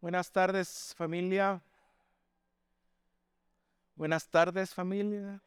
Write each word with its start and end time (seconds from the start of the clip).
Buenas 0.00 0.32
tardes 0.32 0.94
familia. 0.96 1.60
Buenas 3.94 4.26
tardes 4.26 4.72
familia. 4.72 5.42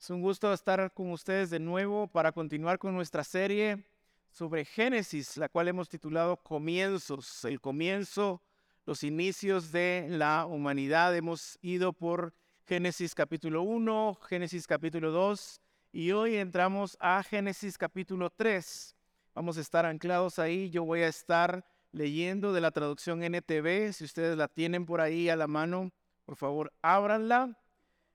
Es 0.00 0.10
un 0.10 0.20
gusto 0.20 0.52
estar 0.52 0.92
con 0.92 1.12
ustedes 1.12 1.50
de 1.50 1.60
nuevo 1.60 2.08
para 2.08 2.32
continuar 2.32 2.80
con 2.80 2.92
nuestra 2.92 3.22
serie 3.22 3.84
sobre 4.32 4.64
Génesis, 4.64 5.36
la 5.36 5.48
cual 5.48 5.68
hemos 5.68 5.88
titulado 5.88 6.38
Comienzos, 6.38 7.44
el 7.44 7.60
comienzo, 7.60 8.42
los 8.84 9.04
inicios 9.04 9.70
de 9.70 10.08
la 10.10 10.44
humanidad. 10.44 11.14
Hemos 11.14 11.60
ido 11.62 11.92
por 11.92 12.34
Génesis 12.64 13.14
capítulo 13.14 13.62
1, 13.62 14.18
Génesis 14.28 14.66
capítulo 14.66 15.12
2 15.12 15.60
y 15.92 16.10
hoy 16.10 16.34
entramos 16.34 16.96
a 16.98 17.22
Génesis 17.22 17.78
capítulo 17.78 18.28
3. 18.30 18.96
Vamos 19.36 19.56
a 19.56 19.60
estar 19.60 19.86
anclados 19.86 20.40
ahí. 20.40 20.68
Yo 20.68 20.82
voy 20.82 21.02
a 21.02 21.08
estar 21.08 21.64
leyendo 21.92 22.52
de 22.52 22.60
la 22.60 22.70
traducción 22.70 23.22
NTV. 23.22 23.92
Si 23.92 24.04
ustedes 24.04 24.36
la 24.36 24.48
tienen 24.48 24.86
por 24.86 25.00
ahí 25.00 25.28
a 25.28 25.36
la 25.36 25.46
mano, 25.46 25.92
por 26.24 26.36
favor, 26.36 26.72
ábranla. 26.82 27.58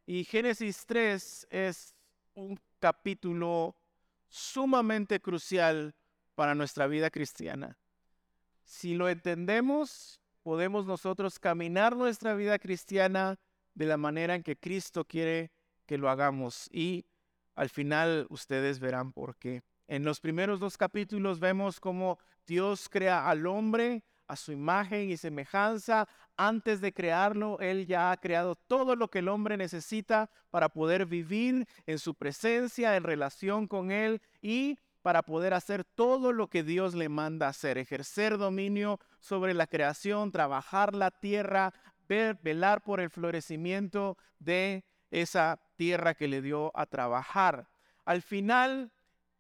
Y 0.06 0.24
Génesis 0.24 0.86
3 0.86 1.48
es 1.50 1.96
un 2.34 2.60
capítulo 2.80 3.76
sumamente 4.30 5.20
crucial 5.20 5.96
para 6.36 6.56
nuestra 6.56 6.88
vida 6.88 7.10
cristiana. 7.10 7.78
Si 8.64 8.96
lo 8.96 9.10
entendemos, 9.10 10.20
podemos 10.44 10.86
nosotros 10.86 11.40
caminar 11.40 11.96
nuestra 11.96 12.36
vida 12.36 12.60
cristiana 12.60 13.40
de 13.74 13.86
la 13.86 13.98
manera 13.98 14.36
en 14.36 14.44
que 14.44 14.58
Cristo 14.58 15.06
quiere 15.06 15.52
que 15.86 15.98
lo 15.98 16.10
hagamos. 16.10 16.70
Y 16.72 17.06
al 17.56 17.70
final 17.70 18.28
ustedes 18.30 18.80
verán 18.80 19.14
por 19.14 19.36
qué. 19.38 19.62
En 19.88 20.04
los 20.04 20.20
primeros 20.20 20.60
dos 20.60 20.78
capítulos 20.78 21.40
vemos 21.40 21.80
cómo 21.80 22.20
Dios 22.46 22.90
crea 22.90 23.30
al 23.30 23.48
hombre 23.48 24.04
a 24.28 24.36
su 24.36 24.52
imagen 24.52 25.10
y 25.10 25.18
semejanza. 25.18 26.08
Antes 26.36 26.82
de 26.82 26.94
crearlo, 26.94 27.58
Él 27.62 27.88
ya 27.88 28.12
ha 28.12 28.18
creado 28.18 28.56
todo 28.56 28.96
lo 28.96 29.10
que 29.10 29.20
el 29.20 29.30
hombre 29.30 29.56
necesita 29.56 30.30
para 30.52 30.70
poder 30.70 31.06
vivir 31.06 31.68
en 31.86 32.00
su 32.00 32.16
presencia, 32.16 32.98
en 32.98 33.04
relación 33.04 33.68
con 33.68 33.92
Él 33.92 34.22
y 34.42 34.78
para 35.02 35.24
poder 35.24 35.54
hacer 35.54 35.86
todo 35.86 36.34
lo 36.34 36.50
que 36.50 36.64
Dios 36.64 36.94
le 36.94 37.08
manda 37.08 37.48
hacer, 37.48 37.78
ejercer 37.78 38.38
dominio 38.38 39.00
sobre 39.20 39.54
la 39.54 39.68
creación, 39.68 40.34
trabajar 40.34 40.94
la 40.94 41.12
tierra, 41.12 41.74
ver, 42.10 42.38
velar 42.44 42.84
por 42.84 43.00
el 43.00 43.10
florecimiento 43.10 44.18
de 44.40 44.84
esa 45.12 45.62
tierra 45.78 46.14
que 46.14 46.28
le 46.28 46.42
dio 46.42 46.78
a 46.78 46.86
trabajar. 46.88 47.70
Al 48.04 48.22
final, 48.22 48.92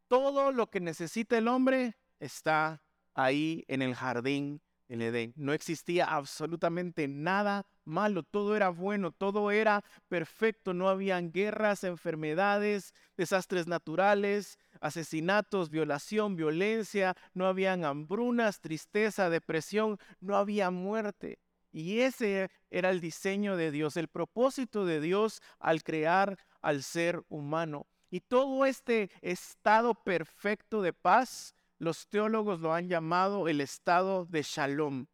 todo 0.08 0.52
lo 0.52 0.70
que 0.70 0.80
necesita 0.80 1.38
el 1.38 1.48
hombre 1.48 1.96
está 2.20 2.82
ahí 3.14 3.66
en 3.68 3.82
el 3.82 3.96
jardín 3.96 4.62
del 4.88 5.02
Edén. 5.02 5.34
No 5.36 5.54
existía 5.54 6.06
absolutamente 6.06 7.08
nada 7.08 7.66
malo, 7.84 8.24
todo 8.24 8.56
era 8.56 8.70
bueno, 8.70 9.12
todo 9.12 9.52
era 9.52 9.84
perfecto, 10.08 10.74
no 10.74 10.90
habían 10.90 11.32
guerras, 11.32 11.84
enfermedades, 11.84 12.94
desastres 13.16 13.68
naturales, 13.68 14.58
asesinatos, 14.80 15.70
violación, 15.70 16.36
violencia, 16.36 17.16
no 17.34 17.48
habían 17.48 17.86
hambrunas, 17.86 18.62
tristeza, 18.62 19.30
depresión, 19.30 19.98
no 20.20 20.36
había 20.36 20.70
muerte. 20.70 21.40
Y 21.72 22.00
ese 22.00 22.50
era 22.70 22.90
el 22.90 23.02
diseño 23.02 23.58
de 23.58 23.72
Dios, 23.72 23.98
el 23.98 24.08
propósito 24.08 24.86
de 24.86 25.02
Dios 25.02 25.42
al 25.60 25.84
crear 25.84 26.38
al 26.62 26.84
ser 26.84 27.24
humano. 27.30 27.88
Y 28.10 28.22
todo 28.22 28.66
este 28.66 29.10
estado 29.22 29.94
perfecto 29.94 30.82
de 30.82 30.94
paz, 30.94 31.54
los 31.78 32.08
teólogos 32.08 32.60
lo 32.62 32.74
han 32.74 32.88
llamado 32.88 33.48
el 33.48 33.62
estado 33.62 34.26
de 34.26 34.44
shalom. 34.44 35.08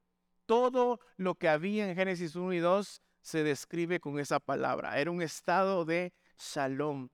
Todo 0.45 0.99
lo 1.17 1.35
que 1.35 1.49
había 1.49 1.89
en 1.89 1.95
Génesis 1.95 2.35
1 2.35 2.53
y 2.53 2.59
2 2.59 3.01
se 3.21 3.43
describe 3.43 3.99
con 3.99 4.19
esa 4.19 4.39
palabra. 4.39 4.99
Era 4.99 5.11
un 5.11 5.21
estado 5.21 5.85
de 5.85 6.13
shalom. 6.37 7.09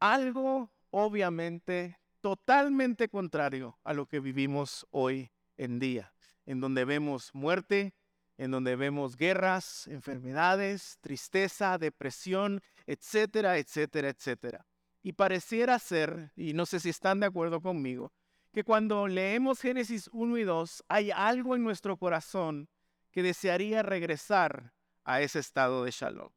Algo 0.00 0.70
obviamente 0.90 1.98
totalmente 2.20 3.08
contrario 3.08 3.78
a 3.84 3.92
lo 3.92 4.06
que 4.06 4.20
vivimos 4.20 4.86
hoy 4.90 5.30
en 5.56 5.78
día, 5.78 6.12
en 6.46 6.60
donde 6.60 6.84
vemos 6.84 7.34
muerte, 7.34 7.94
en 8.38 8.52
donde 8.52 8.76
vemos 8.76 9.16
guerras, 9.16 9.86
enfermedades, 9.88 10.98
tristeza, 11.00 11.76
depresión, 11.78 12.62
etcétera, 12.86 13.58
etcétera, 13.58 14.08
etcétera. 14.08 14.67
Y 15.02 15.12
pareciera 15.12 15.78
ser, 15.78 16.32
y 16.36 16.52
no 16.54 16.66
sé 16.66 16.80
si 16.80 16.88
están 16.88 17.20
de 17.20 17.26
acuerdo 17.26 17.60
conmigo, 17.60 18.12
que 18.52 18.64
cuando 18.64 19.06
leemos 19.06 19.60
Génesis 19.60 20.08
1 20.12 20.38
y 20.38 20.44
2 20.44 20.84
hay 20.88 21.10
algo 21.10 21.54
en 21.54 21.62
nuestro 21.62 21.96
corazón 21.96 22.68
que 23.10 23.22
desearía 23.22 23.82
regresar 23.82 24.72
a 25.04 25.20
ese 25.20 25.38
estado 25.38 25.84
de 25.84 25.90
shalom. 25.90 26.30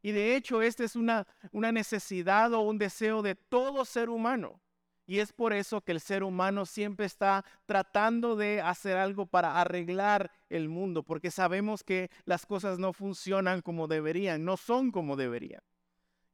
Y 0.00 0.12
de 0.12 0.36
hecho, 0.36 0.62
esta 0.62 0.84
es 0.84 0.94
una, 0.94 1.26
una 1.50 1.72
necesidad 1.72 2.52
o 2.52 2.60
un 2.60 2.78
deseo 2.78 3.22
de 3.22 3.34
todo 3.34 3.84
ser 3.84 4.08
humano. 4.08 4.60
Y 5.06 5.18
es 5.18 5.32
por 5.32 5.52
eso 5.52 5.80
que 5.80 5.92
el 5.92 6.00
ser 6.00 6.22
humano 6.22 6.66
siempre 6.66 7.06
está 7.06 7.44
tratando 7.66 8.36
de 8.36 8.60
hacer 8.60 8.96
algo 8.96 9.26
para 9.26 9.60
arreglar 9.60 10.30
el 10.50 10.68
mundo, 10.68 11.02
porque 11.02 11.30
sabemos 11.30 11.82
que 11.82 12.10
las 12.24 12.46
cosas 12.46 12.78
no 12.78 12.92
funcionan 12.92 13.62
como 13.62 13.88
deberían, 13.88 14.44
no 14.44 14.56
son 14.56 14.90
como 14.90 15.16
deberían 15.16 15.62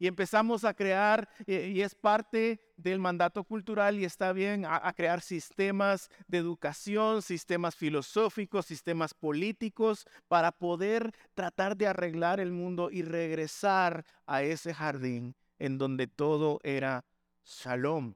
y 0.05 0.07
empezamos 0.07 0.67
a 0.67 0.75
crear, 0.75 1.31
eh, 1.47 1.73
y 1.75 1.81
es 1.81 1.95
parte 1.95 2.61
del 2.77 2.99
mandato 2.99 3.43
cultural 3.43 3.99
y 3.99 4.05
está 4.05 4.35
bien, 4.35 4.67
a, 4.67 4.93
crear 4.93 5.23
sistemas 5.23 6.11
de 6.29 6.37
educación, 6.37 7.23
sistemas 7.23 7.75
filosóficos, 7.75 8.67
sistemas 8.67 9.15
políticos, 9.15 10.07
para 10.29 10.53
poder 10.53 11.15
tratar 11.33 11.79
de 11.79 11.87
arreglar 11.87 12.39
el 12.39 12.53
mundo 12.53 12.91
y 12.91 13.01
regresar 13.01 14.05
a 14.27 14.43
ese 14.43 14.75
jardín 14.75 15.37
en 15.59 15.79
donde 15.79 16.07
todo 16.07 16.61
era 16.65 17.07
shalom. 17.47 18.13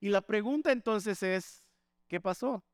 Y 0.00 0.08
la 0.08 0.22
pregunta 0.22 0.72
entonces 0.72 1.22
es, 1.22 1.62
¿qué 2.08 2.20
pasó? 2.20 2.64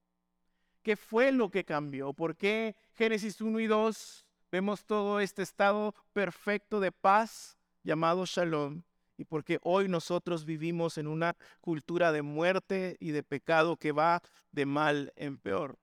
¿Qué 0.82 0.96
fue 0.96 1.32
lo 1.32 1.50
que 1.50 1.66
cambió? 1.66 2.14
¿Por 2.14 2.34
qué 2.34 2.76
Génesis 2.94 3.42
1 3.42 3.60
y 3.60 3.66
2 3.66 4.24
vemos 4.50 4.86
todo 4.86 5.20
este 5.20 5.42
estado 5.42 5.94
perfecto 6.14 6.80
de 6.80 6.92
paz? 6.92 7.53
Llamado 7.84 8.24
Shalom 8.26 8.82
y 9.16 9.24
porque 9.24 9.58
hoy 9.62 9.88
nosotros 9.88 10.44
vivimos 10.44 10.98
en 10.98 11.06
una 11.06 11.36
cultura 11.60 12.10
de 12.10 12.22
muerte 12.22 12.96
y 12.98 13.12
de 13.12 13.22
pecado 13.22 13.76
que 13.76 13.92
va 13.92 14.22
de 14.50 14.66
mal 14.66 15.12
en 15.16 15.38
peor. 15.38 15.78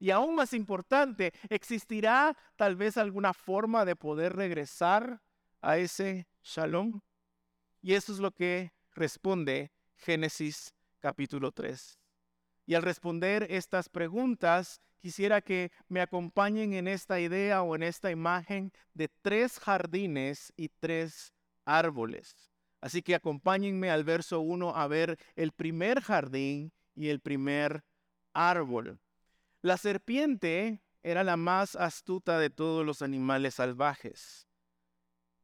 Y 0.00 0.10
aún 0.10 0.34
más 0.34 0.52
importante, 0.52 1.32
¿existirá 1.48 2.36
tal 2.56 2.76
vez 2.76 2.96
alguna 2.96 3.32
forma 3.32 3.84
de 3.84 3.94
poder 3.94 4.34
regresar 4.34 5.22
a 5.60 5.78
ese 5.78 6.26
shalom? 6.42 7.00
Y 7.80 7.94
eso 7.94 8.12
es 8.12 8.18
lo 8.18 8.32
que 8.32 8.72
responde 8.92 9.70
Génesis 9.96 10.74
capítulo 10.98 11.52
3. 11.52 11.98
Y 12.66 12.74
al 12.74 12.82
responder 12.82 13.46
estas 13.50 13.88
preguntas, 13.88 14.80
quisiera 15.04 15.42
que 15.42 15.70
me 15.86 16.00
acompañen 16.00 16.72
en 16.72 16.88
esta 16.88 17.20
idea 17.20 17.62
o 17.62 17.74
en 17.74 17.82
esta 17.82 18.10
imagen 18.10 18.72
de 18.94 19.08
tres 19.20 19.58
jardines 19.58 20.50
y 20.56 20.70
tres 20.70 21.34
árboles. 21.66 22.50
Así 22.80 23.02
que 23.02 23.14
acompáñenme 23.14 23.90
al 23.90 24.02
verso 24.02 24.40
1 24.40 24.74
a 24.74 24.88
ver 24.88 25.18
el 25.36 25.52
primer 25.52 26.00
jardín 26.00 26.72
y 26.94 27.08
el 27.08 27.20
primer 27.20 27.84
árbol. 28.32 28.98
La 29.60 29.76
serpiente 29.76 30.80
era 31.02 31.22
la 31.22 31.36
más 31.36 31.76
astuta 31.76 32.38
de 32.38 32.48
todos 32.48 32.86
los 32.86 33.02
animales 33.02 33.56
salvajes. 33.56 34.48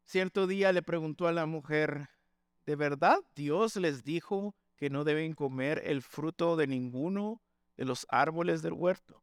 Cierto 0.05 0.47
día 0.47 0.73
le 0.73 0.81
preguntó 0.81 1.27
a 1.29 1.33
la 1.33 1.45
mujer, 1.45 2.09
¿de 2.65 2.77
verdad 2.77 3.19
Dios 3.35 3.77
les 3.77 4.05
dijo 4.05 4.55
que 4.79 4.89
no 4.89 5.05
deben 5.05 5.35
comer 5.35 5.83
el 5.85 6.01
fruto 6.01 6.57
de 6.57 6.67
ninguno 6.67 7.43
de 7.77 7.85
los 7.85 8.07
árboles 8.09 8.63
del 8.63 8.73
huerto? 8.73 9.23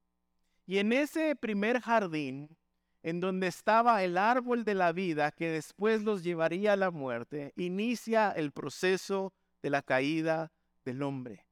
Y 0.67 0.77
en 0.77 0.93
ese 0.93 1.35
primer 1.35 1.81
jardín 1.81 2.55
en 3.01 3.21
donde 3.21 3.47
estaba 3.47 4.03
el 4.03 4.17
árbol 4.17 4.65
de 4.65 4.75
la 4.75 4.91
vida 4.91 5.31
que 5.31 5.49
después 5.49 6.03
los 6.03 6.23
llevaría 6.23 6.73
a 6.73 6.75
la 6.75 6.91
muerte, 6.91 7.53
inicia 7.55 8.31
el 8.31 8.51
proceso 8.51 9.33
de 9.61 9.69
la 9.69 9.81
caída 9.81 10.51
del 10.83 11.01
hombre. 11.01 11.45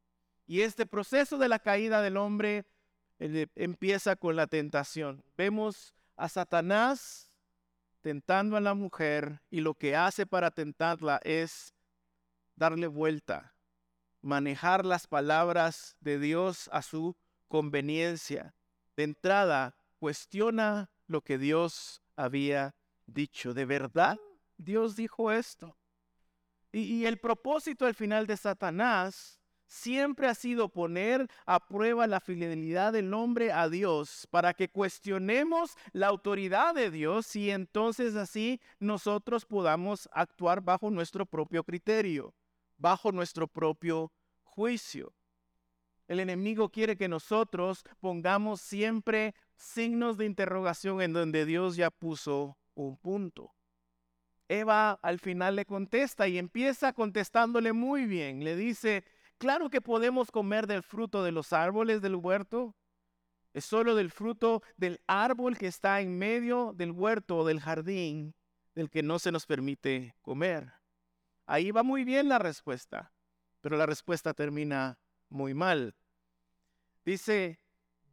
Y 0.48 0.62
este 0.62 0.86
proceso 0.86 1.38
de 1.38 1.48
la 1.48 1.60
caída 1.60 2.02
del 2.02 2.18
hombre 2.18 2.66
eh, 3.20 3.48
empieza 3.56 4.18
con 4.18 4.36
la 4.36 4.48
tentación. 4.48 5.24
Vemos 5.38 5.96
a 6.18 6.28
Satanás 6.28 7.32
tentando 8.02 8.58
a 8.58 8.62
la 8.62 8.74
mujer 8.74 9.42
y 9.50 9.62
lo 9.62 9.76
que 9.76 9.96
hace 9.96 10.26
para 10.26 10.52
tentarla 10.52 11.22
es 11.24 11.74
darle 12.56 12.88
vuelta, 12.88 13.56
manejar 14.22 14.86
las 14.86 15.08
palabras 15.08 15.96
de 16.02 16.20
Dios 16.20 16.70
a 16.74 16.82
su 16.82 17.16
conveniencia. 17.48 18.54
De 18.96 19.04
entrada, 19.04 19.76
cuestiona 20.00 20.90
lo 21.08 21.22
que 21.22 21.38
Dios 21.38 22.02
había 22.16 22.76
dicho. 23.06 23.54
¿De 23.54 23.66
verdad 23.66 24.18
Dios 24.58 24.96
dijo 24.96 25.32
esto? 25.32 25.78
Y, 26.72 27.06
el 27.06 27.18
propósito 27.18 27.86
al 27.86 27.96
final 27.96 28.28
de 28.28 28.36
Satanás 28.36 29.40
siempre 29.66 30.28
ha 30.28 30.36
sido 30.36 30.68
poner 30.68 31.26
a 31.46 31.66
prueba 31.66 32.06
la 32.06 32.20
fidelidad 32.20 32.92
del 32.92 33.14
hombre 33.14 33.52
a 33.52 33.70
Dios 33.70 34.28
para 34.30 34.54
que 34.54 34.68
cuestionemos 34.68 35.76
la 35.94 36.08
autoridad 36.08 36.76
de 36.76 36.92
Dios 36.92 37.34
y 37.36 37.50
entonces 37.50 38.16
así 38.16 38.60
nosotros 38.80 39.46
podamos 39.46 40.10
actuar 40.12 40.62
bajo 40.62 40.92
nuestro 40.92 41.26
propio 41.26 41.64
criterio, 41.64 42.34
bajo 42.78 43.12
nuestro 43.14 43.48
propio 43.48 44.12
juicio. 44.44 45.14
El 46.08 46.20
enemigo 46.20 46.70
quiere 46.70 46.98
que 46.98 47.08
nosotros 47.08 47.84
pongamos 48.00 48.62
siempre 48.62 49.34
signos 49.56 50.18
de 50.18 50.26
interrogación 50.26 51.02
en 51.02 51.14
donde 51.14 51.46
Dios 51.46 51.76
ya 51.76 51.90
puso 51.90 52.58
un 52.76 52.98
punto. 52.98 53.56
Eva 54.48 55.00
al 55.02 55.20
final 55.20 55.56
le 55.56 55.66
contesta 55.66 56.28
y 56.28 56.38
empieza 56.38 56.94
contestándole 56.94 57.74
muy 57.74 58.06
bien. 58.06 58.44
Le 58.44 58.56
dice, 58.56 59.04
claro 59.38 59.70
que 59.70 59.82
podemos 59.82 60.30
comer 60.30 60.68
del 60.68 60.84
fruto 60.84 61.24
de 61.24 61.32
los 61.32 61.54
árboles 61.54 62.02
del 62.02 62.16
huerto. 62.16 62.76
Es 63.54 63.66
solo 63.66 63.96
del 63.96 64.12
fruto 64.12 64.62
del 64.78 65.02
árbol 65.08 65.58
que 65.58 65.68
está 65.68 66.02
en 66.02 66.18
medio 66.18 66.74
del 66.76 66.92
huerto 66.92 67.38
o 67.38 67.46
del 67.46 67.62
jardín 67.62 68.36
del 68.76 68.90
que 68.90 69.02
no 69.02 69.18
se 69.18 69.32
nos 69.32 69.46
permite 69.46 70.16
comer. 70.22 70.74
Ahí 71.48 71.72
va 71.72 71.82
muy 71.82 72.04
bien 72.04 72.28
la 72.28 72.38
respuesta, 72.38 73.14
pero 73.62 73.78
la 73.78 73.86
respuesta 73.86 74.34
termina 74.34 75.00
muy 75.30 75.54
mal. 75.54 75.96
Dice, 77.06 77.60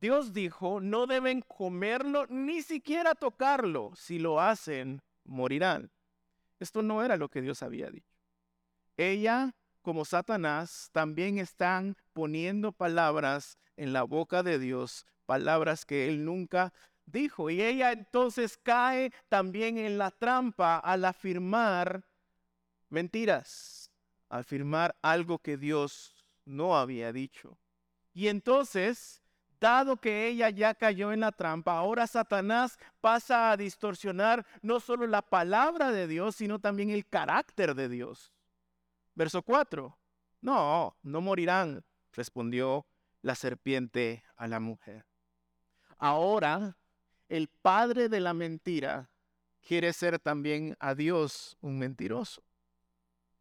Dios 0.00 0.32
dijo, 0.32 0.80
no 0.80 1.06
deben 1.06 1.42
comerlo 1.42 2.26
ni 2.28 2.62
siquiera 2.62 3.14
tocarlo. 3.14 3.92
Si 3.94 4.18
lo 4.18 4.40
hacen, 4.40 5.00
morirán. 5.24 5.90
Esto 6.58 6.82
no 6.82 7.02
era 7.02 7.16
lo 7.16 7.28
que 7.28 7.40
Dios 7.40 7.62
había 7.62 7.90
dicho. 7.90 8.12
Ella, 8.96 9.54
como 9.80 10.04
Satanás, 10.04 10.90
también 10.92 11.38
están 11.38 11.96
poniendo 12.12 12.72
palabras 12.72 13.58
en 13.76 13.92
la 13.92 14.02
boca 14.02 14.42
de 14.42 14.58
Dios, 14.58 15.06
palabras 15.26 15.84
que 15.84 16.08
él 16.08 16.24
nunca 16.24 16.72
dijo. 17.06 17.50
Y 17.50 17.62
ella 17.62 17.92
entonces 17.92 18.58
cae 18.62 19.12
también 19.28 19.78
en 19.78 19.98
la 19.98 20.10
trampa 20.10 20.78
al 20.78 21.04
afirmar 21.04 22.04
mentiras, 22.90 23.90
afirmar 24.28 24.96
algo 25.02 25.38
que 25.38 25.56
Dios 25.56 26.21
no 26.44 26.76
había 26.76 27.12
dicho. 27.12 27.58
Y 28.12 28.28
entonces 28.28 29.22
Dado 29.62 29.96
que 29.96 30.26
ella 30.26 30.50
ya 30.50 30.74
cayó 30.74 31.12
en 31.12 31.20
la 31.20 31.30
trampa, 31.30 31.78
ahora 31.78 32.08
Satanás 32.08 32.80
pasa 33.00 33.52
a 33.52 33.56
distorsionar 33.56 34.44
no 34.60 34.80
solo 34.80 35.06
la 35.06 35.22
palabra 35.22 35.92
de 35.92 36.08
Dios, 36.08 36.34
sino 36.34 36.58
también 36.58 36.90
el 36.90 37.06
carácter 37.06 37.76
de 37.76 37.88
Dios. 37.88 38.32
Verso 39.14 39.40
4. 39.42 39.96
No, 40.40 40.96
no 41.04 41.20
morirán, 41.20 41.84
respondió 42.12 42.86
la 43.20 43.36
serpiente 43.36 44.24
a 44.34 44.48
la 44.48 44.58
mujer. 44.58 45.06
Ahora, 45.96 46.76
el 47.28 47.46
padre 47.46 48.08
de 48.08 48.18
la 48.18 48.34
mentira 48.34 49.12
quiere 49.64 49.92
ser 49.92 50.18
también 50.18 50.76
a 50.80 50.96
Dios 50.96 51.56
un 51.60 51.78
mentiroso 51.78 52.42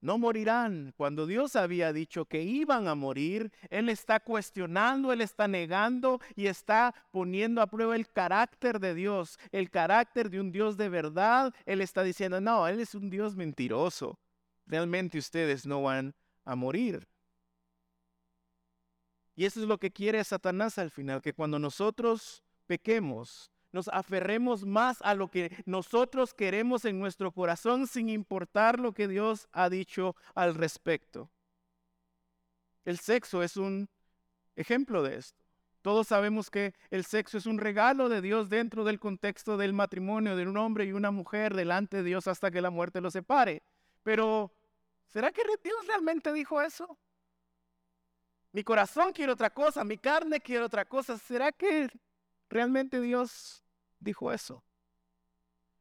no 0.01 0.18
morirán. 0.18 0.94
Cuando 0.98 1.25
Dios 1.25 1.56
había 1.56 1.94
dicho 1.94 2.25
que 2.25 2.42
iban 2.42 2.88
a 2.88 2.95
morir, 2.95 3.51
Él 3.69 3.88
está 3.89 4.19
cuestionando, 4.19 5.13
Él 5.13 5.21
está 5.21 5.48
negando 5.48 6.19
y 6.36 6.48
está 6.48 6.94
poniendo 7.12 7.62
a 7.62 7.68
prueba 7.68 7.95
el 7.95 8.09
carácter 8.09 8.80
de 8.80 8.95
Dios, 8.95 9.39
el 9.51 9.69
carácter 9.69 10.30
de 10.30 10.39
un 10.39 10.51
Dios 10.51 10.75
de 10.75 10.89
verdad. 10.89 11.53
Él 11.65 11.81
está 11.81 12.03
diciendo, 12.03 12.42
no, 12.42 12.68
Él 12.68 12.80
es 12.80 12.95
un 12.95 13.09
Dios 13.09 13.36
mentiroso. 13.36 14.19
Realmente 14.65 15.18
ustedes 15.18 15.65
no 15.65 15.83
van 15.83 16.15
a 16.44 16.56
morir. 16.56 17.07
Y 19.36 19.45
eso 19.45 19.62
es 19.62 19.68
lo 19.68 19.77
que 19.77 19.92
quiere 19.92 20.24
Satanás 20.24 20.77
al 20.77 20.92
final, 20.92 21.21
que 21.21 21.33
cuando 21.33 21.57
nosotros 21.57 22.44
pequemos, 22.68 23.51
nos 23.71 23.88
aferremos 23.88 24.65
más 24.65 25.01
a 25.01 25.15
lo 25.15 25.29
que 25.29 25.63
nosotros 25.65 26.33
queremos 26.33 26.85
en 26.85 27.00
nuestro 27.00 27.31
corazón 27.31 27.88
sin 27.88 28.09
importar 28.09 28.79
lo 28.79 28.94
que 28.94 29.07
Dios 29.07 29.47
ha 29.51 29.69
dicho 29.69 30.15
al 30.35 30.56
respecto. 30.56 31.29
El 32.83 32.97
sexo 32.97 33.44
es 33.44 33.57
un 33.57 33.89
ejemplo 34.56 35.03
de 35.03 35.18
esto. 35.18 35.41
Todos 35.81 36.07
sabemos 36.07 36.51
que 36.51 36.75
el 36.91 37.06
sexo 37.06 37.38
es 37.38 37.45
un 37.45 37.57
regalo 37.57 38.07
de 38.07 38.21
Dios 38.21 38.50
dentro 38.50 38.83
del 38.83 39.00
contexto 39.00 39.57
del 39.57 39.74
matrimonio 39.74 40.35
de 40.35 40.47
un 40.47 40.57
hombre 40.57 40.85
y 40.85 40.91
una 40.91 41.09
mujer 41.09 41.56
delante 41.56 41.97
de 41.97 42.03
Dios 42.03 42.27
hasta 42.27 42.51
que 42.51 42.62
la 42.62 42.69
muerte 42.69 43.01
los 43.01 43.13
separe. 43.13 43.63
Pero, 44.03 44.51
¿será 45.07 45.31
que 45.31 45.41
Dios 45.63 45.88
realmente 45.88 46.31
dijo 46.33 46.62
eso? 46.62 46.97
Mi 48.51 48.63
corazón 48.63 49.12
quiere 49.13 49.31
otra 49.31 49.50
cosa, 49.50 49.83
mi 49.83 49.97
carne 49.97 50.39
quiere 50.39 50.63
otra 50.63 50.85
cosa. 50.85 51.17
¿Será 51.17 51.51
que 51.51 51.89
realmente 52.51 53.01
Dios 53.01 53.63
dijo 54.00 54.31
eso. 54.31 54.63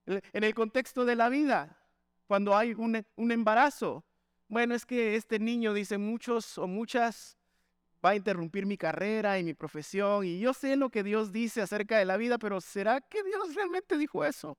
En 0.07 0.45
el 0.45 0.55
contexto 0.55 1.05
de 1.05 1.17
la 1.17 1.29
vida, 1.29 1.79
cuando 2.27 2.57
hay 2.57 2.73
un, 2.73 3.05
embarazo, 3.31 4.05
bueno, 4.49 4.75
es 4.75 4.87
que 4.87 5.17
este 5.17 5.39
niño 5.39 5.75
dice 5.75 5.99
muchos 5.99 6.57
o 6.59 6.67
muchas 6.67 7.37
va 8.05 8.11
a 8.11 8.17
interrumpir 8.17 8.65
mi 8.67 8.79
carrera 8.79 9.39
y 9.39 9.45
mi 9.45 9.53
profesión 9.53 10.25
y 10.25 10.41
yo 10.41 10.55
sé 10.55 10.75
lo 10.77 10.89
que 10.89 11.03
Dios 11.03 11.33
dice 11.33 11.61
acerca 11.61 11.99
de 11.99 12.07
la 12.07 12.17
vida, 12.17 12.39
pero 12.39 12.61
¿será 12.61 13.01
que 13.01 13.23
Dios 13.23 13.55
realmente 13.55 13.99
dijo 13.99 14.25
eso? 14.25 14.57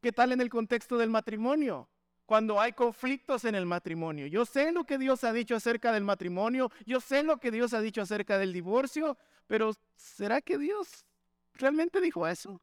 ¿Qué 0.00 0.12
tal 0.12 0.32
en 0.32 0.40
el 0.40 0.48
contexto 0.48 0.96
del 0.96 1.10
matrimonio? 1.10 1.88
Cuando 2.26 2.58
hay 2.58 2.72
conflictos 2.72 3.44
en 3.44 3.54
el 3.54 3.66
matrimonio. 3.66 4.26
Yo 4.26 4.46
sé 4.46 4.72
lo 4.72 4.84
que 4.84 4.96
Dios 4.96 5.24
ha 5.24 5.32
dicho 5.32 5.54
acerca 5.56 5.92
del 5.92 6.04
matrimonio, 6.04 6.70
yo 6.86 7.00
sé 7.00 7.22
lo 7.22 7.38
que 7.38 7.50
Dios 7.50 7.74
ha 7.74 7.80
dicho 7.80 8.00
acerca 8.00 8.38
del 8.38 8.52
divorcio, 8.52 9.18
pero 9.46 9.72
¿será 9.96 10.40
que 10.40 10.58
Dios 10.58 11.04
¿Realmente 11.54 12.00
dijo 12.00 12.26
eso? 12.26 12.60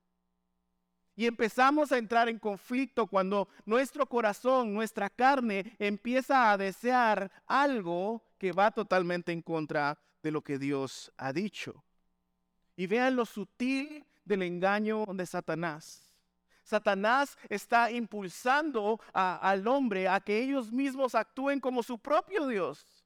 Y 1.15 1.25
empezamos 1.25 1.91
a 1.91 1.97
entrar 1.97 2.29
en 2.29 2.39
conflicto 2.39 3.07
cuando 3.07 3.47
nuestro 3.65 4.05
corazón, 4.05 4.73
nuestra 4.73 5.09
carne 5.09 5.75
empieza 5.77 6.51
a 6.51 6.57
desear 6.57 7.31
algo 7.45 8.23
que 8.37 8.51
va 8.51 8.71
totalmente 8.71 9.31
en 9.31 9.41
contra 9.41 9.99
de 10.23 10.31
lo 10.31 10.41
que 10.41 10.57
Dios 10.57 11.11
ha 11.17 11.31
dicho. 11.31 11.83
Y 12.75 12.87
vean 12.87 13.15
lo 13.15 13.25
sutil 13.25 14.05
del 14.23 14.43
engaño 14.43 15.05
de 15.13 15.25
Satanás. 15.25 16.09
Satanás 16.63 17.37
está 17.49 17.91
impulsando 17.91 18.99
al 19.13 19.67
hombre 19.67 20.07
a 20.07 20.19
que 20.21 20.41
ellos 20.41 20.71
mismos 20.71 21.15
actúen 21.15 21.59
como 21.59 21.83
su 21.83 21.99
propio 21.99 22.47
Dios 22.47 23.00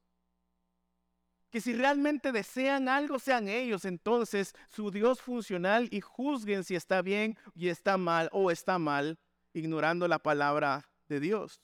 que 1.50 1.60
si 1.60 1.74
realmente 1.74 2.32
desean 2.32 2.88
algo, 2.88 3.18
sean 3.18 3.48
ellos 3.48 3.84
entonces 3.84 4.54
su 4.68 4.90
Dios 4.90 5.20
funcional 5.20 5.88
y 5.90 6.00
juzguen 6.00 6.64
si 6.64 6.74
está 6.74 7.02
bien 7.02 7.38
y 7.54 7.68
está 7.68 7.96
mal 7.96 8.28
o 8.32 8.50
está 8.50 8.78
mal, 8.78 9.18
ignorando 9.52 10.08
la 10.08 10.18
palabra 10.18 10.88
de 11.08 11.20
Dios. 11.20 11.60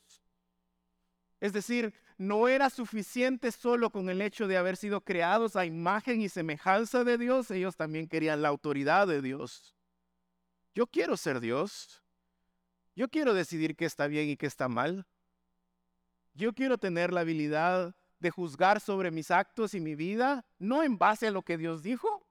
Es 1.40 1.52
decir, 1.52 1.92
no 2.16 2.47
era 2.47 2.71
suficiente 2.71 3.50
solo 3.50 3.90
con 3.90 4.09
el 4.09 4.23
hecho 4.23 4.47
de 4.47 4.57
haber 4.57 4.76
sido 4.76 5.00
creados 5.00 5.57
a 5.57 5.66
imagen 5.66 6.21
y 6.21 6.28
semejanza 6.28 7.02
de 7.02 7.18
Dios, 7.18 7.50
ellos 7.50 7.76
también 7.76 8.07
querían 8.07 8.42
la 8.42 8.49
autoridad 8.49 9.09
de 9.09 9.21
Dios. 9.21 9.75
Yo 10.75 10.87
quiero 10.87 11.16
ser 11.16 11.40
Dios. 11.40 12.02
Yo 12.95 13.09
quiero 13.09 13.35
decidir 13.35 13.76
qué 13.76 13.87
está 13.87 14.07
bien 14.07 14.28
y 14.28 14.37
qué 14.37 14.47
está 14.47 14.68
mal. 14.68 15.07
Yo 16.35 16.52
quiero 16.52 16.78
tener 16.78 17.12
la 17.12 17.21
habilidad 17.21 17.95
de 18.23 18.31
juzgar 18.31 18.81
sobre 18.81 19.11
mis 19.11 19.31
actos 19.31 19.75
y 19.75 19.81
mi 19.81 19.95
vida, 19.95 20.47
no 20.59 20.83
en 20.83 20.97
base 20.97 21.26
a 21.26 21.31
lo 21.31 21.43
que 21.43 21.59
Dios 21.59 21.83
dijo. 21.83 22.26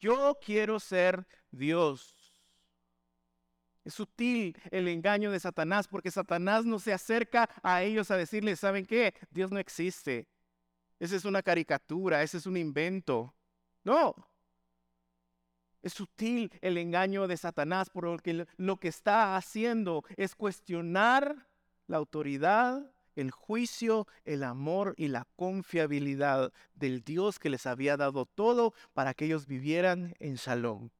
Yo 0.00 0.38
quiero 0.42 0.80
ser 0.80 1.26
Dios. 1.50 2.32
Es 3.84 3.94
sutil 3.94 4.56
el 4.70 4.86
engaño 4.86 5.32
de 5.32 5.40
Satanás 5.40 5.88
porque 5.88 6.10
Satanás 6.10 6.64
no 6.64 6.78
se 6.78 6.92
acerca 6.92 7.50
a 7.62 7.82
ellos 7.82 8.10
a 8.10 8.16
decirles, 8.16 8.60
¿saben 8.60 8.86
qué? 8.86 9.14
Dios 9.30 9.50
no 9.50 9.58
existe. 9.58 10.28
Esa 11.00 11.16
es 11.16 11.24
una 11.24 11.42
caricatura, 11.42 12.22
ese 12.22 12.38
es 12.38 12.46
un 12.46 12.56
invento. 12.56 13.34
No. 13.82 14.14
Es 15.82 15.94
sutil 15.94 16.52
el 16.60 16.78
engaño 16.78 17.26
de 17.26 17.36
Satanás 17.36 17.90
porque 17.90 18.46
lo 18.56 18.76
que 18.76 18.86
está 18.86 19.36
haciendo 19.36 20.04
es 20.16 20.36
cuestionar 20.36 21.48
la 21.88 21.96
autoridad 21.96 22.88
el 23.14 23.30
juicio, 23.30 24.06
el 24.24 24.42
amor 24.42 24.94
y 24.96 25.08
la 25.08 25.26
confiabilidad 25.36 26.52
del 26.74 27.02
Dios 27.02 27.38
que 27.38 27.50
les 27.50 27.66
había 27.66 27.96
dado 27.96 28.26
todo 28.26 28.74
para 28.92 29.14
que 29.14 29.26
ellos 29.26 29.46
vivieran 29.46 30.14
en 30.18 30.36
shalom. 30.36 30.90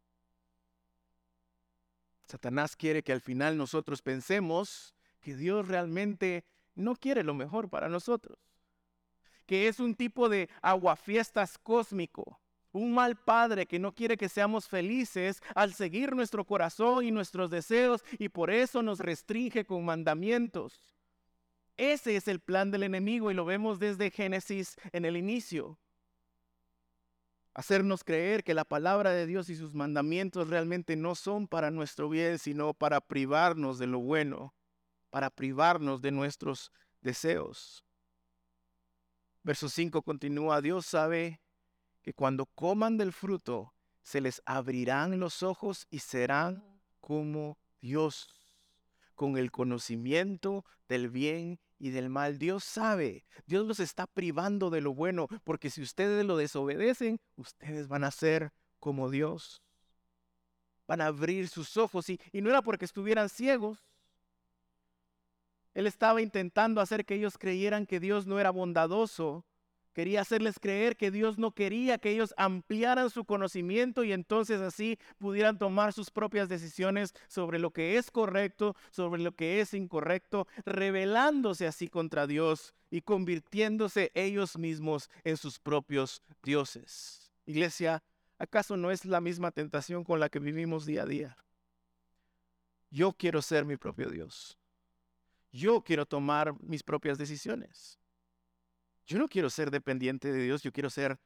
Satanás 2.26 2.76
quiere 2.76 3.02
que 3.02 3.12
al 3.12 3.20
final 3.20 3.56
nosotros 3.56 4.00
pensemos 4.00 4.94
que 5.20 5.36
Dios 5.36 5.68
realmente 5.68 6.44
no 6.74 6.96
quiere 6.96 7.22
lo 7.22 7.34
mejor 7.34 7.68
para 7.68 7.88
nosotros, 7.88 8.38
que 9.46 9.68
es 9.68 9.80
un 9.80 9.94
tipo 9.94 10.28
de 10.28 10.48
aguafiestas 10.62 11.58
cósmico, 11.58 12.40
un 12.72 12.94
mal 12.94 13.16
padre 13.16 13.66
que 13.66 13.78
no 13.78 13.92
quiere 13.92 14.16
que 14.16 14.28
seamos 14.28 14.66
felices 14.66 15.42
al 15.54 15.74
seguir 15.74 16.14
nuestro 16.14 16.44
corazón 16.44 17.04
y 17.04 17.10
nuestros 17.10 17.50
deseos 17.50 18.02
y 18.18 18.30
por 18.30 18.50
eso 18.50 18.82
nos 18.82 18.98
restringe 18.98 19.64
con 19.64 19.84
mandamientos. 19.84 20.92
Ese 21.82 22.14
es 22.14 22.28
el 22.28 22.38
plan 22.38 22.70
del 22.70 22.84
enemigo 22.84 23.32
y 23.32 23.34
lo 23.34 23.44
vemos 23.44 23.80
desde 23.80 24.12
Génesis 24.12 24.76
en 24.92 25.04
el 25.04 25.16
inicio. 25.16 25.80
Hacernos 27.54 28.04
creer 28.04 28.44
que 28.44 28.54
la 28.54 28.64
palabra 28.64 29.10
de 29.10 29.26
Dios 29.26 29.50
y 29.50 29.56
sus 29.56 29.74
mandamientos 29.74 30.46
realmente 30.46 30.94
no 30.94 31.16
son 31.16 31.48
para 31.48 31.72
nuestro 31.72 32.08
bien, 32.08 32.38
sino 32.38 32.72
para 32.72 33.00
privarnos 33.00 33.80
de 33.80 33.88
lo 33.88 33.98
bueno, 33.98 34.54
para 35.10 35.28
privarnos 35.28 36.00
de 36.02 36.12
nuestros 36.12 36.70
deseos. 37.00 37.84
Verso 39.42 39.68
5 39.68 40.02
continúa, 40.02 40.60
Dios 40.60 40.86
sabe 40.86 41.40
que 42.00 42.14
cuando 42.14 42.46
coman 42.46 42.96
del 42.96 43.12
fruto, 43.12 43.74
se 44.04 44.20
les 44.20 44.40
abrirán 44.46 45.18
los 45.18 45.42
ojos 45.42 45.88
y 45.90 45.98
serán 45.98 46.80
como 47.00 47.58
Dios, 47.80 48.28
con 49.16 49.36
el 49.36 49.50
conocimiento 49.50 50.64
del 50.88 51.10
bien 51.10 51.58
y 51.82 51.90
del 51.90 52.08
mal. 52.08 52.38
Dios 52.38 52.62
sabe, 52.62 53.24
Dios 53.44 53.66
los 53.66 53.80
está 53.80 54.06
privando 54.06 54.70
de 54.70 54.80
lo 54.80 54.94
bueno, 54.94 55.26
porque 55.42 55.68
si 55.68 55.82
ustedes 55.82 56.24
lo 56.24 56.36
desobedecen, 56.36 57.18
ustedes 57.34 57.88
van 57.88 58.04
a 58.04 58.12
ser 58.12 58.52
como 58.78 59.10
Dios. 59.10 59.60
Van 60.86 61.00
a 61.00 61.06
abrir 61.06 61.48
sus 61.48 61.76
ojos 61.76 62.08
y, 62.08 62.20
y 62.30 62.40
no 62.40 62.50
era 62.50 62.62
porque 62.62 62.84
estuvieran 62.84 63.28
ciegos. 63.28 63.84
Él 65.74 65.88
estaba 65.88 66.22
intentando 66.22 66.80
hacer 66.80 67.04
que 67.04 67.16
ellos 67.16 67.36
creyeran 67.36 67.84
que 67.84 67.98
Dios 67.98 68.28
no 68.28 68.38
era 68.38 68.52
bondadoso, 68.52 69.44
Quería 69.92 70.22
hacerles 70.22 70.58
creer 70.58 70.96
que 70.96 71.10
Dios 71.10 71.38
no 71.38 71.52
quería 71.52 71.98
que 71.98 72.10
ellos 72.10 72.32
ampliaran 72.38 73.10
su 73.10 73.24
conocimiento 73.24 74.04
y 74.04 74.12
entonces 74.12 74.60
así 74.60 74.98
pudieran 75.18 75.58
tomar 75.58 75.92
sus 75.92 76.10
propias 76.10 76.48
decisiones 76.48 77.12
sobre 77.28 77.58
lo 77.58 77.72
que 77.72 77.98
es 77.98 78.10
correcto, 78.10 78.74
sobre 78.90 79.20
lo 79.20 79.32
que 79.32 79.60
es 79.60 79.74
incorrecto, 79.74 80.46
rebelándose 80.64 81.66
así 81.66 81.88
contra 81.88 82.26
Dios 82.26 82.74
y 82.90 83.02
convirtiéndose 83.02 84.10
ellos 84.14 84.56
mismos 84.56 85.10
en 85.24 85.36
sus 85.36 85.58
propios 85.58 86.22
dioses. 86.42 87.30
Iglesia, 87.44 88.02
¿acaso 88.38 88.76
no 88.78 88.90
es 88.90 89.04
la 89.04 89.20
misma 89.20 89.50
tentación 89.50 90.04
con 90.04 90.20
la 90.20 90.30
que 90.30 90.38
vivimos 90.38 90.86
día 90.86 91.02
a 91.02 91.06
día? 91.06 91.36
Yo 92.90 93.12
quiero 93.12 93.42
ser 93.42 93.64
mi 93.64 93.76
propio 93.76 94.08
Dios. 94.08 94.58
Yo 95.50 95.82
quiero 95.82 96.06
tomar 96.06 96.54
mis 96.62 96.82
propias 96.82 97.18
decisiones. 97.18 98.01
Yo 99.06 99.18
no 99.18 99.28
quiero 99.28 99.50
ser 99.50 99.70
dependiente 99.70 100.32
de 100.32 100.42
Dios, 100.42 100.62
yo 100.62 100.72
quiero 100.72 100.90
ser 100.90 101.18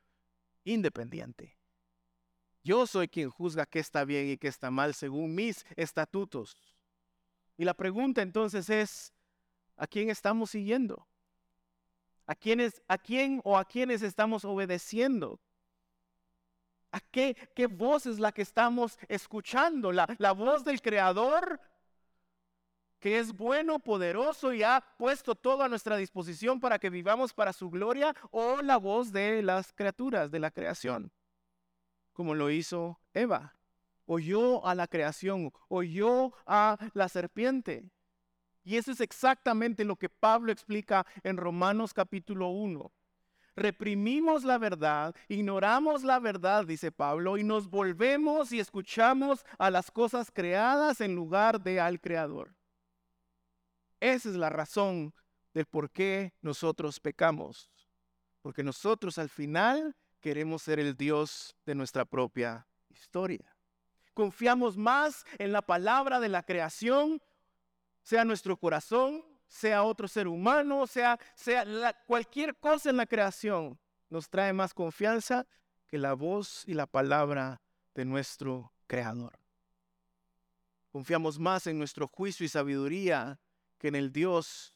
independiente. 0.65 1.57
Yo 2.63 2.87
soy 2.87 3.07
quien 3.09 3.31
juzga 3.31 3.67
qué 3.67 3.79
está 3.79 4.05
bien 4.05 4.29
y 4.29 4.39
qué 4.39 4.49
está 4.49 4.71
mal 4.71 4.95
según 4.95 5.35
mis 5.35 5.65
estatutos. 5.77 6.57
Y 7.57 7.65
la 7.65 7.75
pregunta 7.75 8.23
entonces 8.23 8.69
es, 8.69 9.13
¿a 9.77 9.87
quién 9.87 10.11
estamos 10.11 10.51
siguiendo? 10.51 11.07
¿A, 12.27 12.35
quién 12.35 13.41
o 13.45 13.57
a 13.57 13.65
quiénes 13.65 14.03
estamos 14.03 14.45
obedeciendo? 14.45 15.41
¿A 16.91 16.99
qué, 16.99 17.37
qué 17.55 17.69
voz 17.69 18.07
es 18.07 18.19
la 18.19 18.33
que 18.33 18.43
estamos 18.43 18.99
escuchando? 19.09 19.93
¿La, 19.93 20.09
la 20.19 20.33
voz 20.33 20.65
del 20.65 20.83
Creador 20.83 21.61
que 23.07 23.21
es 23.21 23.33
bueno, 23.33 23.79
poderoso 23.79 24.53
y 24.53 24.65
ha 24.65 24.85
puesto 24.99 25.37
todo 25.37 25.63
a 25.63 25.69
nuestra 25.69 25.97
disposición 25.97 26.59
para 26.59 26.81
que 26.81 26.91
vivamos 26.91 27.33
para 27.33 27.53
su 27.53 27.71
gloria, 27.71 28.13
o 28.33 28.61
la 28.63 28.79
voz 28.79 29.13
de 29.13 29.45
las 29.45 29.73
criaturas, 29.73 30.33
de 30.33 30.41
la 30.41 30.51
creación, 30.51 31.13
como 32.13 32.35
lo 32.35 32.51
hizo 32.51 32.99
Eva. 33.15 33.55
Oyó 34.07 34.67
a 34.67 34.75
la 34.75 34.89
creación, 34.89 35.53
oyó 35.69 36.33
a 36.47 36.79
la 36.95 37.09
serpiente. 37.09 37.89
Y 38.65 38.75
eso 38.75 38.91
es 38.91 39.01
exactamente 39.01 39.85
lo 39.85 39.95
que 39.95 40.09
Pablo 40.09 40.51
explica 40.51 41.07
en 41.23 41.37
Romanos 41.37 41.95
capítulo 41.95 42.49
1. 42.49 42.91
Reprimimos 43.55 44.43
la 44.43 44.59
verdad, 44.59 45.15
ignoramos 45.29 46.03
la 46.03 46.19
verdad, 46.19 46.67
dice 46.67 46.91
Pablo, 46.91 47.39
y 47.39 47.45
nos 47.45 47.71
volvemos 47.71 48.51
y 48.51 48.59
escuchamos 48.59 49.47
a 49.59 49.71
las 49.71 49.93
cosas 49.93 50.33
creadas 50.33 51.01
en 51.01 51.15
lugar 51.15 51.61
de 51.61 51.79
al 51.79 52.01
Creador. 52.01 52.57
Esa 54.01 54.29
es 54.29 54.37
la 54.37 54.51
razón 54.51 55.15
del 55.55 55.67
por 55.67 55.91
qué 55.91 56.35
nosotros 56.43 57.01
pecamos. 57.01 57.71
Porque 58.43 58.63
nosotros 58.63 59.19
al 59.19 59.29
final 59.29 59.97
queremos 60.21 60.63
ser 60.63 60.79
el 60.79 60.97
Dios 60.97 61.57
de 61.65 61.75
nuestra 61.75 62.05
propia 62.05 62.67
historia. 62.89 63.57
Confiamos 64.15 64.77
más 64.77 65.25
en 65.39 65.53
la 65.53 65.63
palabra 65.63 66.21
de 66.21 66.29
la 66.29 66.43
creación, 66.43 67.21
sea 68.03 68.25
nuestro 68.25 68.57
corazón, 68.57 69.25
sea 69.47 69.83
otro 69.83 70.09
ser 70.09 70.29
humano, 70.29 70.87
sea, 70.87 71.19
sea 71.35 71.95
cualquier 72.07 72.57
cosa 72.57 72.91
en 72.91 72.97
la 72.97 73.07
creación, 73.07 73.79
nos 74.09 74.29
trae 74.29 74.53
más 74.53 74.75
confianza 74.75 75.47
que 75.87 75.99
la 75.99 76.15
voz 76.15 76.65
y 76.67 76.75
la 76.75 76.87
palabra 76.87 77.61
de 77.95 78.05
nuestro 78.05 78.73
Creador. 78.87 79.39
Confiamos 80.91 81.39
más 81.39 81.67
en 81.67 81.79
nuestro 81.79 82.07
juicio 82.07 82.47
y 82.47 82.49
sabiduría 82.49 83.39
en 83.89 83.95
el 83.95 84.13
Dios 84.13 84.75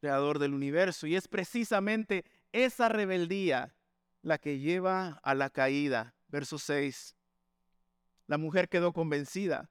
creador 0.00 0.38
del 0.38 0.54
universo. 0.54 1.06
Y 1.06 1.16
es 1.16 1.28
precisamente 1.28 2.24
esa 2.52 2.88
rebeldía 2.88 3.74
la 4.22 4.38
que 4.38 4.58
lleva 4.58 5.20
a 5.22 5.34
la 5.34 5.50
caída. 5.50 6.14
Verso 6.28 6.58
6. 6.58 7.16
La 8.26 8.38
mujer 8.38 8.68
quedó 8.68 8.92
convencida. 8.92 9.70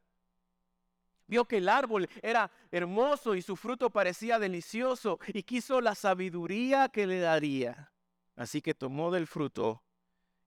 Vio 1.27 1.45
que 1.45 1.57
el 1.57 1.67
árbol 1.67 2.09
era 2.21 2.49
hermoso 2.71 3.35
y 3.35 3.41
su 3.41 3.55
fruto 3.55 3.89
parecía 3.89 4.39
delicioso 4.39 5.19
y 5.27 5.43
quiso 5.43 5.81
la 5.81 5.93
sabiduría 5.93 6.89
que 6.89 7.05
le 7.05 7.19
daría. 7.19 7.91
Así 8.35 8.61
que 8.61 8.73
tomó 8.73 9.11
del 9.11 9.27
fruto 9.27 9.83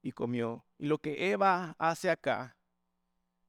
y 0.03 0.13
comió. 0.13 0.65
Y 0.79 0.87
lo 0.87 0.99
que 0.99 1.31
Eva 1.31 1.77
hace 1.79 2.09
acá 2.09 2.57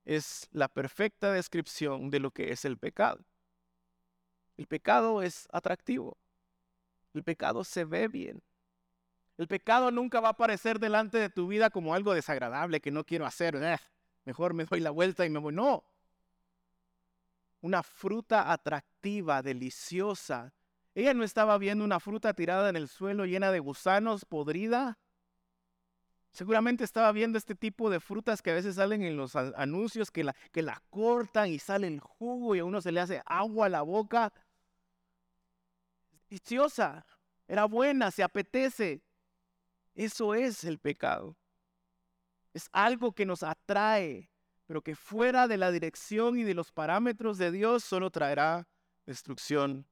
es 0.04 0.48
la 0.52 0.68
perfecta 0.68 1.32
descripción 1.32 2.10
de 2.10 2.20
lo 2.20 2.32
que 2.32 2.52
es 2.52 2.66
el 2.66 2.78
pecado. 2.78 3.24
El 4.62 4.68
pecado 4.68 5.24
es 5.24 5.48
atractivo. 5.52 6.20
El 7.16 7.24
pecado 7.24 7.64
se 7.64 7.84
ve 7.84 8.08
bien. 8.08 8.44
El 9.40 9.48
pecado 9.48 9.90
nunca 9.90 10.20
va 10.20 10.28
a 10.28 10.32
aparecer 10.34 10.78
delante 10.78 11.18
de 11.18 11.32
tu 11.32 11.48
vida 11.48 11.72
como 11.72 11.96
algo 11.96 12.14
desagradable 12.14 12.80
que 12.80 12.92
no 12.92 13.04
quiero 13.04 13.26
hacer. 13.26 13.58
mejor 14.24 14.54
me 14.54 14.66
doy 14.66 14.80
la 14.80 14.92
vuelta 14.92 15.26
y 15.26 15.32
me 15.32 15.40
voy. 15.40 15.52
No. 15.52 15.84
Una 17.62 17.82
fruta 17.82 18.52
atractiva, 18.52 19.42
deliciosa. 19.42 20.54
Ella 20.94 21.16
no 21.16 21.24
estaba 21.24 21.58
viendo 21.58 21.84
una 21.84 22.00
fruta 22.00 22.36
tirada 22.36 22.70
en 22.70 22.76
el 22.76 22.88
suelo 22.88 23.26
llena 23.26 23.52
de 23.52 23.62
gusanos, 23.62 24.26
podrida. 24.26 25.00
Seguramente 26.32 26.84
estaba 26.84 27.12
viendo 27.12 27.40
este 27.40 27.56
tipo 27.56 27.90
de 27.90 28.00
frutas 28.00 28.44
que 28.44 28.52
a 28.52 28.54
veces 28.54 28.76
salen 28.76 29.02
en 29.02 29.18
los 29.18 29.36
anuncios 29.36 30.12
que 30.12 30.24
la, 30.24 30.36
que 30.52 30.62
la 30.62 30.84
cortan 30.92 31.50
y 31.50 31.58
sale 31.58 31.88
el 31.88 32.00
jugo 32.00 32.54
y 32.54 32.60
a 32.60 32.66
uno 32.66 32.80
se 32.80 32.92
le 32.92 33.00
hace 33.00 33.24
agua 33.26 33.66
a 33.66 33.70
la 33.70 33.82
boca 33.82 34.32
era 37.48 37.66
buena, 37.66 38.12
se 38.12 38.24
apetece. 38.24 39.02
Eso 39.94 40.34
es 40.34 40.64
el 40.64 40.80
pecado. 40.80 41.36
Es 42.54 42.70
algo 42.72 43.14
que 43.14 43.26
nos 43.26 43.44
atrae, 43.44 44.30
pero 44.66 44.82
que 44.82 44.96
fuera 44.96 45.48
de 45.48 45.58
la 45.58 45.72
dirección 45.72 46.40
y 46.40 46.44
de 46.44 46.54
los 46.54 46.72
parámetros 46.72 47.38
de 47.38 47.52
Dios 47.52 47.84
solo 47.84 48.10
traerá 48.10 48.68
destrucción 49.06 49.86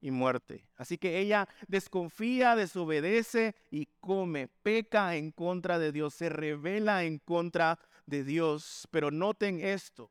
y 0.00 0.10
muerte. 0.10 0.68
Así 0.76 0.98
que 0.98 1.18
ella 1.18 1.48
desconfía, 1.68 2.56
desobedece 2.56 3.54
y 3.70 3.86
come, 4.00 4.48
peca 4.48 5.16
en 5.16 5.32
contra 5.32 5.78
de 5.78 5.92
Dios, 5.92 6.14
se 6.14 6.28
revela 6.28 7.04
en 7.04 7.18
contra 7.18 7.78
de 8.06 8.24
Dios. 8.24 8.88
Pero 8.90 9.10
noten 9.10 9.60
esto, 9.60 10.10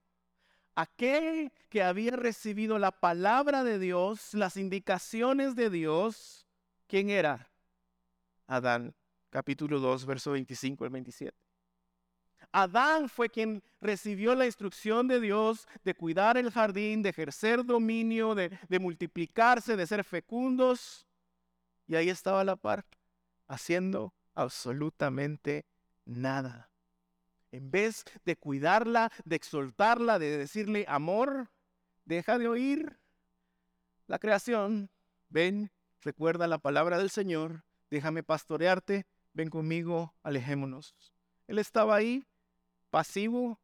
aquel 0.76 1.52
que 1.70 1.82
había 1.82 2.16
recibido 2.16 2.78
la 2.78 2.92
palabra 2.92 3.64
de 3.64 3.80
Dios, 3.80 4.34
las 4.34 4.58
indicaciones 4.58 5.56
de 5.56 5.70
Dios, 5.70 6.46
¿quién 6.88 7.10
era? 7.10 7.50
Adán, 8.48 8.94
capítulo 9.30 9.80
2, 9.80 10.06
verso 10.06 10.32
25 10.32 10.84
al 10.84 10.90
27. 10.92 11.38
Adán 12.52 13.10
fue 13.10 13.30
quien 13.30 13.64
recibió 13.82 14.36
la 14.36 14.46
instrucción 14.46 15.08
de 15.08 15.20
Dios 15.20 15.68
de 15.84 15.94
cuidar 15.94 16.38
el 16.38 16.52
jardín, 16.52 17.02
de 17.02 17.10
ejercer 17.10 17.66
dominio, 17.66 18.36
de, 18.36 18.58
de 18.70 18.80
multiplicarse, 18.80 19.76
de 19.76 19.88
ser 19.88 20.04
fecundos. 20.04 21.06
Y 21.88 21.96
ahí 21.96 22.10
estaba 22.10 22.44
la 22.44 22.56
par, 22.56 22.86
haciendo 23.48 24.14
absolutamente 24.36 25.66
nada. 26.06 26.70
En 27.56 27.72
vez 27.72 28.04
de 28.26 28.36
cuidarla, 28.36 29.14
de 29.24 29.38
exaltarla, 29.38 30.20
de 30.20 30.38
decirle 30.38 30.84
amor, 30.90 31.50
deja 32.04 32.38
de 32.38 32.50
oír 32.50 33.00
la 34.08 34.20
creación. 34.20 34.90
Ven, 35.30 35.72
recuerda 36.02 36.48
la 36.48 36.58
palabra 36.58 36.98
del 36.98 37.10
Señor, 37.10 37.64
déjame 37.90 38.24
pastorearte, 38.24 39.06
ven 39.32 39.50
conmigo, 39.50 40.14
alejémonos. 40.22 40.98
Él 41.48 41.58
estaba 41.58 41.96
ahí, 41.96 42.26
pasivo, 42.90 43.58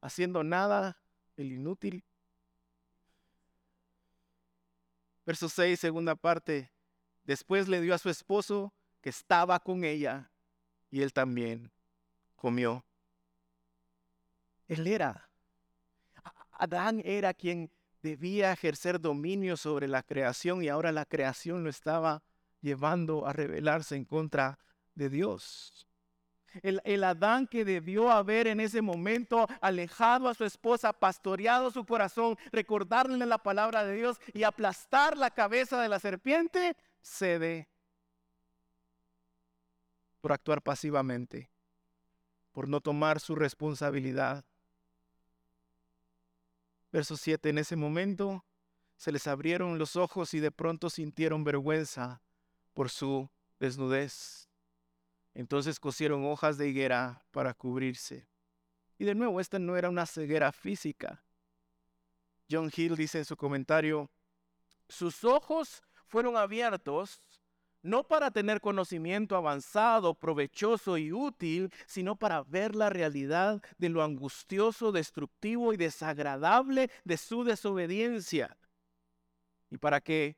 haciendo 0.00 0.42
nada, 0.42 0.98
el 1.36 1.52
inútil. 1.52 2.04
Verso 5.26 5.50
6, 5.50 5.78
segunda 5.78 6.14
parte. 6.14 6.72
Después 7.24 7.68
le 7.68 7.82
dio 7.82 7.94
a 7.94 7.98
su 7.98 8.08
esposo 8.08 8.72
que 9.02 9.10
estaba 9.10 9.60
con 9.60 9.84
ella 9.84 10.30
y 10.90 11.02
él 11.02 11.12
también 11.12 11.70
comió. 12.36 12.82
Él 14.72 14.86
era. 14.86 15.28
Adán 16.52 17.02
era 17.04 17.34
quien 17.34 17.70
debía 18.02 18.52
ejercer 18.52 19.00
dominio 19.00 19.56
sobre 19.56 19.86
la 19.86 20.02
creación 20.02 20.62
y 20.62 20.68
ahora 20.68 20.92
la 20.92 21.04
creación 21.04 21.62
lo 21.62 21.70
estaba 21.70 22.22
llevando 22.60 23.26
a 23.26 23.32
rebelarse 23.32 23.96
en 23.96 24.04
contra 24.04 24.58
de 24.94 25.08
Dios. 25.08 25.86
El, 26.62 26.80
el, 26.84 27.02
Adán 27.04 27.46
que 27.46 27.64
debió 27.64 28.10
haber 28.10 28.46
en 28.46 28.60
ese 28.60 28.82
momento 28.82 29.46
alejado 29.60 30.28
a 30.28 30.34
su 30.34 30.44
esposa, 30.44 30.92
pastoreado 30.92 31.70
su 31.70 31.84
corazón, 31.84 32.36
recordarle 32.50 33.24
la 33.24 33.38
palabra 33.38 33.84
de 33.84 33.94
Dios 33.96 34.20
y 34.34 34.42
aplastar 34.42 35.16
la 35.16 35.30
cabeza 35.30 35.80
de 35.80 35.88
la 35.88 35.98
serpiente, 35.98 36.76
cede 37.00 37.68
por 40.20 40.32
actuar 40.32 40.62
pasivamente, 40.62 41.50
por 42.52 42.68
no 42.68 42.80
tomar 42.80 43.18
su 43.18 43.34
responsabilidad. 43.34 44.44
Verso 46.92 47.16
7, 47.16 47.48
en 47.48 47.58
ese 47.58 47.74
momento 47.74 48.44
se 48.96 49.10
les 49.10 49.26
abrieron 49.26 49.78
los 49.78 49.96
ojos 49.96 50.34
y 50.34 50.40
de 50.40 50.50
pronto 50.50 50.90
sintieron 50.90 51.42
vergüenza 51.42 52.22
por 52.74 52.90
su 52.90 53.30
desnudez. 53.58 54.48
Entonces 55.34 55.80
cosieron 55.80 56.26
hojas 56.26 56.58
de 56.58 56.68
higuera 56.68 57.24
para 57.30 57.54
cubrirse. 57.54 58.28
Y 58.98 59.04
de 59.04 59.14
nuevo, 59.14 59.40
esta 59.40 59.58
no 59.58 59.76
era 59.76 59.88
una 59.88 60.06
ceguera 60.06 60.52
física. 60.52 61.24
John 62.50 62.70
Hill 62.74 62.94
dice 62.96 63.18
en 63.18 63.24
su 63.24 63.36
comentario, 63.36 64.10
sus 64.88 65.24
ojos 65.24 65.82
fueron 66.06 66.36
abiertos 66.36 67.20
no 67.82 68.04
para 68.04 68.30
tener 68.30 68.60
conocimiento 68.60 69.36
avanzado, 69.36 70.14
provechoso 70.14 70.96
y 70.96 71.12
útil, 71.12 71.72
sino 71.86 72.16
para 72.16 72.42
ver 72.44 72.74
la 72.76 72.90
realidad 72.90 73.60
de 73.78 73.88
lo 73.88 74.02
angustioso, 74.02 74.92
destructivo 74.92 75.72
y 75.72 75.76
desagradable 75.76 76.90
de 77.04 77.16
su 77.16 77.44
desobediencia. 77.44 78.56
Y 79.70 79.78
para 79.78 80.00
que 80.00 80.36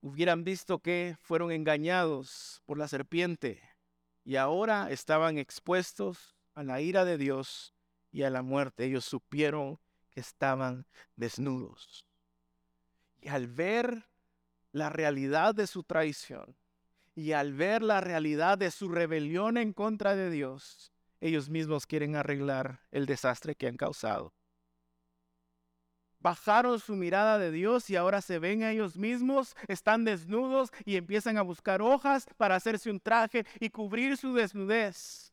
hubieran 0.00 0.44
visto 0.44 0.80
que 0.80 1.16
fueron 1.20 1.52
engañados 1.52 2.62
por 2.66 2.78
la 2.78 2.88
serpiente 2.88 3.60
y 4.24 4.36
ahora 4.36 4.90
estaban 4.90 5.38
expuestos 5.38 6.36
a 6.54 6.62
la 6.62 6.80
ira 6.80 7.04
de 7.04 7.18
Dios 7.18 7.74
y 8.12 8.22
a 8.22 8.30
la 8.30 8.42
muerte. 8.42 8.84
Ellos 8.84 9.04
supieron 9.04 9.78
que 10.10 10.20
estaban 10.20 10.86
desnudos. 11.16 12.06
Y 13.20 13.28
al 13.28 13.46
ver 13.46 14.09
la 14.72 14.90
realidad 14.90 15.54
de 15.54 15.66
su 15.66 15.82
traición 15.82 16.56
y 17.14 17.32
al 17.32 17.52
ver 17.54 17.82
la 17.82 18.00
realidad 18.00 18.58
de 18.58 18.70
su 18.70 18.88
rebelión 18.88 19.56
en 19.56 19.72
contra 19.72 20.14
de 20.14 20.30
Dios, 20.30 20.92
ellos 21.20 21.50
mismos 21.50 21.86
quieren 21.86 22.16
arreglar 22.16 22.80
el 22.90 23.06
desastre 23.06 23.54
que 23.54 23.66
han 23.66 23.76
causado. 23.76 24.32
Bajaron 26.20 26.78
su 26.78 26.96
mirada 26.96 27.38
de 27.38 27.50
Dios 27.50 27.88
y 27.88 27.96
ahora 27.96 28.20
se 28.20 28.38
ven 28.38 28.62
a 28.62 28.72
ellos 28.72 28.96
mismos, 28.96 29.56
están 29.68 30.04
desnudos 30.04 30.70
y 30.84 30.96
empiezan 30.96 31.38
a 31.38 31.42
buscar 31.42 31.80
hojas 31.80 32.26
para 32.36 32.56
hacerse 32.56 32.90
un 32.90 33.00
traje 33.00 33.46
y 33.58 33.70
cubrir 33.70 34.16
su 34.18 34.34
desnudez. 34.34 35.32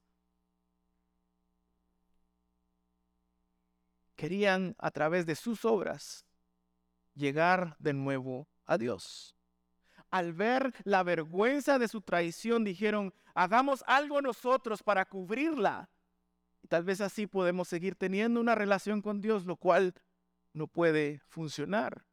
Querían 4.16 4.76
a 4.80 4.90
través 4.92 5.26
de 5.26 5.36
sus 5.36 5.64
obras 5.66 6.26
llegar 7.16 7.76
de 7.80 7.94
nuevo 7.94 8.48
a 8.68 8.78
Dios. 8.78 9.36
Al 10.12 10.34
ver 10.34 10.74
la 10.84 11.04
vergüenza 11.04 11.80
de 11.80 11.88
su 11.88 12.02
traición, 12.02 12.64
dijeron, 12.64 13.14
hagamos 13.34 13.84
algo 13.88 14.22
nosotros 14.22 14.84
para 14.84 15.06
cubrirla. 15.06 15.90
Tal 16.70 16.84
vez 16.84 17.02
así 17.02 17.28
podemos 17.28 17.68
seguir 17.68 17.96
teniendo 17.96 18.40
una 18.40 18.56
relación 18.56 19.02
con 19.02 19.22
Dios, 19.22 19.46
lo 19.46 19.56
cual 19.56 19.94
no 20.54 20.68
puede 20.68 21.22
funcionar. 21.28 22.06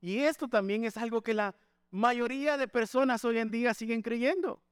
Y 0.00 0.18
esto 0.18 0.48
también 0.48 0.84
es 0.84 0.96
algo 0.96 1.22
que 1.22 1.34
la 1.34 1.54
mayoría 1.90 2.56
de 2.56 2.68
personas 2.68 3.24
hoy 3.24 3.38
en 3.38 3.50
día 3.50 3.74
siguen 3.74 4.02
creyendo. 4.02 4.62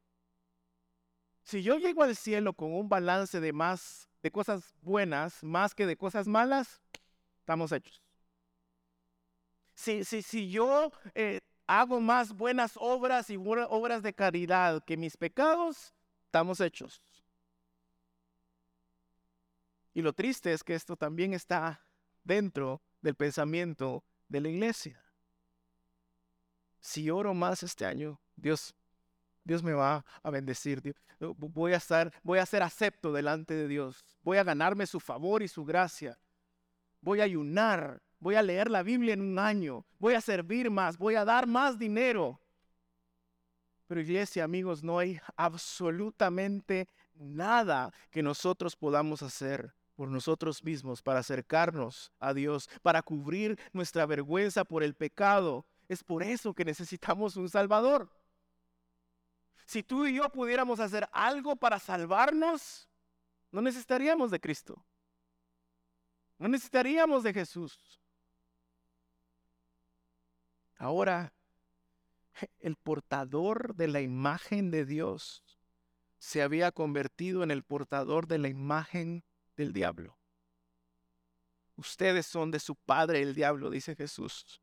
Si 1.42 1.62
yo 1.62 1.78
llego 1.78 2.02
al 2.02 2.16
cielo 2.16 2.54
con 2.54 2.72
un 2.72 2.88
balance 2.88 3.40
de 3.40 3.52
más 3.52 4.08
de 4.22 4.30
cosas 4.30 4.74
buenas 4.80 5.42
más 5.42 5.74
que 5.74 5.86
de 5.86 5.96
cosas 5.96 6.26
malas, 6.26 6.80
estamos 7.40 7.72
hechos. 7.72 8.03
Si, 9.74 10.04
si, 10.04 10.22
si 10.22 10.50
yo 10.50 10.92
eh, 11.14 11.40
hago 11.66 12.00
más 12.00 12.32
buenas 12.32 12.72
obras 12.76 13.30
y 13.30 13.36
obras 13.36 14.02
de 14.02 14.14
caridad 14.14 14.82
que 14.84 14.96
mis 14.96 15.16
pecados, 15.16 15.92
estamos 16.26 16.60
hechos. 16.60 17.02
Y 19.94 20.02
lo 20.02 20.12
triste 20.12 20.52
es 20.52 20.64
que 20.64 20.74
esto 20.74 20.96
también 20.96 21.32
está 21.32 21.84
dentro 22.24 22.82
del 23.00 23.14
pensamiento 23.14 24.04
de 24.28 24.40
la 24.40 24.48
iglesia. 24.48 25.00
Si 26.80 27.08
oro 27.10 27.32
más 27.32 27.62
este 27.62 27.86
año, 27.86 28.20
Dios, 28.36 28.74
Dios 29.44 29.62
me 29.62 29.72
va 29.72 30.04
a 30.22 30.30
bendecir. 30.30 30.96
Voy 31.20 31.72
a 31.72 31.76
estar, 31.76 32.12
voy 32.22 32.40
a 32.40 32.46
ser 32.46 32.62
acepto 32.62 33.12
delante 33.12 33.54
de 33.54 33.68
Dios. 33.68 34.04
Voy 34.22 34.38
a 34.38 34.44
ganarme 34.44 34.86
su 34.86 35.00
favor 35.00 35.42
y 35.42 35.48
su 35.48 35.64
gracia. 35.64 36.18
Voy 37.00 37.20
a 37.20 37.24
ayunar 37.24 38.02
voy 38.18 38.34
a 38.34 38.42
leer 38.42 38.70
la 38.70 38.82
Biblia 38.82 39.14
en 39.14 39.20
un 39.20 39.38
año, 39.38 39.84
voy 39.98 40.14
a 40.14 40.20
servir 40.20 40.70
más, 40.70 40.96
voy 40.98 41.14
a 41.14 41.24
dar 41.24 41.46
más 41.46 41.78
dinero. 41.78 42.40
Pero 43.86 44.00
iglesia, 44.00 44.44
amigos, 44.44 44.82
no 44.82 44.98
hay 44.98 45.20
absolutamente 45.36 46.88
nada 47.14 47.92
que 48.10 48.22
nosotros 48.22 48.76
podamos 48.76 49.22
hacer 49.22 49.74
por 49.94 50.08
nosotros 50.08 50.64
mismos 50.64 51.02
para 51.02 51.20
acercarnos 51.20 52.12
a 52.18 52.34
Dios, 52.34 52.68
para 52.82 53.02
cubrir 53.02 53.58
nuestra 53.72 54.06
vergüenza 54.06 54.64
por 54.64 54.82
el 54.82 54.94
pecado. 54.94 55.66
Es 55.88 56.02
por 56.02 56.22
eso 56.22 56.54
que 56.54 56.64
necesitamos 56.64 57.36
un 57.36 57.48
Salvador. 57.48 58.10
Si 59.66 59.82
tú 59.82 60.06
y 60.06 60.14
yo 60.16 60.28
pudiéramos 60.30 60.80
hacer 60.80 61.08
algo 61.12 61.56
para 61.56 61.78
salvarnos, 61.78 62.88
no 63.50 63.62
necesitaríamos 63.62 64.30
de 64.30 64.40
Cristo. 64.40 64.84
No 66.38 66.48
necesitaríamos 66.48 67.22
de 67.22 67.32
Jesús. 67.32 68.00
Ahora, 70.84 71.32
el 72.60 72.76
portador 72.76 73.74
de 73.74 73.88
la 73.88 74.02
imagen 74.02 74.70
de 74.70 74.84
Dios 74.84 75.42
se 76.18 76.42
había 76.42 76.72
convertido 76.72 77.42
en 77.42 77.50
el 77.50 77.62
portador 77.62 78.26
de 78.26 78.36
la 78.36 78.48
imagen 78.48 79.24
del 79.56 79.72
diablo. 79.72 80.18
Ustedes 81.76 82.26
son 82.26 82.50
de 82.50 82.60
su 82.60 82.74
padre 82.76 83.22
el 83.22 83.34
diablo, 83.34 83.70
dice 83.70 83.96
Jesús. 83.96 84.60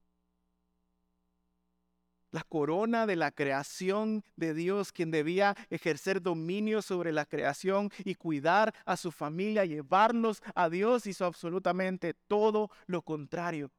La 2.30 2.44
corona 2.44 3.08
de 3.08 3.16
la 3.16 3.32
creación 3.32 4.24
de 4.36 4.54
Dios, 4.54 4.92
quien 4.92 5.10
debía 5.10 5.58
ejercer 5.72 6.22
dominio 6.22 6.84
sobre 6.84 7.12
la 7.12 7.26
creación 7.26 7.90
y 8.06 8.14
cuidar 8.14 8.76
a 8.86 8.96
su 8.96 9.12
familia, 9.12 9.66
llevarlos 9.66 10.44
a 10.54 10.70
Dios, 10.70 11.08
hizo 11.08 11.26
absolutamente 11.26 12.14
todo 12.14 12.70
lo 12.86 13.02
contrario 13.02 13.72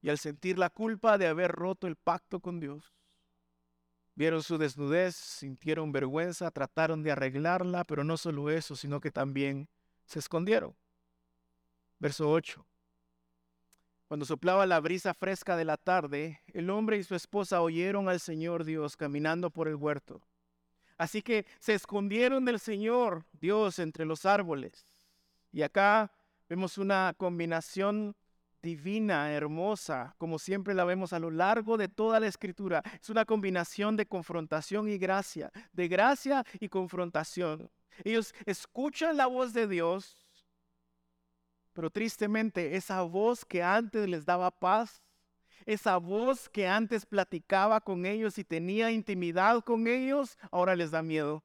y 0.00 0.10
al 0.10 0.18
sentir 0.18 0.58
la 0.58 0.70
culpa 0.70 1.18
de 1.18 1.26
haber 1.26 1.52
roto 1.52 1.86
el 1.86 1.96
pacto 1.96 2.40
con 2.40 2.60
Dios, 2.60 2.94
vieron 4.14 4.42
su 4.42 4.58
desnudez, 4.58 5.14
sintieron 5.14 5.92
vergüenza, 5.92 6.50
trataron 6.50 7.02
de 7.02 7.12
arreglarla, 7.12 7.84
pero 7.84 8.04
no 8.04 8.16
solo 8.16 8.50
eso, 8.50 8.76
sino 8.76 9.00
que 9.00 9.10
también 9.10 9.68
se 10.04 10.18
escondieron. 10.18 10.74
Verso 11.98 12.30
8. 12.30 12.64
Cuando 14.08 14.24
soplaba 14.24 14.64
la 14.64 14.80
brisa 14.80 15.12
fresca 15.12 15.56
de 15.56 15.66
la 15.66 15.76
tarde, 15.76 16.40
el 16.54 16.70
hombre 16.70 16.96
y 16.96 17.04
su 17.04 17.14
esposa 17.14 17.60
oyeron 17.60 18.08
al 18.08 18.20
Señor 18.20 18.64
Dios 18.64 18.96
caminando 18.96 19.50
por 19.50 19.68
el 19.68 19.74
huerto. 19.74 20.22
Así 20.96 21.22
que 21.22 21.46
se 21.60 21.74
escondieron 21.74 22.44
del 22.44 22.58
Señor 22.58 23.26
Dios 23.32 23.78
entre 23.78 24.04
los 24.04 24.24
árboles. 24.24 24.86
Y 25.52 25.62
acá 25.62 26.12
vemos 26.48 26.78
una 26.78 27.14
combinación 27.16 28.16
divina, 28.62 29.32
hermosa, 29.32 30.14
como 30.18 30.38
siempre 30.38 30.74
la 30.74 30.84
vemos 30.84 31.12
a 31.12 31.18
lo 31.18 31.30
largo 31.30 31.76
de 31.76 31.88
toda 31.88 32.20
la 32.20 32.26
escritura. 32.26 32.82
Es 33.00 33.08
una 33.08 33.24
combinación 33.24 33.96
de 33.96 34.06
confrontación 34.06 34.88
y 34.88 34.98
gracia, 34.98 35.50
de 35.72 35.88
gracia 35.88 36.44
y 36.60 36.68
confrontación. 36.68 37.70
Ellos 38.04 38.34
escuchan 38.46 39.16
la 39.16 39.26
voz 39.26 39.52
de 39.52 39.66
Dios, 39.66 40.16
pero 41.72 41.90
tristemente 41.90 42.76
esa 42.76 43.02
voz 43.02 43.44
que 43.44 43.62
antes 43.62 44.08
les 44.08 44.24
daba 44.24 44.50
paz, 44.50 45.02
esa 45.64 45.96
voz 45.96 46.48
que 46.48 46.66
antes 46.66 47.04
platicaba 47.06 47.80
con 47.80 48.06
ellos 48.06 48.38
y 48.38 48.44
tenía 48.44 48.90
intimidad 48.90 49.62
con 49.62 49.86
ellos, 49.86 50.36
ahora 50.50 50.74
les 50.74 50.90
da 50.90 51.02
miedo 51.02 51.44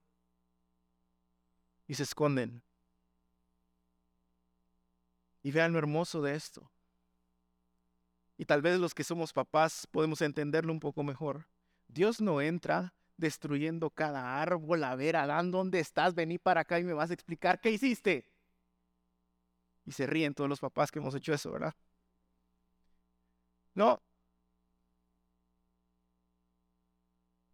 y 1.87 1.93
se 1.95 2.03
esconden. 2.03 2.61
Y 5.43 5.51
vean 5.51 5.73
lo 5.73 5.79
hermoso 5.79 6.21
de 6.21 6.35
esto 6.35 6.72
y 8.37 8.45
tal 8.45 8.61
vez 8.61 8.79
los 8.79 8.93
que 8.93 9.03
somos 9.03 9.33
papás 9.33 9.87
podemos 9.91 10.21
entenderlo 10.21 10.71
un 10.73 10.79
poco 10.79 11.03
mejor. 11.03 11.47
Dios 11.87 12.21
no 12.21 12.41
entra 12.41 12.93
destruyendo 13.17 13.89
cada 13.89 14.41
árbol. 14.41 14.83
A 14.83 14.95
ver, 14.95 15.15
Adán, 15.15 15.51
¿dónde 15.51 15.79
estás? 15.79 16.15
Vení 16.15 16.39
para 16.39 16.61
acá 16.61 16.79
y 16.79 16.83
me 16.83 16.93
vas 16.93 17.11
a 17.11 17.13
explicar 17.13 17.61
qué 17.61 17.71
hiciste. 17.71 18.29
Y 19.85 19.91
se 19.91 20.07
ríen 20.07 20.33
todos 20.33 20.49
los 20.49 20.59
papás 20.59 20.91
que 20.91 20.99
hemos 20.99 21.13
hecho 21.15 21.33
eso, 21.33 21.51
¿verdad? 21.51 21.75
No. 23.75 24.01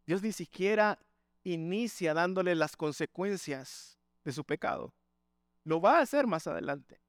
Dios 0.05 0.21
ni 0.23 0.31
siquiera 0.31 0.99
inicia 1.43 2.13
dándole 2.13 2.55
las 2.55 2.75
consecuencias 2.75 3.99
de 4.23 4.31
su 4.31 4.43
pecado. 4.43 4.93
Lo 5.63 5.81
va 5.81 5.99
a 5.99 6.01
hacer 6.01 6.27
más 6.27 6.47
adelante. 6.47 7.01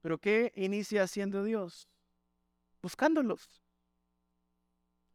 Pero 0.00 0.18
¿qué 0.18 0.52
inicia 0.54 1.02
haciendo 1.02 1.44
Dios? 1.44 1.88
Buscándolos. 2.82 3.62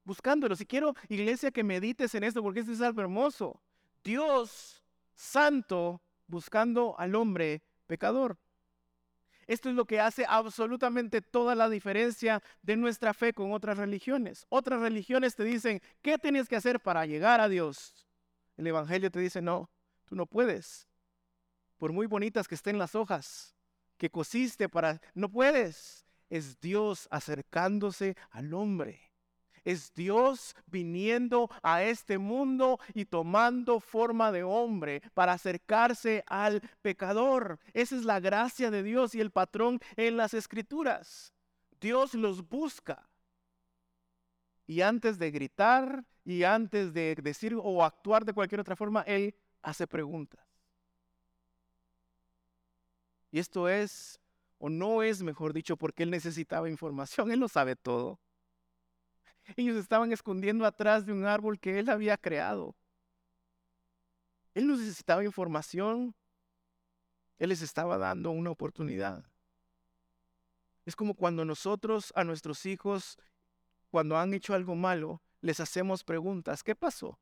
Buscándolos. 0.04 0.62
Y 0.62 0.66
quiero, 0.66 0.94
iglesia, 1.10 1.52
que 1.52 1.64
medites 1.64 2.14
en 2.16 2.24
esto 2.24 2.42
porque 2.42 2.60
este 2.62 2.74
es 2.74 2.82
algo 2.82 3.02
hermoso. 3.02 3.62
Dios 4.04 4.84
santo 5.16 6.02
buscando 6.28 6.96
al 7.00 7.16
hombre 7.16 7.64
pecador. 7.88 8.38
Esto 9.48 9.70
es 9.70 9.76
lo 9.76 9.86
que 9.86 10.00
hace 10.00 10.26
absolutamente 10.28 11.22
toda 11.22 11.54
la 11.54 11.70
diferencia 11.70 12.42
de 12.64 12.78
nuestra 12.78 13.14
fe 13.14 13.34
con 13.34 13.54
otras 13.54 13.78
religiones. 13.78 14.46
Otras 14.50 14.82
religiones 14.82 15.36
te 15.36 15.44
dicen, 15.44 15.82
¿qué 16.02 16.18
tienes 16.18 16.48
que 16.48 16.56
hacer 16.56 16.80
para 16.80 17.06
llegar 17.06 17.40
a 17.42 17.50
Dios? 17.50 18.08
El 18.58 18.68
Evangelio 18.68 19.12
te 19.12 19.20
dice, 19.20 19.42
no, 19.42 19.70
tú 20.06 20.16
no 20.16 20.26
puedes. 20.26 20.88
Por 21.78 21.92
muy 21.92 22.08
bonitas 22.08 22.48
que 22.48 22.56
estén 22.56 22.80
las 22.80 22.96
hojas 22.96 23.56
que 23.98 24.10
cosiste 24.10 24.68
para... 24.68 25.00
No 25.14 25.30
puedes. 25.30 26.05
Es 26.30 26.60
Dios 26.60 27.08
acercándose 27.12 28.16
al 28.32 28.54
hombre. 28.54 29.06
Es 29.64 29.92
Dios 29.96 30.56
viniendo 30.68 31.50
a 31.64 31.84
este 31.84 32.20
mundo 32.20 32.80
y 32.94 33.06
tomando 33.06 33.80
forma 33.80 34.32
de 34.32 34.44
hombre 34.44 35.02
para 35.16 35.34
acercarse 35.34 36.24
al 36.28 36.62
pecador. 36.84 37.60
Esa 37.74 37.96
es 37.96 38.06
la 38.06 38.20
gracia 38.20 38.70
de 38.70 38.84
Dios 38.84 39.16
y 39.16 39.22
el 39.22 39.32
patrón 39.32 39.80
en 39.96 40.18
las 40.18 40.36
escrituras. 40.36 41.34
Dios 41.82 42.14
los 42.14 42.48
busca. 42.48 43.10
Y 44.68 44.82
antes 44.82 45.18
de 45.18 45.32
gritar 45.32 46.06
y 46.24 46.44
antes 46.44 46.94
de 46.94 47.16
decir 47.22 47.56
o 47.60 47.84
actuar 47.84 48.24
de 48.24 48.34
cualquier 48.34 48.62
otra 48.62 48.76
forma, 48.76 49.02
Él 49.02 49.36
hace 49.64 49.88
preguntas. 49.88 50.46
Y 53.32 53.40
esto 53.40 53.68
es, 53.68 54.20
o 54.66 54.70
no 54.70 55.04
es, 55.04 55.22
mejor 55.22 55.54
dicho, 55.54 55.78
porque 55.78 56.02
Él 56.02 56.10
necesitaba 56.10 56.68
información. 56.72 57.30
Él 57.30 57.40
lo 57.40 57.48
sabe 57.48 57.76
todo. 57.76 58.20
Ellos 59.56 59.78
estaban 59.78 60.12
escondiendo 60.12 60.66
atrás 60.66 61.06
de 61.06 61.14
un 61.14 61.24
árbol 61.24 61.60
que 61.60 61.78
él 61.78 61.88
había 61.88 62.18
creado. 62.18 62.76
Él 64.56 64.66
necesitaba 64.66 65.24
información. 65.24 66.16
Él 67.38 67.50
les 67.50 67.62
estaba 67.62 68.00
dando 68.00 68.32
una 68.32 68.50
oportunidad. 68.50 69.24
Es 70.84 70.96
como 70.96 71.14
cuando 71.14 71.46
nosotros 71.46 72.12
a 72.16 72.24
nuestros 72.24 72.66
hijos, 72.66 73.20
cuando 73.92 74.18
han 74.18 74.34
hecho 74.34 74.56
algo 74.56 74.74
malo, 74.74 75.22
les 75.42 75.60
hacemos 75.60 76.04
preguntas. 76.04 76.64
¿Qué 76.64 76.74
pasó? 76.74 77.20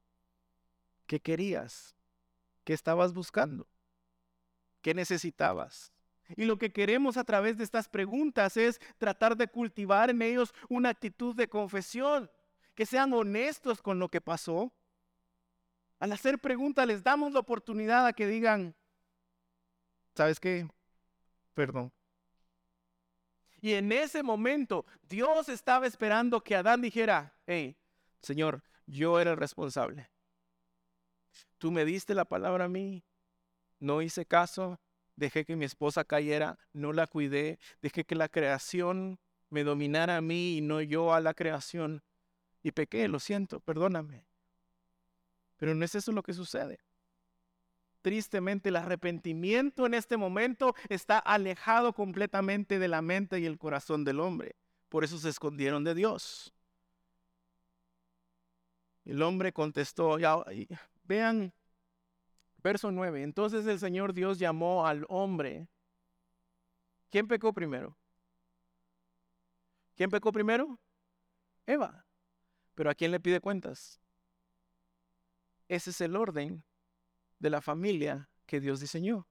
¿Qué 1.07 1.19
querías? 1.19 1.97
¿Qué 2.63 2.71
estabas 2.71 3.11
buscando? 3.11 3.67
¿Qué 4.81 4.93
necesitabas? 4.93 5.91
Y 6.35 6.45
lo 6.45 6.57
que 6.57 6.71
queremos 6.71 7.17
a 7.17 7.23
través 7.23 7.57
de 7.57 7.63
estas 7.63 7.87
preguntas 7.87 8.57
es 8.57 8.79
tratar 8.97 9.37
de 9.37 9.47
cultivar 9.47 10.09
en 10.09 10.21
ellos 10.21 10.53
una 10.69 10.89
actitud 10.89 11.35
de 11.35 11.47
confesión, 11.47 12.29
que 12.75 12.85
sean 12.85 13.13
honestos 13.13 13.81
con 13.81 13.99
lo 13.99 14.09
que 14.09 14.21
pasó. 14.21 14.73
Al 15.99 16.11
hacer 16.11 16.39
preguntas 16.39 16.87
les 16.87 17.03
damos 17.03 17.31
la 17.31 17.39
oportunidad 17.39 18.05
a 18.05 18.13
que 18.13 18.27
digan, 18.27 18.75
¿sabes 20.15 20.39
qué? 20.39 20.67
Perdón. 21.53 21.91
Y 23.61 23.73
en 23.73 23.91
ese 23.91 24.23
momento 24.23 24.85
Dios 25.07 25.47
estaba 25.47 25.87
esperando 25.87 26.43
que 26.43 26.55
Adán 26.55 26.81
dijera, 26.81 27.33
hey, 27.47 27.77
Señor, 28.21 28.61
yo 28.85 29.19
era 29.19 29.31
el 29.31 29.37
responsable. 29.37 30.09
Tú 31.57 31.71
me 31.71 31.85
diste 31.85 32.13
la 32.13 32.25
palabra 32.25 32.65
a 32.65 32.69
mí, 32.69 33.05
no 33.79 34.01
hice 34.01 34.25
caso, 34.25 34.79
dejé 35.15 35.45
que 35.45 35.55
mi 35.55 35.65
esposa 35.65 36.03
cayera, 36.03 36.57
no 36.73 36.93
la 36.93 37.07
cuidé, 37.07 37.59
dejé 37.81 38.03
que 38.03 38.15
la 38.15 38.29
creación 38.29 39.19
me 39.49 39.63
dominara 39.63 40.17
a 40.17 40.21
mí 40.21 40.57
y 40.57 40.61
no 40.61 40.81
yo 40.81 41.13
a 41.13 41.21
la 41.21 41.33
creación. 41.33 42.03
Y 42.63 42.71
pequé, 42.71 43.07
lo 43.07 43.19
siento, 43.19 43.59
perdóname. 43.59 44.25
Pero 45.57 45.75
no 45.75 45.85
es 45.85 45.95
eso 45.95 46.11
lo 46.11 46.23
que 46.23 46.33
sucede. 46.33 46.79
Tristemente, 48.01 48.69
el 48.69 48.75
arrepentimiento 48.75 49.85
en 49.85 49.93
este 49.93 50.17
momento 50.17 50.75
está 50.89 51.19
alejado 51.19 51.93
completamente 51.93 52.79
de 52.79 52.87
la 52.87 53.01
mente 53.01 53.39
y 53.39 53.45
el 53.45 53.57
corazón 53.57 54.03
del 54.03 54.19
hombre. 54.19 54.55
Por 54.89 55.03
eso 55.03 55.17
se 55.17 55.29
escondieron 55.29 55.83
de 55.83 55.95
Dios. 55.95 56.53
El 59.05 59.21
hombre 59.21 59.53
contestó, 59.53 60.19
ya, 60.19 60.37
vean 61.03 61.53
Verso 62.63 62.91
9. 62.91 63.23
Entonces 63.23 63.67
el 63.67 63.77
Señor 63.77 64.13
Dios 64.13 64.39
llamó 64.39 64.87
al 64.87 65.05
hombre. 65.09 65.67
¿Quién 67.09 67.27
pecó 67.27 67.53
primero? 67.53 67.97
¿Quién 69.95 70.09
pecó 70.09 70.31
primero? 70.31 70.79
Eva. 71.67 72.05
Pero 72.73 72.89
¿a 72.89 72.95
quién 72.95 73.11
le 73.11 73.19
pide 73.19 73.41
cuentas? 73.41 73.99
Ese 75.67 75.91
es 75.91 76.01
el 76.01 76.15
orden 76.15 76.63
de 77.39 77.49
la 77.49 77.61
familia 77.61 78.29
que 78.45 78.59
Dios 78.59 78.79
diseñó. 78.79 79.27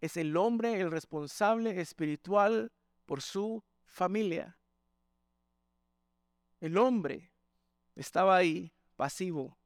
Es 0.00 0.16
el 0.16 0.36
hombre 0.36 0.80
el 0.80 0.90
responsable 0.90 1.80
espiritual 1.80 2.70
por 3.06 3.22
su 3.22 3.64
familia. 3.84 4.58
El 6.60 6.76
hombre 6.76 7.32
estaba 7.94 8.36
ahí 8.36 8.72
pasivo, 8.96 9.57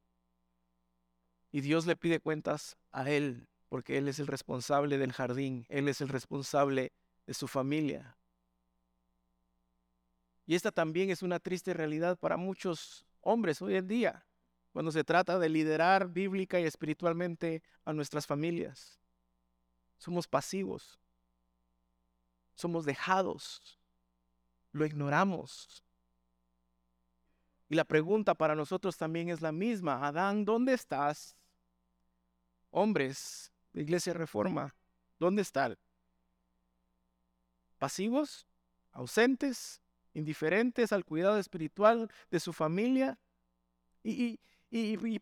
y 1.52 1.60
Dios 1.60 1.86
le 1.86 1.94
pide 1.94 2.18
cuentas 2.18 2.76
a 2.90 3.10
él, 3.10 3.46
porque 3.68 3.98
él 3.98 4.08
es 4.08 4.18
el 4.18 4.26
responsable 4.26 4.96
del 4.96 5.12
jardín, 5.12 5.66
él 5.68 5.86
es 5.88 6.00
el 6.00 6.08
responsable 6.08 6.92
de 7.26 7.34
su 7.34 7.46
familia. 7.46 8.16
Y 10.46 10.54
esta 10.54 10.72
también 10.72 11.10
es 11.10 11.22
una 11.22 11.38
triste 11.38 11.74
realidad 11.74 12.18
para 12.18 12.36
muchos 12.36 13.06
hombres 13.20 13.60
hoy 13.62 13.76
en 13.76 13.86
día, 13.86 14.26
cuando 14.72 14.90
se 14.90 15.04
trata 15.04 15.38
de 15.38 15.50
liderar 15.50 16.08
bíblica 16.08 16.58
y 16.58 16.64
espiritualmente 16.64 17.62
a 17.84 17.92
nuestras 17.92 18.26
familias. 18.26 18.98
Somos 19.98 20.26
pasivos, 20.26 20.98
somos 22.54 22.86
dejados, 22.86 23.78
lo 24.72 24.86
ignoramos. 24.86 25.84
Y 27.68 27.74
la 27.74 27.84
pregunta 27.84 28.34
para 28.34 28.54
nosotros 28.54 28.96
también 28.96 29.28
es 29.28 29.40
la 29.40 29.52
misma. 29.52 30.06
Adán, 30.06 30.44
¿dónde 30.44 30.72
estás? 30.72 31.36
Hombres 32.72 33.52
de 33.72 33.82
Iglesia 33.82 34.12
Reforma, 34.12 34.74
¿dónde 35.18 35.42
están? 35.42 35.78
¿Pasivos? 37.78 38.46
¿Ausentes? 38.90 39.80
¿Indiferentes 40.14 40.92
al 40.92 41.04
cuidado 41.04 41.38
espiritual 41.38 42.11
de 42.30 42.40
su 42.40 42.52
familia? 42.52 43.18
Y, 44.02 44.38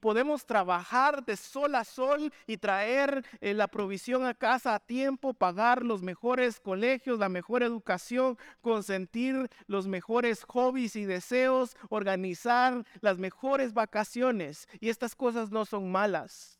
podemos 0.00 0.46
trabajar 0.46 1.24
de 1.24 1.36
sol 1.36 1.74
a 1.74 1.84
sol 1.84 2.32
y 2.46 2.56
traer 2.56 3.24
eh, 3.40 3.52
la 3.52 3.66
provisión 3.66 4.24
a 4.24 4.32
casa 4.32 4.76
a 4.76 4.78
tiempo, 4.78 5.34
pagar 5.34 5.84
los 5.84 6.02
mejores 6.02 6.60
colegios, 6.60 7.18
la 7.18 7.28
mejor 7.28 7.64
educación, 7.64 8.38
consentir 8.60 9.50
los 9.66 9.88
mejores 9.88 10.44
hobbies 10.44 10.94
y 10.94 11.04
deseos, 11.04 11.76
organizar 11.88 12.84
las 13.00 13.18
mejores 13.18 13.74
vacaciones. 13.74 14.68
Y 14.78 14.88
estas 14.88 15.16
cosas 15.16 15.50
no 15.50 15.64
son 15.64 15.90
malas 15.90 16.59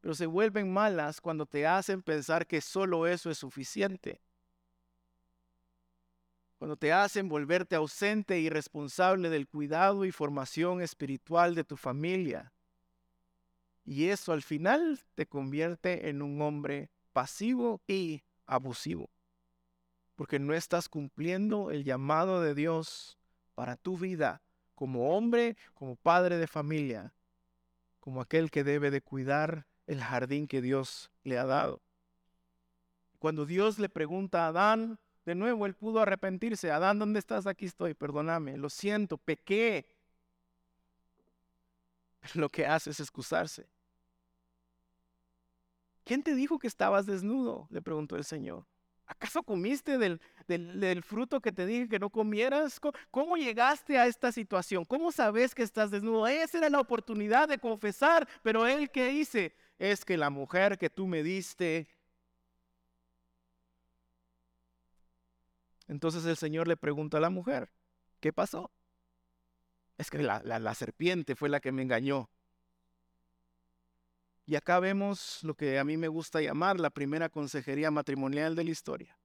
pero 0.00 0.14
se 0.14 0.26
vuelven 0.26 0.72
malas 0.72 1.20
cuando 1.20 1.46
te 1.46 1.66
hacen 1.66 2.02
pensar 2.02 2.46
que 2.46 2.60
solo 2.60 3.06
eso 3.06 3.30
es 3.30 3.38
suficiente. 3.38 4.20
Cuando 6.58 6.76
te 6.76 6.92
hacen 6.92 7.28
volverte 7.28 7.76
ausente 7.76 8.34
e 8.34 8.40
irresponsable 8.40 9.30
del 9.30 9.46
cuidado 9.46 10.04
y 10.04 10.10
formación 10.10 10.82
espiritual 10.82 11.54
de 11.54 11.64
tu 11.64 11.76
familia. 11.76 12.52
Y 13.84 14.08
eso 14.08 14.32
al 14.32 14.42
final 14.42 15.00
te 15.14 15.26
convierte 15.26 16.08
en 16.08 16.20
un 16.20 16.42
hombre 16.42 16.90
pasivo 17.12 17.80
y 17.86 18.22
abusivo. 18.44 19.08
Porque 20.16 20.38
no 20.40 20.52
estás 20.52 20.88
cumpliendo 20.88 21.70
el 21.70 21.84
llamado 21.84 22.42
de 22.42 22.54
Dios 22.54 23.18
para 23.54 23.76
tu 23.76 23.96
vida 23.96 24.42
como 24.74 25.16
hombre, 25.16 25.56
como 25.74 25.96
padre 25.96 26.38
de 26.38 26.46
familia, 26.46 27.12
como 27.98 28.20
aquel 28.20 28.48
que 28.48 28.62
debe 28.62 28.92
de 28.92 29.00
cuidar 29.00 29.66
el 29.88 30.00
jardín 30.00 30.46
que 30.46 30.62
Dios 30.62 31.10
le 31.24 31.38
ha 31.38 31.46
dado. 31.46 31.80
Cuando 33.18 33.46
Dios 33.46 33.78
le 33.78 33.88
pregunta 33.88 34.44
a 34.44 34.48
Adán, 34.48 34.98
de 35.24 35.34
nuevo 35.34 35.66
él 35.66 35.74
pudo 35.74 36.00
arrepentirse. 36.00 36.70
Adán, 36.70 36.98
¿dónde 36.98 37.18
estás? 37.18 37.46
Aquí 37.46 37.64
estoy, 37.64 37.94
perdóname, 37.94 38.56
lo 38.56 38.70
siento, 38.70 39.16
pequé. 39.16 39.88
Pero 42.20 42.32
lo 42.42 42.48
que 42.48 42.66
hace 42.66 42.90
es 42.90 43.00
excusarse. 43.00 43.66
¿Quién 46.04 46.22
te 46.22 46.34
dijo 46.34 46.58
que 46.58 46.66
estabas 46.66 47.06
desnudo? 47.06 47.66
Le 47.70 47.82
preguntó 47.82 48.16
el 48.16 48.24
Señor. 48.24 48.64
¿Acaso 49.06 49.42
comiste 49.42 49.96
del, 49.96 50.20
del, 50.46 51.02
fruto 51.02 51.40
que 51.40 51.50
te 51.50 51.64
dije 51.64 51.88
que 51.88 51.98
no 51.98 52.10
comieras? 52.10 52.78
¿Cómo, 53.10 53.36
llegaste 53.38 53.98
a 53.98 54.06
esta 54.06 54.32
situación? 54.32 54.84
¿Cómo 54.84 55.12
sabes 55.12 55.54
que 55.54 55.62
estás 55.62 55.90
desnudo? 55.90 56.26
Esa 56.26 56.58
era 56.58 56.68
la 56.68 56.80
oportunidad 56.80 57.48
de 57.48 57.58
confesar, 57.58 58.28
pero 58.42 58.66
él 58.66 58.90
que 58.90 59.10
hice 59.12 59.54
es 59.78 60.04
que 60.04 60.16
la 60.16 60.30
mujer 60.30 60.78
que 60.78 60.90
tú 60.90 61.06
me 61.06 61.22
diste 61.22 61.88
Entonces 65.88 66.26
el 66.26 66.36
Señor 66.36 66.68
le 66.68 66.76
pregunta 66.76 67.16
a 67.16 67.20
la 67.20 67.30
mujer, 67.30 67.70
¿qué 68.20 68.32
pasó? 68.32 68.70
Es 69.96 70.10
que 70.10 70.18
la, 70.18 70.74
serpiente 70.74 71.34
fue 71.34 71.48
la 71.48 71.60
que 71.60 71.72
me 71.72 71.82
engañó. 71.82 72.30
Y 74.46 74.54
acá 74.54 74.78
vemos 74.80 75.40
lo 75.42 75.54
que 75.54 75.78
a 75.78 75.84
mí 75.84 75.96
me 75.96 76.08
gusta 76.08 76.40
llamar 76.40 76.78
la 76.78 76.90
primera 76.90 77.28
consejería 77.28 77.90
matrimonial 77.90 78.54
de 78.54 78.64
la 78.64 78.70
historia. 78.70 79.18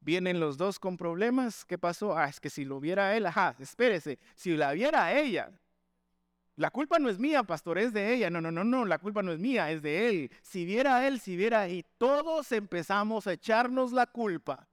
Vienen 0.00 0.40
los 0.40 0.58
dos 0.58 0.78
con 0.78 0.96
problemas. 0.96 1.64
¿Qué 1.64 1.78
pasó? 1.78 2.16
Ah, 2.16 2.28
es 2.28 2.38
que 2.38 2.50
si 2.50 2.64
lo 2.64 2.78
viera 2.78 3.16
él, 3.16 3.26
ajá, 3.26 3.56
espérese, 3.58 4.18
si 4.36 4.56
la 4.56 4.72
viera 4.72 5.18
ella. 5.18 5.50
La 6.58 6.72
culpa 6.72 6.98
no 6.98 7.08
es 7.08 7.20
mía, 7.20 7.44
pastor, 7.44 7.78
es 7.78 7.92
de 7.92 8.12
ella. 8.12 8.30
No, 8.30 8.40
no, 8.40 8.50
no, 8.50 8.64
no, 8.64 8.84
la 8.84 8.98
culpa 8.98 9.22
no 9.22 9.30
es 9.30 9.38
mía, 9.38 9.70
es 9.70 9.80
de 9.80 10.08
él. 10.08 10.30
Si 10.42 10.64
viera 10.64 11.06
él, 11.06 11.20
si 11.20 11.36
viera 11.36 11.68
y 11.68 11.84
todos 11.98 12.50
empezamos 12.50 13.28
a 13.28 13.32
echarnos 13.34 13.92
la 13.92 14.06
culpa 14.06 14.66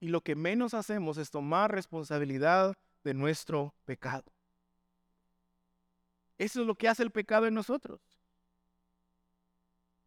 y 0.00 0.08
lo 0.08 0.22
que 0.22 0.34
menos 0.34 0.74
hacemos 0.74 1.16
es 1.16 1.30
tomar 1.30 1.70
responsabilidad 1.70 2.74
de 3.04 3.14
nuestro 3.14 3.76
pecado. 3.84 4.24
Eso 6.36 6.62
es 6.62 6.66
lo 6.66 6.74
que 6.74 6.88
hace 6.88 7.04
el 7.04 7.12
pecado 7.12 7.46
en 7.46 7.54
nosotros. 7.54 8.00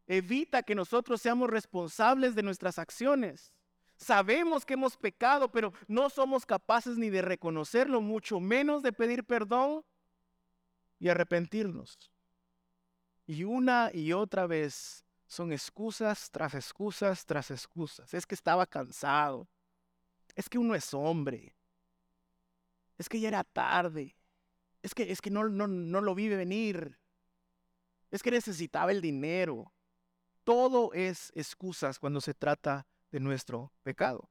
Evita 0.07 0.61
que 0.61 0.75
nosotros 0.75 1.21
seamos 1.21 1.49
responsables 1.49 2.35
de 2.35 2.43
nuestras 2.43 2.77
acciones. 2.77 3.53
Sabemos 3.95 4.65
que 4.65 4.73
hemos 4.73 4.97
pecado, 4.97 5.53
pero 5.53 5.71
no 5.87 6.09
somos 6.09 6.45
capaces 6.45 6.97
ni 6.97 7.09
de 7.09 7.21
reconocerlo, 7.21 8.01
mucho 8.01 8.41
menos 8.41 8.83
de 8.83 8.91
pedir 8.91 9.23
perdón 9.23 9.85
y 11.01 11.09
arrepentirnos. 11.09 11.97
Y 13.27 13.43
una 13.43 13.91
y 13.93 14.13
otra 14.13 14.47
vez 14.47 15.03
son 15.27 15.51
excusas 15.51 16.31
tras 16.31 16.53
excusas 16.53 17.25
tras 17.25 17.51
excusas. 17.51 18.13
Es 18.13 18.25
que 18.25 18.35
estaba 18.35 18.65
cansado 18.65 19.49
es 20.35 20.49
que 20.49 20.57
uno 20.57 20.75
es 20.75 20.93
hombre, 20.93 21.55
es 22.97 23.09
que 23.09 23.19
ya 23.19 23.29
era 23.29 23.43
tarde, 23.43 24.15
es 24.81 24.93
que, 24.93 25.11
es 25.11 25.21
que 25.21 25.29
no, 25.29 25.47
no, 25.49 25.67
no 25.67 26.01
lo 26.01 26.15
vi 26.15 26.29
venir, 26.29 26.97
es 28.09 28.21
que 28.23 28.31
necesitaba 28.31 28.91
el 28.91 29.01
dinero. 29.01 29.71
Todo 30.43 30.91
es 30.93 31.31
excusas 31.35 31.99
cuando 31.99 32.19
se 32.19 32.33
trata 32.33 32.87
de 33.11 33.19
nuestro 33.19 33.71
pecado. 33.83 34.29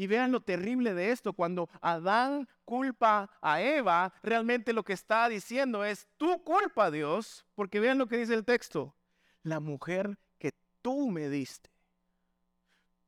Y 0.00 0.06
vean 0.06 0.32
lo 0.32 0.40
terrible 0.40 0.94
de 0.94 1.10
esto, 1.10 1.34
cuando 1.34 1.68
Adán 1.82 2.48
culpa 2.64 3.28
a 3.42 3.60
Eva, 3.60 4.14
realmente 4.22 4.72
lo 4.72 4.82
que 4.82 4.94
está 4.94 5.28
diciendo 5.28 5.84
es 5.84 6.08
tu 6.16 6.42
culpa, 6.42 6.90
Dios, 6.90 7.44
porque 7.54 7.80
vean 7.80 7.98
lo 7.98 8.06
que 8.06 8.16
dice 8.16 8.32
el 8.32 8.46
texto, 8.46 8.96
la 9.42 9.60
mujer 9.60 10.18
que 10.38 10.54
tú 10.80 11.10
me 11.10 11.28
diste, 11.28 11.68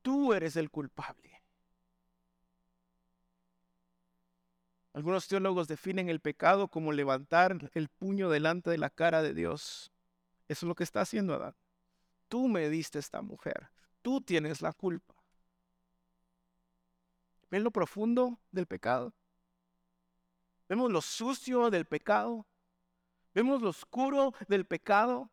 tú 0.02 0.34
eres 0.34 0.54
el 0.56 0.68
culpable. 0.68 1.42
Algunos 4.92 5.26
teólogos 5.28 5.68
definen 5.68 6.10
el 6.10 6.20
pecado 6.20 6.68
como 6.68 6.92
levantar 6.92 7.70
el 7.72 7.88
puño 7.88 8.28
delante 8.28 8.68
de 8.68 8.76
la 8.76 8.90
cara 8.90 9.22
de 9.22 9.32
Dios. 9.32 9.90
Eso 10.46 10.66
es 10.66 10.68
lo 10.68 10.74
que 10.74 10.84
está 10.84 11.00
haciendo 11.00 11.32
Adán. 11.32 11.54
Tú 12.28 12.48
me 12.48 12.68
diste 12.68 12.98
esta 12.98 13.22
mujer. 13.22 13.70
Tú 14.02 14.20
tienes 14.20 14.60
la 14.60 14.74
culpa. 14.74 15.11
¿Ven 17.52 17.64
lo 17.64 17.70
profundo 17.70 18.40
del 18.50 18.66
pecado? 18.66 19.12
¿Vemos 20.70 20.90
lo 20.90 21.02
sucio 21.02 21.68
del 21.68 21.84
pecado? 21.84 22.46
¿Vemos 23.34 23.60
lo 23.60 23.68
oscuro 23.68 24.32
del 24.48 24.64
pecado? 24.64 25.30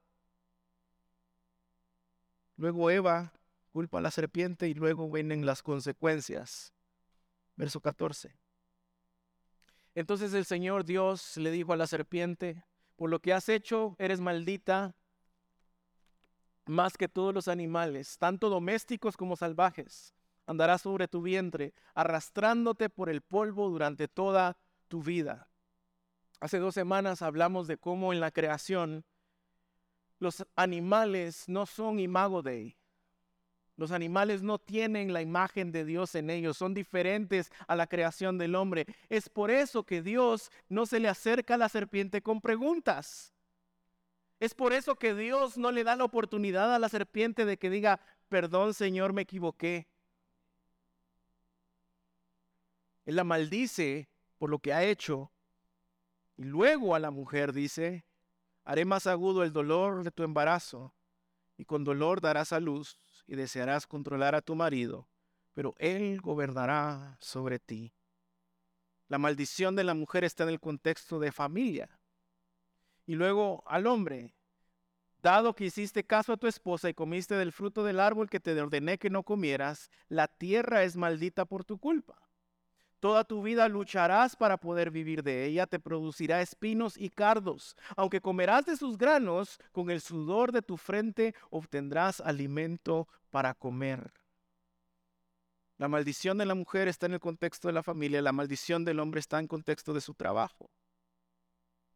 Luego 2.57 2.91
Eva 2.91 3.31
culpa 3.71 3.99
a 3.99 4.01
la 4.01 4.11
serpiente 4.11 4.67
y 4.67 4.73
luego 4.73 5.09
vienen 5.09 5.45
las 5.45 5.63
consecuencias. 5.63 6.73
Verso 7.55 7.79
14. 7.79 8.37
Entonces 9.95 10.33
el 10.33 10.43
Señor 10.43 10.83
Dios 10.83 11.37
le 11.37 11.51
dijo 11.51 11.71
a 11.71 11.77
la 11.77 11.87
serpiente, 11.87 12.65
por 12.97 13.09
lo 13.09 13.21
que 13.21 13.31
has 13.31 13.47
hecho, 13.47 13.95
eres 13.97 14.19
maldita 14.19 14.93
más 16.65 16.97
que 16.97 17.07
todos 17.07 17.33
los 17.33 17.47
animales, 17.47 18.17
tanto 18.17 18.49
domésticos 18.49 19.15
como 19.15 19.37
salvajes. 19.37 20.13
Andarás 20.49 20.81
sobre 20.81 21.07
tu 21.07 21.21
vientre, 21.21 21.75
arrastrándote 21.93 22.89
por 22.89 23.07
el 23.07 23.21
polvo 23.21 23.69
durante 23.69 24.07
toda 24.07 24.57
tu 24.87 25.03
vida. 25.03 25.47
Hace 26.39 26.57
dos 26.57 26.73
semanas 26.73 27.21
hablamos 27.21 27.67
de 27.67 27.77
cómo 27.77 28.13
en 28.13 28.19
la 28.19 28.31
creación 28.31 29.05
los 30.17 30.47
animales 30.55 31.47
no 31.47 31.67
son 31.67 31.99
imago 31.99 32.41
Dei, 32.41 32.75
los 33.77 33.91
animales 33.91 34.41
no 34.41 34.57
tienen 34.57 35.13
la 35.13 35.21
imagen 35.21 35.71
de 35.71 35.85
Dios 35.85 36.15
en 36.15 36.31
ellos, 36.31 36.57
son 36.57 36.73
diferentes 36.73 37.51
a 37.67 37.75
la 37.75 37.85
creación 37.85 38.39
del 38.39 38.55
hombre. 38.55 38.87
Es 39.07 39.29
por 39.29 39.51
eso 39.51 39.83
que 39.83 40.01
Dios 40.01 40.49
no 40.67 40.87
se 40.87 40.99
le 40.99 41.09
acerca 41.09 41.53
a 41.53 41.57
la 41.59 41.69
serpiente 41.69 42.23
con 42.23 42.41
preguntas. 42.41 43.35
Es 44.39 44.55
por 44.55 44.73
eso 44.73 44.95
que 44.95 45.13
Dios 45.13 45.59
no 45.59 45.71
le 45.71 45.83
da 45.83 45.95
la 45.95 46.05
oportunidad 46.05 46.73
a 46.73 46.79
la 46.79 46.89
serpiente 46.89 47.45
de 47.45 47.59
que 47.59 47.69
diga, 47.69 48.01
perdón 48.29 48.73
Señor, 48.73 49.13
me 49.13 49.21
equivoqué. 49.21 49.87
Él 53.09 53.15
la 53.15 53.23
maldice 53.23 54.07
por 54.37 54.51
lo 54.51 54.59
que 54.59 54.71
ha 54.71 54.83
hecho. 54.83 55.31
Y 56.37 56.43
luego 56.43 56.93
a 56.93 56.99
la 56.99 57.09
mujer 57.09 57.53
dice, 57.53 58.05
haré 58.63 58.85
más 58.85 59.07
agudo 59.07 59.43
el 59.43 59.51
dolor 59.51 60.03
de 60.03 60.11
tu 60.11 60.21
embarazo 60.21 60.93
y 61.57 61.65
con 61.65 61.83
dolor 61.83 62.21
darás 62.21 62.53
a 62.53 62.59
luz 62.59 62.99
y 63.25 63.35
desearás 63.35 63.87
controlar 63.87 64.35
a 64.35 64.43
tu 64.43 64.53
marido, 64.53 65.09
pero 65.55 65.73
él 65.79 66.21
gobernará 66.21 67.17
sobre 67.19 67.57
ti. 67.57 67.95
La 69.07 69.17
maldición 69.17 69.75
de 69.75 69.85
la 69.85 69.95
mujer 69.95 70.23
está 70.23 70.43
en 70.43 70.49
el 70.49 70.59
contexto 70.59 71.19
de 71.19 71.31
familia. 71.31 71.99
Y 73.07 73.15
luego 73.15 73.63
al 73.65 73.87
hombre, 73.87 74.35
dado 75.23 75.55
que 75.55 75.65
hiciste 75.65 76.03
caso 76.03 76.33
a 76.33 76.37
tu 76.37 76.45
esposa 76.45 76.89
y 76.89 76.93
comiste 76.93 77.33
del 77.33 77.53
fruto 77.53 77.83
del 77.83 78.01
árbol 78.01 78.29
que 78.29 78.39
te 78.39 78.61
ordené 78.61 78.99
que 78.99 79.09
no 79.09 79.23
comieras, 79.23 79.89
la 80.09 80.27
tierra 80.27 80.83
es 80.83 80.95
maldita 80.95 81.45
por 81.45 81.65
tu 81.65 81.79
culpa. 81.79 82.28
Toda 82.99 83.23
tu 83.23 83.41
vida 83.41 83.69
lucharás 83.69 84.35
para 84.35 84.57
poder 84.57 84.91
vivir 84.91 85.23
de 85.23 85.45
ella, 85.45 85.65
te 85.65 85.79
producirá 85.79 86.41
espinos 86.41 86.97
y 86.97 87.09
cardos. 87.09 87.77
Aunque 87.95 88.19
comerás 88.19 88.65
de 88.65 88.75
sus 88.75 88.97
granos, 88.97 89.57
con 89.71 89.89
el 89.89 90.01
sudor 90.01 90.51
de 90.51 90.61
tu 90.61 90.75
frente 90.75 91.33
obtendrás 91.49 92.19
alimento 92.19 93.07
para 93.31 93.53
comer. 93.53 94.11
La 95.77 95.87
maldición 95.87 96.37
de 96.37 96.45
la 96.45 96.55
mujer 96.55 96.89
está 96.89 97.05
en 97.05 97.13
el 97.13 97.21
contexto 97.21 97.69
de 97.69 97.73
la 97.73 97.83
familia, 97.83 98.21
la 98.21 98.33
maldición 98.33 98.83
del 98.83 98.99
hombre 98.99 99.21
está 99.21 99.39
en 99.39 99.47
contexto 99.47 99.93
de 99.93 100.01
su 100.01 100.13
trabajo. 100.13 100.69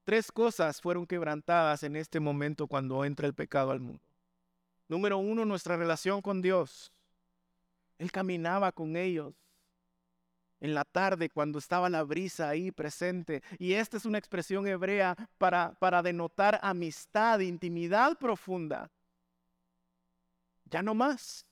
Tres 0.06 0.32
cosas 0.32 0.80
fueron 0.80 1.06
quebrantadas 1.06 1.84
en 1.84 1.98
este 1.98 2.22
momento 2.22 2.68
cuando 2.68 3.04
entra 3.04 3.28
el 3.28 3.34
pecado 3.34 3.72
al 3.72 3.82
mundo. 3.82 4.02
Número 4.88 5.18
uno, 5.18 5.44
nuestra 5.44 5.76
relación 5.76 6.22
con 6.22 6.42
Dios. 6.42 6.94
Él 7.98 8.10
caminaba 8.10 8.72
con 8.72 8.96
ellos 8.96 9.34
en 10.64 10.74
la 10.74 10.86
tarde 10.86 11.30
cuando 11.30 11.60
estaba 11.60 11.90
la 11.90 12.04
brisa 12.04 12.48
ahí 12.48 12.72
presente. 12.72 13.44
Y 13.60 13.74
esta 13.74 13.98
es 13.98 14.06
una 14.06 14.18
expresión 14.18 14.66
hebrea 14.66 15.14
para, 15.38 15.74
para 15.74 16.02
denotar 16.02 16.58
amistad, 16.64 17.42
intimidad 17.42 18.18
profunda. 18.18 18.90
Ya 20.64 20.82
no 20.82 20.96
más. 20.96 21.46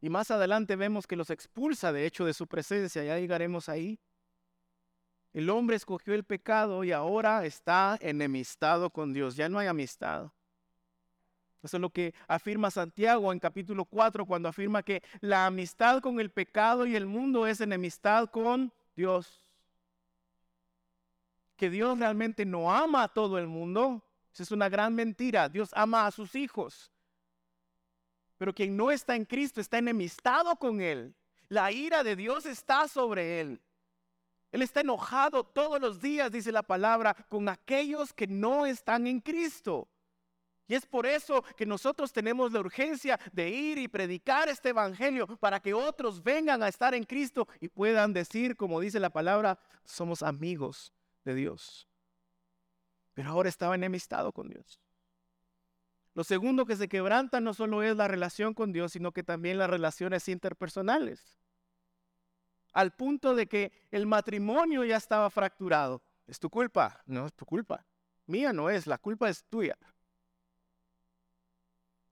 Y 0.00 0.10
más 0.10 0.32
adelante 0.32 0.74
vemos 0.74 1.06
que 1.06 1.14
los 1.14 1.30
expulsa 1.30 1.92
de 1.92 2.04
hecho 2.04 2.24
de 2.24 2.34
su 2.34 2.48
presencia, 2.48 3.04
ya 3.04 3.16
llegaremos 3.16 3.68
ahí. 3.68 4.00
El 5.32 5.48
hombre 5.48 5.76
escogió 5.76 6.12
el 6.12 6.24
pecado 6.24 6.82
y 6.82 6.90
ahora 6.90 7.44
está 7.44 7.96
enemistado 8.00 8.90
con 8.90 9.12
Dios, 9.12 9.36
ya 9.36 9.48
no 9.48 9.60
hay 9.60 9.68
amistad. 9.68 10.32
Eso 11.66 11.76
es 11.76 11.80
lo 11.80 11.90
que 11.90 12.14
afirma 12.28 12.70
Santiago 12.70 13.32
en 13.32 13.40
capítulo 13.40 13.84
4 13.84 14.24
cuando 14.24 14.48
afirma 14.48 14.82
que 14.82 15.02
la 15.20 15.46
amistad 15.46 16.00
con 16.00 16.20
el 16.20 16.30
pecado 16.30 16.86
y 16.86 16.94
el 16.94 17.06
mundo 17.06 17.46
es 17.46 17.60
enemistad 17.60 18.30
con 18.30 18.72
Dios. 18.94 19.42
Que 21.56 21.68
Dios 21.68 21.98
realmente 21.98 22.44
no 22.46 22.72
ama 22.72 23.02
a 23.02 23.08
todo 23.08 23.36
el 23.38 23.48
mundo. 23.48 24.00
Esa 24.32 24.44
es 24.44 24.52
una 24.52 24.68
gran 24.68 24.94
mentira. 24.94 25.48
Dios 25.48 25.70
ama 25.74 26.06
a 26.06 26.12
sus 26.12 26.36
hijos. 26.36 26.92
Pero 28.38 28.54
quien 28.54 28.76
no 28.76 28.92
está 28.92 29.16
en 29.16 29.24
Cristo 29.24 29.60
está 29.60 29.78
enemistado 29.78 30.54
con 30.56 30.80
Él. 30.80 31.14
La 31.48 31.72
ira 31.72 32.04
de 32.04 32.14
Dios 32.14 32.46
está 32.46 32.86
sobre 32.86 33.40
Él. 33.40 33.60
Él 34.52 34.62
está 34.62 34.82
enojado 34.82 35.42
todos 35.42 35.80
los 35.80 36.00
días, 36.00 36.30
dice 36.30 36.52
la 36.52 36.62
palabra, 36.62 37.14
con 37.28 37.48
aquellos 37.48 38.12
que 38.12 38.28
no 38.28 38.66
están 38.66 39.06
en 39.08 39.20
Cristo. 39.20 39.88
Y 40.68 40.74
es 40.74 40.84
por 40.84 41.06
eso 41.06 41.42
que 41.56 41.64
nosotros 41.64 42.12
tenemos 42.12 42.52
la 42.52 42.60
urgencia 42.60 43.18
de 43.32 43.48
ir 43.48 43.78
y 43.78 43.88
predicar 43.88 44.48
este 44.48 44.70
evangelio 44.70 45.26
para 45.38 45.60
que 45.60 45.72
otros 45.72 46.22
vengan 46.22 46.62
a 46.62 46.68
estar 46.68 46.94
en 46.94 47.04
Cristo 47.04 47.46
y 47.60 47.68
puedan 47.68 48.12
decir, 48.12 48.56
como 48.56 48.80
dice 48.80 48.98
la 48.98 49.10
palabra, 49.10 49.58
somos 49.84 50.22
amigos 50.22 50.92
de 51.24 51.34
Dios. 51.34 51.86
Pero 53.14 53.30
ahora 53.30 53.48
estaba 53.48 53.76
enemistado 53.76 54.32
con 54.32 54.48
Dios. 54.48 54.80
Lo 56.14 56.24
segundo 56.24 56.66
que 56.66 56.76
se 56.76 56.88
quebranta 56.88 57.40
no 57.40 57.54
solo 57.54 57.82
es 57.82 57.94
la 57.94 58.08
relación 58.08 58.54
con 58.54 58.72
Dios, 58.72 58.92
sino 58.92 59.12
que 59.12 59.22
también 59.22 59.58
las 59.58 59.70
relaciones 59.70 60.28
interpersonales. 60.28 61.38
Al 62.72 62.92
punto 62.92 63.34
de 63.34 63.46
que 63.46 63.72
el 63.90 64.06
matrimonio 64.06 64.82
ya 64.84 64.96
estaba 64.96 65.30
fracturado. 65.30 66.02
¿Es 66.26 66.40
tu 66.40 66.50
culpa? 66.50 67.02
No 67.06 67.26
es 67.26 67.34
tu 67.34 67.46
culpa. 67.46 67.86
Mía 68.26 68.52
no 68.52 68.68
es, 68.68 68.86
la 68.86 68.98
culpa 68.98 69.28
es 69.28 69.44
tuya. 69.44 69.78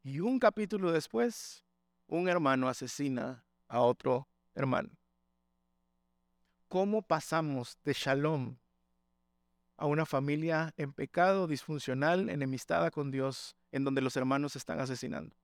Y 0.06 0.20
un 0.20 0.38
capítulo 0.38 0.92
después, 0.92 1.64
un 2.08 2.28
hermano 2.28 2.68
asesina 2.68 3.42
a 3.68 3.80
otro 3.80 4.28
hermano. 4.54 4.90
¿Cómo 6.68 7.00
pasamos 7.00 7.78
de 7.84 7.94
shalom 7.94 8.58
a 9.78 9.86
una 9.86 10.04
familia 10.04 10.74
en 10.76 10.92
pecado, 10.92 11.46
disfuncional, 11.46 12.28
enemistada 12.28 12.90
con 12.90 13.10
Dios, 13.10 13.56
en 13.72 13.84
donde 13.84 14.02
los 14.02 14.14
hermanos 14.18 14.52
se 14.52 14.58
están 14.58 14.78
asesinando? 14.78 15.34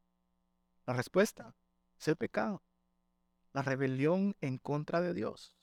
La 0.84 0.92
respuesta 0.92 1.54
es 1.98 2.08
el 2.08 2.16
pecado, 2.16 2.62
la 3.54 3.62
rebelión 3.62 4.36
en 4.42 4.58
contra 4.58 5.00
de 5.00 5.14
Dios, 5.14 5.56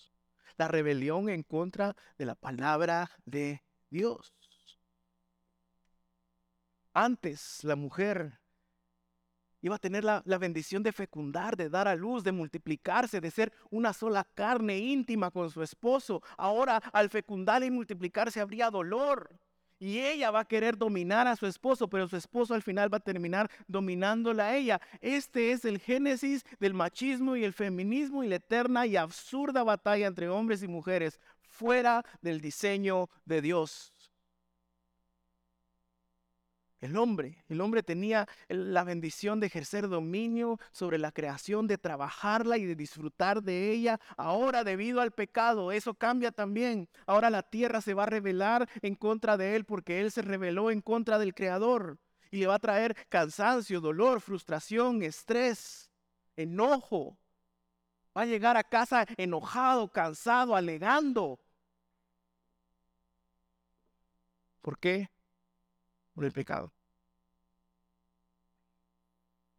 la 0.57 0.67
rebelión 0.67 1.29
en 1.29 1.43
contra 1.43 1.95
de 2.17 2.25
la 2.25 2.33
palabra 2.33 3.12
de 3.25 3.62
Dios. 3.91 4.33
Antes 6.93 7.63
la 7.63 7.75
mujer 7.75 8.39
iba 9.67 9.75
a 9.75 9.80
tener 9.80 10.03
la, 10.03 10.21
bendición 10.39 10.84
de 10.84 10.91
fecundar, 10.91 11.56
de 11.56 11.69
dar 11.69 11.88
a 11.88 11.95
luz, 11.95 12.23
de 12.23 12.32
multiplicarse, 12.32 13.21
de 13.21 13.32
ser 13.32 13.51
una 13.69 13.93
sola 13.93 14.27
carne 14.36 14.77
íntima 14.77 15.32
con 15.32 15.49
su 15.49 15.62
esposo. 15.62 16.21
Ahora 16.38 16.77
al 16.91 17.10
fecundar 17.10 17.63
y 17.63 17.71
multiplicarse 17.71 18.41
habría 18.41 18.69
dolor. 18.69 19.30
Y 19.80 19.99
ella 19.99 20.32
va 20.32 20.39
a 20.39 20.45
querer 20.45 20.75
dominar 20.75 21.27
a 21.27 21.36
su 21.36 21.45
esposo, 21.45 21.88
pero 21.88 22.08
su 22.08 22.17
esposo 22.17 22.56
al 22.56 22.63
final 22.63 22.91
va 22.91 22.97
a 22.97 23.01
terminar 23.01 23.51
dominándola 23.67 24.47
a 24.47 24.56
ella. 24.56 24.82
Este 25.01 25.51
es 25.51 25.65
el 25.65 25.80
génesis 25.80 26.43
del 26.60 26.73
machismo 26.73 27.36
y 27.36 27.43
el 27.43 27.53
feminismo 27.53 28.23
y 28.23 28.27
la 28.27 28.38
eterna 28.38 28.88
y 28.88 28.97
absurda 28.97 29.63
batalla 29.63 30.08
entre 30.08 30.30
hombres 30.30 30.63
y 30.63 30.67
mujeres 30.67 31.19
fuera 31.43 32.03
del 32.21 32.41
diseño 32.41 33.10
de 33.25 33.41
Dios. 33.41 33.93
El 36.79 36.95
hombre, 36.95 37.43
el 37.49 37.59
hombre 37.61 37.81
tenía 37.81 38.27
la 38.49 38.83
bendición 38.83 39.39
de 39.39 39.47
ejercer 39.47 39.87
dominio 39.87 40.59
sobre 40.71 40.99
la 40.99 41.11
creación, 41.11 41.65
de 41.65 41.79
trabajarla 41.79 42.57
y 42.59 42.65
de 42.65 42.75
disfrutar 42.75 43.41
de 43.41 43.71
ella. 43.71 43.99
Ahora, 44.15 44.63
debido 44.63 45.01
al 45.01 45.11
pecado, 45.11 45.71
eso 45.71 45.95
cambia 45.95 46.31
también. 46.31 46.87
Ahora 47.07 47.31
la 47.31 47.41
tierra 47.41 47.81
se 47.81 47.95
va 47.95 48.03
a 48.03 48.07
rebelar 48.07 48.69
en 48.83 48.93
contra 48.93 49.37
de 49.37 49.55
él 49.55 49.65
porque 49.65 50.01
él 50.01 50.11
se 50.11 50.21
rebeló 50.21 50.69
en 50.69 50.81
contra 50.81 51.17
del 51.17 51.33
Creador. 51.33 51.97
Y 52.29 52.37
le 52.37 52.47
va 52.47 52.55
a 52.55 52.59
traer 52.59 52.95
cansancio, 53.09 53.81
dolor, 53.81 54.21
frustración, 54.21 55.01
estrés, 55.01 55.89
enojo. 56.35 57.17
Va 58.15 58.21
a 58.21 58.25
llegar 58.25 58.55
a 58.55 58.63
casa 58.63 59.05
enojado, 59.17 59.91
cansado, 59.91 60.55
alegando. 60.55 61.39
¿Por 64.61 64.77
qué? 64.77 65.09
Por 66.17 66.25
el 66.25 66.32
pecado. 66.32 66.73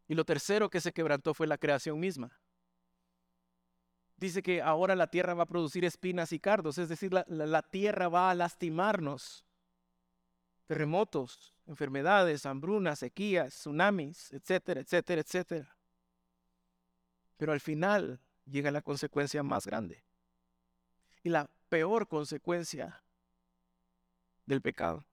Y 0.08 0.16
lo 0.16 0.24
tercero 0.24 0.68
que 0.68 0.80
se 0.80 0.92
quebrantó 0.92 1.32
fue 1.32 1.46
la 1.46 1.56
creación 1.56 2.00
misma. 2.00 2.36
Dice 4.16 4.42
que 4.42 4.60
ahora 4.60 4.96
la 4.96 5.06
tierra 5.06 5.34
va 5.34 5.44
a 5.44 5.46
producir 5.46 5.84
espinas 5.84 6.32
y 6.32 6.40
cardos, 6.40 6.78
es 6.78 6.88
decir, 6.88 7.12
la, 7.12 7.62
tierra 7.62 8.08
va 8.08 8.28
a 8.28 8.34
lastimarnos. 8.34 9.44
Terremotos, 10.66 11.54
enfermedades, 11.68 12.44
hambrunas, 12.44 12.98
sequías, 12.98 13.54
tsunamis, 13.54 14.32
etcétera, 14.32 14.80
etcétera, 14.80 15.20
etcétera. 15.20 15.76
Pero 17.36 17.52
al 17.52 17.60
final 17.60 18.20
llega 18.46 18.72
la 18.72 18.82
consecuencia 18.82 19.44
más 19.44 19.64
grande. 19.64 20.02
Y 21.22 21.28
la 21.28 21.48
peor 21.68 22.08
consecuencia 22.08 23.04
del 24.44 24.60
pecado. 24.60 25.07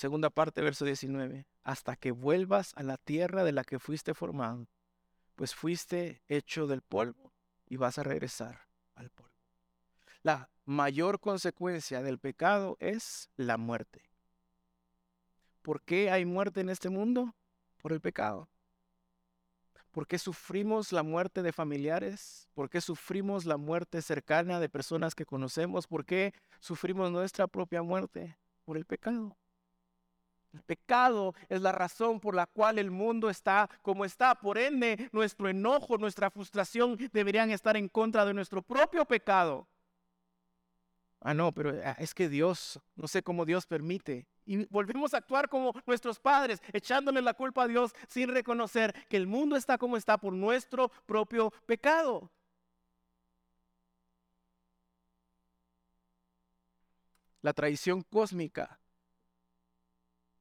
Segunda 0.00 0.30
parte, 0.30 0.62
verso 0.62 0.86
19. 0.86 1.46
Hasta 1.62 1.94
que 1.94 2.10
vuelvas 2.10 2.72
a 2.76 2.82
la 2.82 2.96
tierra 2.96 3.44
de 3.44 3.52
la 3.52 3.64
que 3.64 3.78
fuiste 3.78 4.14
formado, 4.14 4.66
pues 5.36 5.54
fuiste 5.54 6.22
hecho 6.26 6.66
del 6.66 6.80
polvo 6.80 7.34
y 7.66 7.76
vas 7.76 7.98
a 7.98 8.02
regresar 8.02 8.66
al 8.94 9.10
polvo. 9.10 9.34
La 10.22 10.48
mayor 10.64 11.20
consecuencia 11.20 12.00
del 12.00 12.18
pecado 12.18 12.78
es 12.80 13.28
la 13.36 13.58
muerte. 13.58 14.00
¿Por 15.60 15.82
qué 15.82 16.10
hay 16.10 16.24
muerte 16.24 16.62
en 16.62 16.70
este 16.70 16.88
mundo? 16.88 17.34
Por 17.82 17.92
el 17.92 18.00
pecado. 18.00 18.48
¿Por 19.90 20.06
qué 20.06 20.18
sufrimos 20.18 20.92
la 20.92 21.02
muerte 21.02 21.42
de 21.42 21.52
familiares? 21.52 22.48
¿Por 22.54 22.70
qué 22.70 22.80
sufrimos 22.80 23.44
la 23.44 23.58
muerte 23.58 24.00
cercana 24.00 24.60
de 24.60 24.70
personas 24.70 25.14
que 25.14 25.26
conocemos? 25.26 25.86
¿Por 25.86 26.06
qué 26.06 26.32
sufrimos 26.58 27.12
nuestra 27.12 27.46
propia 27.48 27.82
muerte? 27.82 28.38
Por 28.64 28.78
el 28.78 28.86
pecado. 28.86 29.36
El 30.52 30.62
pecado 30.62 31.34
es 31.48 31.60
la 31.60 31.70
razón 31.70 32.18
por 32.18 32.34
la 32.34 32.46
cual 32.46 32.78
el 32.78 32.90
mundo 32.90 33.30
está 33.30 33.70
como 33.82 34.04
está. 34.04 34.34
Por 34.34 34.58
ende, 34.58 35.08
nuestro 35.12 35.48
enojo, 35.48 35.96
nuestra 35.96 36.30
frustración 36.30 36.98
deberían 37.12 37.50
estar 37.50 37.76
en 37.76 37.88
contra 37.88 38.24
de 38.24 38.34
nuestro 38.34 38.60
propio 38.60 39.04
pecado. 39.04 39.68
Ah, 41.20 41.34
no, 41.34 41.52
pero 41.52 41.78
ah, 41.84 41.96
es 41.98 42.14
que 42.14 42.28
Dios, 42.28 42.80
no 42.96 43.06
sé 43.06 43.22
cómo 43.22 43.44
Dios 43.44 43.66
permite. 43.66 44.26
Y 44.46 44.64
volvemos 44.66 45.14
a 45.14 45.18
actuar 45.18 45.48
como 45.48 45.72
nuestros 45.86 46.18
padres, 46.18 46.60
echándole 46.72 47.22
la 47.22 47.34
culpa 47.34 47.64
a 47.64 47.68
Dios 47.68 47.94
sin 48.08 48.30
reconocer 48.30 48.92
que 49.08 49.18
el 49.18 49.26
mundo 49.26 49.54
está 49.54 49.78
como 49.78 49.96
está 49.96 50.18
por 50.18 50.32
nuestro 50.32 50.88
propio 51.06 51.52
pecado. 51.66 52.30
La 57.42 57.52
traición 57.52 58.02
cósmica 58.02 58.79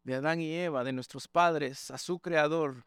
de 0.03 0.15
Adán 0.15 0.41
y 0.41 0.53
Eva, 0.53 0.83
de 0.83 0.93
nuestros 0.93 1.27
padres, 1.27 1.91
a 1.91 1.97
su 1.97 2.19
creador, 2.19 2.85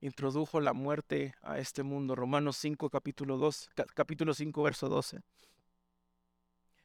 introdujo 0.00 0.60
la 0.60 0.72
muerte 0.72 1.34
a 1.42 1.58
este 1.58 1.82
mundo. 1.82 2.14
Romanos 2.14 2.56
5, 2.56 2.88
capítulo, 2.90 3.36
2, 3.36 3.70
capítulo 3.94 4.34
5, 4.34 4.62
verso 4.62 4.88
12. 4.88 5.20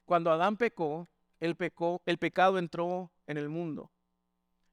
Cuando 0.04 0.30
Adán 0.30 0.56
pecó, 0.56 1.08
el, 1.40 1.56
pecó, 1.56 2.02
el 2.06 2.18
pecado 2.18 2.58
entró 2.58 3.10
en 3.26 3.38
el 3.38 3.48
mundo. 3.48 3.90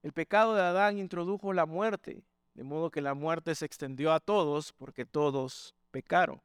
El 0.01 0.13
pecado 0.13 0.55
de 0.55 0.61
Adán 0.61 0.97
introdujo 0.97 1.53
la 1.53 1.65
muerte, 1.65 2.23
de 2.53 2.63
modo 2.63 2.91
que 2.91 3.01
la 3.01 3.13
muerte 3.13 3.55
se 3.55 3.65
extendió 3.65 4.11
a 4.11 4.19
todos 4.19 4.73
porque 4.73 5.05
todos 5.05 5.73
pecaron. 5.91 6.41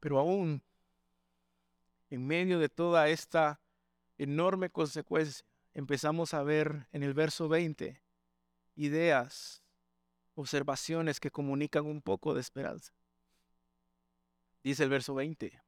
Pero 0.00 0.18
aún 0.18 0.60
en 2.10 2.26
medio 2.26 2.58
de 2.58 2.68
toda 2.68 3.08
esta 3.08 3.61
enorme 4.22 4.70
consecuencia. 4.70 5.44
Empezamos 5.74 6.34
a 6.34 6.42
ver 6.42 6.86
en 6.92 7.02
el 7.02 7.14
verso 7.14 7.48
20 7.48 8.00
ideas, 8.76 9.62
observaciones 10.34 11.20
que 11.20 11.30
comunican 11.30 11.86
un 11.86 12.00
poco 12.02 12.34
de 12.34 12.40
esperanza. 12.40 12.92
Dice 14.62 14.84
el 14.84 14.90
verso 14.90 15.14
20. 15.14 15.60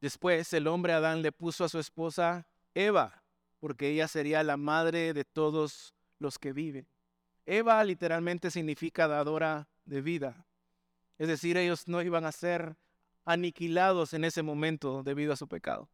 Después 0.00 0.52
el 0.52 0.66
hombre 0.66 0.92
Adán 0.92 1.22
le 1.22 1.32
puso 1.32 1.64
a 1.64 1.68
su 1.68 1.78
esposa 1.78 2.46
Eva, 2.74 3.22
porque 3.58 3.88
ella 3.88 4.08
sería 4.08 4.42
la 4.42 4.56
madre 4.56 5.14
de 5.14 5.24
todos 5.24 5.94
los 6.18 6.38
que 6.38 6.52
viven. 6.52 6.86
Eva 7.46 7.82
literalmente 7.84 8.50
significa 8.50 9.08
dadora 9.08 9.68
de 9.84 10.02
vida. 10.02 10.46
Es 11.18 11.28
decir, 11.28 11.56
ellos 11.56 11.88
no 11.88 12.02
iban 12.02 12.24
a 12.24 12.32
ser 12.32 12.76
aniquilados 13.24 14.12
en 14.14 14.24
ese 14.24 14.42
momento 14.42 15.02
debido 15.02 15.32
a 15.32 15.36
su 15.36 15.48
pecado. 15.48 15.88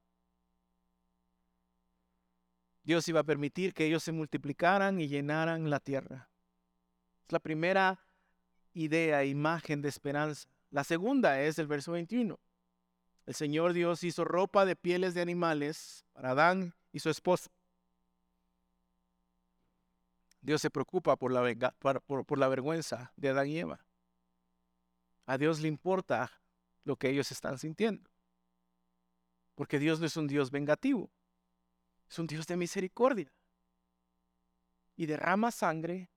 Dios 2.83 3.07
iba 3.09 3.21
a 3.21 3.25
permitir 3.25 3.75
que 3.75 3.87
ellos 3.87 4.03
se 4.03 4.13
multiplicaran 4.13 5.01
y 5.01 5.09
llenaran 5.09 5.71
la 5.71 5.81
tierra. 5.81 6.29
Es 7.27 7.33
la 7.33 7.39
primera 7.39 8.01
idea, 8.73 9.25
imagen 9.25 9.83
de 9.83 9.89
esperanza. 9.89 10.49
La 10.71 10.85
segunda 10.85 11.41
es 11.43 11.59
el 11.59 11.67
verso 11.67 11.93
21. 11.93 12.39
El 13.27 13.35
Señor 13.35 13.73
Dios 13.73 14.03
hizo 14.03 14.25
ropa 14.25 14.65
de 14.65 14.77
pieles 14.77 15.15
de 15.15 15.21
animales 15.21 16.05
para 16.13 16.31
Adán 16.31 16.75
y 16.93 17.01
su 17.01 17.11
esposa. 17.11 17.51
Dios 20.41 20.63
se 20.63 20.71
preocupa 20.71 21.17
por 21.17 21.33
la, 21.33 21.75
por 21.79 22.39
la 22.39 22.49
vergüenza 22.49 23.13
de 23.17 23.29
Adán 23.29 23.49
y 23.49 23.59
Eva. 23.59 23.85
A 25.27 25.37
Dios 25.37 25.61
le 25.61 25.69
importa 25.69 26.33
lo 26.85 26.97
que 26.97 27.11
ellos 27.11 27.31
están 27.31 27.59
sintiendo. 27.59 28.11
Porque 29.55 29.79
Dios 29.79 30.01
no 30.01 30.07
es 30.07 30.17
un 30.17 30.27
Dios 30.27 30.51
vengativo, 30.51 31.11
es 32.11 32.19
un 32.19 32.27
Dios 32.27 32.47
de 32.47 32.57
misericordia. 32.57 33.33
Y 34.97 35.07
derrama 35.07 35.51
sangre 35.51 36.11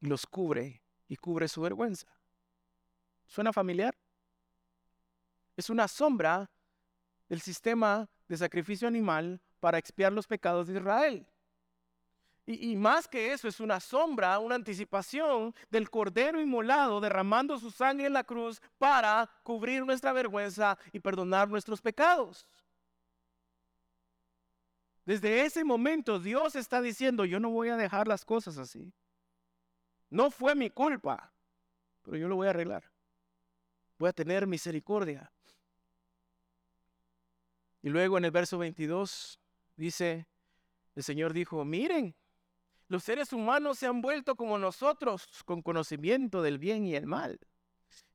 y 0.00 0.06
los 0.06 0.26
cubre 0.26 0.82
y 1.06 1.16
cubre 1.16 1.46
su 1.46 1.60
vergüenza. 1.60 2.08
¿Suena 3.26 3.52
familiar? 3.52 3.96
Es 5.56 5.68
una 5.68 5.86
sombra 5.86 6.50
del 7.28 7.40
sistema 7.40 8.08
de 8.26 8.36
sacrificio 8.36 8.88
animal 8.88 9.40
para 9.60 9.78
expiar 9.78 10.12
los 10.12 10.26
pecados 10.26 10.66
de 10.66 10.78
Israel. 10.78 11.26
Y, 12.46 12.74
más 12.76 13.06
que 13.06 13.34
eso, 13.34 13.46
es 13.46 13.60
una 13.60 13.78
sombra, 13.78 14.38
una 14.38 14.54
anticipación 14.54 15.54
del 15.68 15.90
Cordero 15.90 16.40
inmolado 16.40 16.98
derramando 16.98 17.58
su 17.58 17.70
sangre 17.70 18.06
en 18.06 18.14
la 18.14 18.24
cruz 18.24 18.62
para 18.78 19.28
cubrir 19.42 19.84
nuestra 19.84 20.14
vergüenza 20.14 20.78
y 20.90 20.98
perdonar 20.98 21.50
nuestros 21.50 21.82
pecados. 21.82 22.46
Desde 25.08 25.46
ese 25.46 25.64
momento 25.64 26.20
Dios 26.20 26.54
está 26.54 26.82
diciendo, 26.82 27.24
yo 27.24 27.40
no 27.40 27.48
voy 27.48 27.70
a 27.70 27.78
dejar 27.78 28.06
las 28.06 28.26
cosas 28.26 28.58
así. 28.58 28.92
No 30.10 30.30
fue 30.30 30.54
mi 30.54 30.68
culpa, 30.68 31.32
pero 32.02 32.18
yo 32.18 32.28
lo 32.28 32.36
voy 32.36 32.46
a 32.46 32.50
arreglar. 32.50 32.84
Voy 33.98 34.10
a 34.10 34.12
tener 34.12 34.46
misericordia. 34.46 35.32
Y 37.80 37.88
luego 37.88 38.18
en 38.18 38.26
el 38.26 38.30
verso 38.30 38.58
22 38.58 39.40
dice, 39.76 40.26
el 40.94 41.02
Señor 41.02 41.32
dijo, 41.32 41.64
miren, 41.64 42.14
los 42.88 43.02
seres 43.02 43.32
humanos 43.32 43.78
se 43.78 43.86
han 43.86 44.02
vuelto 44.02 44.36
como 44.36 44.58
nosotros, 44.58 45.26
con 45.46 45.62
conocimiento 45.62 46.42
del 46.42 46.58
bien 46.58 46.84
y 46.84 46.94
el 46.94 47.06
mal. 47.06 47.40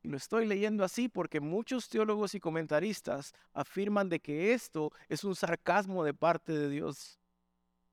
Y 0.02 0.10
lo 0.10 0.18
estoy 0.18 0.46
leyendo 0.46 0.84
así 0.84 1.10
porque 1.10 1.40
muchos 1.40 1.90
teólogos 1.90 2.36
y 2.36 2.40
comentaristas 2.40 3.34
afirman 3.54 4.10
de 4.10 4.20
que 4.20 4.54
esto 4.54 4.92
es 5.08 5.24
un 5.24 5.36
sarcasmo 5.36 6.04
de 6.04 6.14
parte 6.14 6.52
de 6.52 6.70
Dios. 6.70 7.20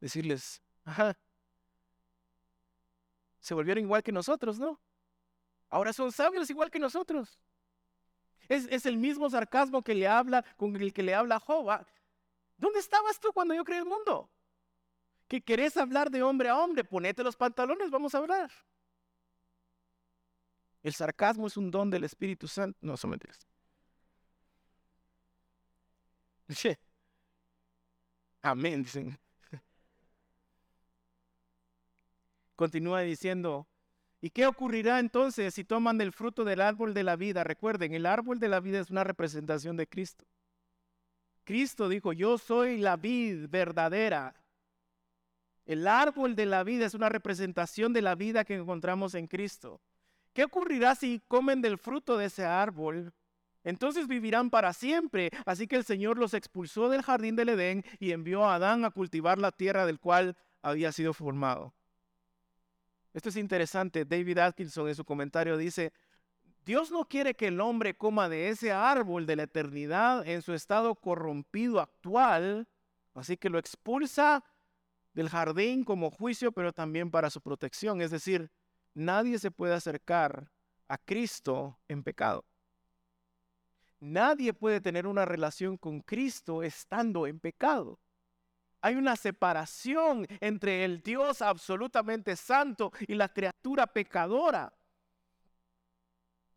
Decirles, 0.00 0.62
ajá, 0.84 1.16
se 3.38 3.54
volvieron 3.54 3.84
igual 3.84 4.02
que 4.02 4.12
nosotros, 4.12 4.58
¿no? 4.58 4.80
Ahora 5.68 5.92
son 5.92 6.12
sabios 6.12 6.50
igual 6.50 6.70
que 6.70 6.78
nosotros. 6.78 7.38
Es, 8.48 8.84
el 8.84 8.96
mismo 8.96 9.30
sarcasmo 9.30 9.82
que 9.82 9.94
le 9.94 10.08
habla, 10.08 10.44
con 10.56 10.74
el 10.74 10.92
que 10.92 11.04
le 11.04 11.14
habla 11.14 11.38
Job. 11.38 11.86
¿Dónde 12.56 12.80
estabas 12.80 13.20
tú 13.20 13.32
cuando 13.32 13.54
yo 13.54 13.64
creé 13.64 13.78
el 13.78 13.84
mundo? 13.84 14.28
que 15.30 15.40
querés 15.40 15.76
hablar 15.76 16.10
de 16.10 16.24
hombre 16.24 16.48
a 16.48 16.58
hombre, 16.58 16.82
ponete 16.82 17.22
los 17.22 17.36
pantalones, 17.36 17.88
vamos 17.88 18.16
a 18.16 18.18
hablar. 18.18 18.50
El 20.82 20.94
sarcasmo 20.94 21.46
es 21.46 21.56
un 21.56 21.70
don 21.70 21.90
del 21.90 22.04
Espíritu 22.04 22.48
Santo. 22.48 22.78
No, 22.80 22.96
son 22.96 23.10
mentiras. 23.10 23.38
Amén, 28.42 28.82
dicen. 28.82 29.18
Continúa 32.56 33.00
diciendo, 33.02 33.66
¿y 34.20 34.30
qué 34.30 34.46
ocurrirá 34.46 34.98
entonces 34.98 35.54
si 35.54 35.64
toman 35.64 35.98
del 35.98 36.12
fruto 36.12 36.44
del 36.44 36.60
árbol 36.60 36.94
de 36.94 37.04
la 37.04 37.16
vida? 37.16 37.44
Recuerden, 37.44 37.94
el 37.94 38.06
árbol 38.06 38.38
de 38.38 38.48
la 38.48 38.60
vida 38.60 38.80
es 38.80 38.90
una 38.90 39.04
representación 39.04 39.76
de 39.76 39.86
Cristo. 39.86 40.24
Cristo 41.44 41.88
dijo, 41.88 42.12
yo 42.12 42.38
soy 42.38 42.78
la 42.78 42.96
vid 42.96 43.48
verdadera 43.48 44.40
el 45.70 45.86
árbol 45.86 46.34
de 46.34 46.46
la 46.46 46.64
vida 46.64 46.86
es 46.86 46.94
una 46.94 47.08
representación 47.08 47.92
de 47.92 48.02
la 48.02 48.16
vida 48.16 48.44
que 48.44 48.56
encontramos 48.56 49.14
en 49.14 49.28
Cristo. 49.28 49.80
¿Qué 50.32 50.44
ocurrirá 50.44 50.94
si 50.94 51.20
comen 51.28 51.60
del 51.60 51.78
fruto 51.78 52.16
de 52.16 52.26
ese 52.26 52.44
árbol? 52.44 53.12
Entonces 53.64 54.06
vivirán 54.06 54.50
para 54.50 54.72
siempre. 54.72 55.30
Así 55.44 55.66
que 55.66 55.76
el 55.76 55.84
Señor 55.84 56.18
los 56.18 56.34
expulsó 56.34 56.88
del 56.88 57.02
jardín 57.02 57.36
del 57.36 57.50
Edén 57.50 57.84
y 57.98 58.12
envió 58.12 58.44
a 58.44 58.54
Adán 58.54 58.84
a 58.84 58.90
cultivar 58.90 59.38
la 59.38 59.52
tierra 59.52 59.86
del 59.86 59.98
cual 60.00 60.36
había 60.62 60.92
sido 60.92 61.12
formado. 61.12 61.74
Esto 63.12 63.28
es 63.28 63.36
interesante. 63.36 64.04
David 64.04 64.38
Atkinson 64.38 64.88
en 64.88 64.94
su 64.94 65.04
comentario 65.04 65.56
dice, 65.56 65.92
Dios 66.64 66.90
no 66.90 67.06
quiere 67.06 67.34
que 67.34 67.48
el 67.48 67.60
hombre 67.60 67.94
coma 67.94 68.28
de 68.28 68.50
ese 68.50 68.70
árbol 68.70 69.26
de 69.26 69.36
la 69.36 69.42
eternidad 69.44 70.26
en 70.26 70.42
su 70.42 70.54
estado 70.54 70.94
corrompido 70.94 71.80
actual, 71.80 72.68
así 73.14 73.36
que 73.36 73.50
lo 73.50 73.58
expulsa 73.58 74.44
del 75.12 75.28
jardín 75.28 75.84
como 75.84 76.10
juicio, 76.10 76.52
pero 76.52 76.72
también 76.72 77.10
para 77.10 77.30
su 77.30 77.40
protección. 77.40 78.00
Es 78.00 78.10
decir, 78.10 78.50
nadie 79.00 79.38
se 79.38 79.50
puede 79.50 79.74
acercar 79.74 80.50
a 80.88 80.98
Cristo 80.98 81.78
en 81.88 82.02
pecado. 82.02 82.44
Nadie 83.98 84.52
puede 84.52 84.80
tener 84.80 85.06
una 85.06 85.24
relación 85.24 85.76
con 85.76 86.00
Cristo 86.00 86.62
estando 86.62 87.26
en 87.26 87.38
pecado. 87.38 87.98
Hay 88.80 88.94
una 88.94 89.16
separación 89.16 90.26
entre 90.40 90.84
el 90.84 91.02
Dios 91.02 91.42
absolutamente 91.42 92.34
santo 92.34 92.92
y 93.06 93.14
la 93.14 93.28
criatura 93.28 93.86
pecadora. 93.86 94.72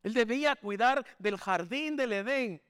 Él 0.04 0.14
debía 0.14 0.56
cuidar 0.56 1.06
del 1.20 1.38
jardín 1.38 1.96
del 1.96 2.14
Edén. 2.14 2.62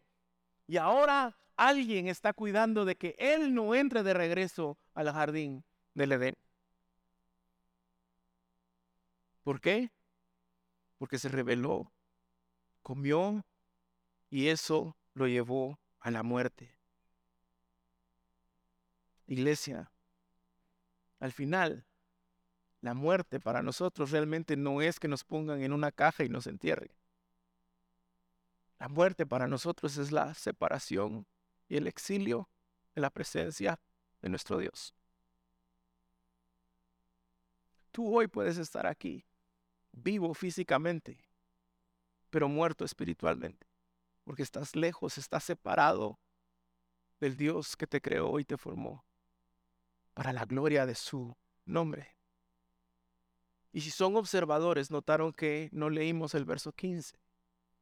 Y 0.68 0.78
ahora 0.78 1.36
alguien 1.56 2.08
está 2.08 2.34
cuidando 2.34 2.86
de 2.86 2.96
que 2.96 3.16
Él 3.20 3.54
no 3.54 3.76
entre 3.76 4.02
de 4.02 4.14
regreso 4.14 4.78
al 4.94 5.12
jardín 5.12 5.64
del 5.94 6.14
Edén. 6.14 6.36
¿Por 9.44 9.60
qué? 9.60 9.92
Porque 10.98 11.20
se 11.20 11.30
rebeló, 11.30 11.92
comió 12.82 13.46
y 14.30 14.48
eso 14.48 14.96
lo 15.14 15.28
llevó 15.28 15.80
a 16.00 16.12
la 16.12 16.24
muerte. 16.24 16.76
Iglesia, 19.28 19.92
al 21.20 21.32
final, 21.32 21.86
la 22.82 22.94
muerte 22.94 23.40
para 23.40 23.62
nosotros 23.62 24.12
realmente 24.12 24.58
no 24.58 24.82
es 24.82 25.00
que 25.00 25.08
nos 25.08 25.24
pongan 25.24 25.62
en 25.62 25.72
una 25.72 25.92
caja 25.92 26.24
y 26.24 26.30
nos 26.30 26.48
entierren. 26.48 26.92
La 28.80 28.90
muerte 28.90 29.26
para 29.26 29.48
nosotros 29.48 29.98
es 29.98 30.12
la 30.12 30.34
separación 30.34 31.26
y 31.70 31.78
el 31.78 31.88
exilio 31.88 32.50
de 32.94 33.02
la 33.02 33.10
presencia 33.10 33.80
de 34.22 34.30
nuestro 34.30 34.58
Dios. 34.58 34.94
Tú 37.92 38.14
hoy 38.14 38.28
puedes 38.28 38.58
estar 38.58 38.86
aquí, 38.86 39.26
vivo 39.94 40.34
físicamente, 40.34 41.24
pero 42.30 42.50
muerto 42.50 42.84
espiritualmente, 42.84 43.66
porque 44.24 44.44
estás 44.44 44.76
lejos, 44.76 45.18
estás 45.18 45.44
separado 45.46 46.20
del 47.20 47.38
Dios 47.38 47.78
que 47.78 47.88
te 47.88 48.02
creó 48.02 48.40
y 48.40 48.46
te 48.46 48.58
formó 48.58 49.06
para 50.14 50.34
la 50.34 50.46
gloria 50.46 50.86
de 50.86 50.96
su 50.96 51.36
nombre. 51.66 52.16
Y 53.72 53.82
si 53.82 53.90
son 53.90 54.16
observadores, 54.18 54.92
notaron 54.92 55.34
que 55.34 55.70
no 55.72 55.90
leímos 55.90 56.36
el 56.36 56.46
verso 56.46 56.72
15. 56.74 57.18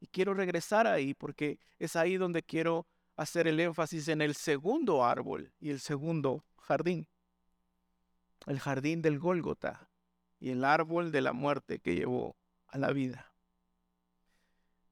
Y 0.00 0.06
quiero 0.06 0.32
regresar 0.32 0.86
ahí 0.86 1.12
porque 1.12 1.58
es 1.78 1.96
ahí 1.96 2.16
donde 2.16 2.42
quiero 2.42 2.86
hacer 3.16 3.46
el 3.46 3.60
énfasis 3.60 4.08
en 4.08 4.22
el 4.22 4.34
segundo 4.34 5.04
árbol 5.04 5.52
y 5.60 5.70
el 5.70 5.80
segundo 5.80 6.44
jardín. 6.56 7.08
El 8.46 8.58
jardín 8.58 9.02
del 9.02 9.18
Gólgota 9.18 9.91
y 10.42 10.50
el 10.50 10.64
árbol 10.64 11.12
de 11.12 11.20
la 11.20 11.32
muerte 11.32 11.78
que 11.78 11.94
llevó 11.94 12.34
a 12.66 12.76
la 12.76 12.92
vida. 12.92 13.32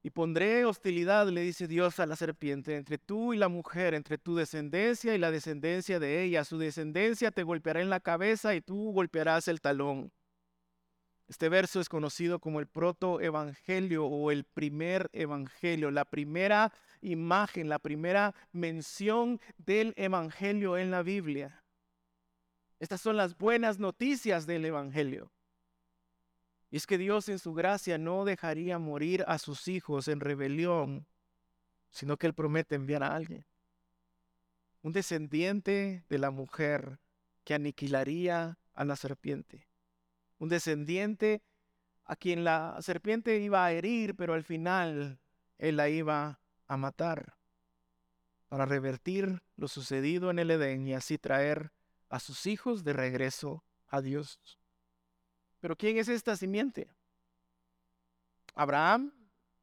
Y 0.01 0.09
pondré 0.09 0.63
hostilidad, 0.63 1.27
le 1.27 1.41
dice 1.41 1.67
Dios 1.67 1.99
a 1.99 2.05
la 2.05 2.15
serpiente, 2.15 2.77
entre 2.77 2.97
tú 2.97 3.33
y 3.33 3.37
la 3.37 3.49
mujer, 3.49 3.93
entre 3.93 4.17
tu 4.17 4.35
descendencia 4.35 5.13
y 5.13 5.17
la 5.17 5.29
descendencia 5.29 5.99
de 5.99 6.23
ella. 6.23 6.45
Su 6.45 6.57
descendencia 6.57 7.31
te 7.31 7.43
golpeará 7.43 7.81
en 7.81 7.89
la 7.89 7.99
cabeza 7.99 8.55
y 8.55 8.61
tú 8.61 8.93
golpearás 8.93 9.49
el 9.49 9.59
talón. 9.59 10.13
Este 11.27 11.49
verso 11.49 11.81
es 11.81 11.89
conocido 11.89 12.39
como 12.39 12.61
el 12.61 12.67
protoevangelio 12.67 14.05
o 14.05 14.31
el 14.31 14.45
primer 14.45 15.09
evangelio, 15.11 15.91
la 15.91 16.05
primera 16.05 16.71
imagen, 17.01 17.67
la 17.67 17.79
primera 17.79 18.33
mención 18.53 19.41
del 19.57 19.93
evangelio 19.97 20.77
en 20.77 20.91
la 20.91 21.03
Biblia. 21.03 21.61
Estas 22.79 23.01
son 23.01 23.17
las 23.17 23.37
buenas 23.37 23.79
noticias 23.79 24.47
del 24.47 24.65
evangelio. 24.65 25.29
Y 26.71 26.77
es 26.77 26.87
que 26.87 26.97
Dios 26.97 27.27
en 27.27 27.37
su 27.37 27.53
gracia 27.53 27.97
no 27.97 28.23
dejaría 28.23 28.79
morir 28.79 29.25
a 29.27 29.37
sus 29.37 29.67
hijos 29.67 30.07
en 30.07 30.21
rebelión, 30.21 31.05
sino 31.89 32.15
que 32.17 32.27
Él 32.27 32.33
promete 32.33 32.75
enviar 32.75 33.03
a 33.03 33.13
alguien. 33.13 33.45
Un 34.81 34.93
descendiente 34.93 36.05
de 36.07 36.17
la 36.17 36.31
mujer 36.31 36.99
que 37.43 37.53
aniquilaría 37.53 38.57
a 38.73 38.85
la 38.85 38.95
serpiente. 38.95 39.67
Un 40.39 40.47
descendiente 40.47 41.43
a 42.05 42.15
quien 42.15 42.45
la 42.45 42.77
serpiente 42.81 43.37
iba 43.39 43.65
a 43.65 43.73
herir, 43.73 44.15
pero 44.15 44.33
al 44.33 44.43
final 44.43 45.19
Él 45.57 45.75
la 45.75 45.89
iba 45.89 46.39
a 46.67 46.77
matar 46.77 47.35
para 48.47 48.65
revertir 48.65 49.43
lo 49.57 49.67
sucedido 49.67 50.31
en 50.31 50.39
el 50.39 50.51
Edén 50.51 50.87
y 50.87 50.93
así 50.93 51.17
traer 51.17 51.71
a 52.09 52.19
sus 52.19 52.45
hijos 52.45 52.83
de 52.83 52.93
regreso 52.93 53.63
a 53.87 54.01
Dios. 54.01 54.60
Pero 55.61 55.77
¿quién 55.77 55.97
es 55.97 56.09
esta 56.09 56.35
simiente? 56.35 56.89
Abraham, 58.53 59.13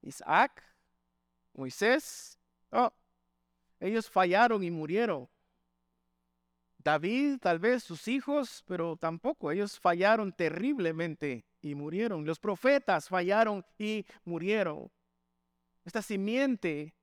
Isaac, 0.01 0.62
Moisés. 1.53 2.38
Oh, 2.70 2.92
ellos 3.80 4.09
fallaron 4.09 4.62
y 4.62 4.70
murieron. 4.70 5.28
David, 6.78 7.38
tal 7.40 7.59
vez 7.59 7.82
sus 7.82 8.07
hijos, 8.09 8.62
pero 8.66 8.96
tampoco. 8.96 9.51
Ellos 9.51 9.78
fallaron 9.78 10.32
terriblemente 10.32 11.44
y 11.61 11.74
murieron. 11.74 12.24
Los 12.24 12.38
profetas 12.38 13.09
fallaron 13.09 13.64
y 13.76 14.07
murieron. 14.24 14.90
Esta 15.84 16.01
simiente 16.01 16.94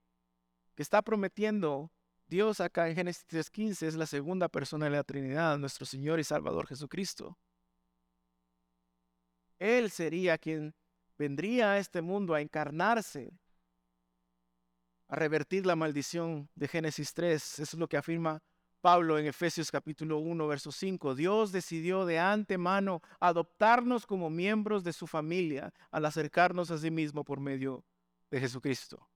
que 0.73 0.83
está 0.83 1.01
prometiendo 1.01 1.91
Dios 2.27 2.59
acá 2.61 2.89
en 2.89 2.95
Génesis 2.95 3.27
3.15 3.27 3.87
es 3.87 3.95
la 3.95 4.05
segunda 4.05 4.47
persona 4.47 4.85
de 4.85 4.91
la 4.91 5.03
Trinidad, 5.03 5.57
nuestro 5.57 5.85
Señor 5.85 6.19
y 6.19 6.23
Salvador 6.23 6.65
Jesucristo. 6.67 7.37
Él 9.60 9.89
sería 9.91 10.38
quien 10.38 10.74
vendría 11.18 11.72
a 11.72 11.78
este 11.78 12.01
mundo 12.01 12.34
a 12.34 12.41
encarnarse, 12.41 13.32
a 15.08 15.16
revertir 15.16 15.66
la 15.66 15.76
maldición 15.76 16.49
de 16.56 16.68
Génesis 16.68 17.14
3. 17.14 17.60
Eso 17.60 17.64
es 17.64 17.74
lo 17.76 17.88
que 17.88 17.97
afirma 17.97 18.41
Pablo 18.82 19.18
en 19.18 19.26
Efesios 19.26 19.72
capítulo 19.72 20.20
1, 20.20 20.47
verso 20.47 20.72
5. 20.72 21.16
Dios 21.16 21.51
decidió 21.51 22.06
de 22.06 22.20
antemano 22.20 23.01
adoptarnos 23.20 24.06
como 24.06 24.30
miembros 24.30 24.84
de 24.84 24.93
su 24.93 25.08
familia 25.08 25.74
al 25.89 26.06
acercarnos 26.06 26.70
a 26.70 26.78
sí 26.78 26.91
mismo 26.91 27.24
por 27.24 27.39
medio 27.39 27.84
de 28.30 28.39
Jesucristo. 28.39 29.08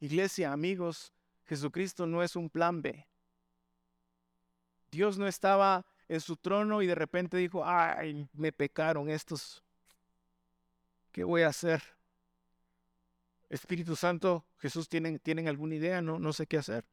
Iglesia, 0.00 0.52
amigos, 0.52 1.12
Jesucristo 1.44 2.06
no 2.06 2.22
es 2.22 2.34
un 2.34 2.50
plan 2.50 2.82
B. 2.82 3.06
Dios 4.90 5.18
no 5.18 5.26
estaba 5.26 5.84
en 6.08 6.20
su 6.20 6.36
trono 6.36 6.82
y 6.82 6.86
de 6.86 6.94
repente 6.94 7.36
dijo, 7.36 7.64
ay, 7.64 8.28
me 8.32 8.52
pecaron 8.52 9.08
estos. 9.08 9.62
¿Qué 11.12 11.24
voy 11.24 11.42
a 11.42 11.48
hacer? 11.48 11.82
Espíritu 13.48 13.94
Santo, 13.94 14.44
Jesús, 14.58 14.88
¿tienen, 14.88 15.18
¿tienen 15.18 15.48
alguna 15.48 15.76
idea? 15.76 16.02
No, 16.02 16.18
no 16.18 16.32
sé 16.32 16.46
qué 16.46 16.58
hacer. 16.58 16.84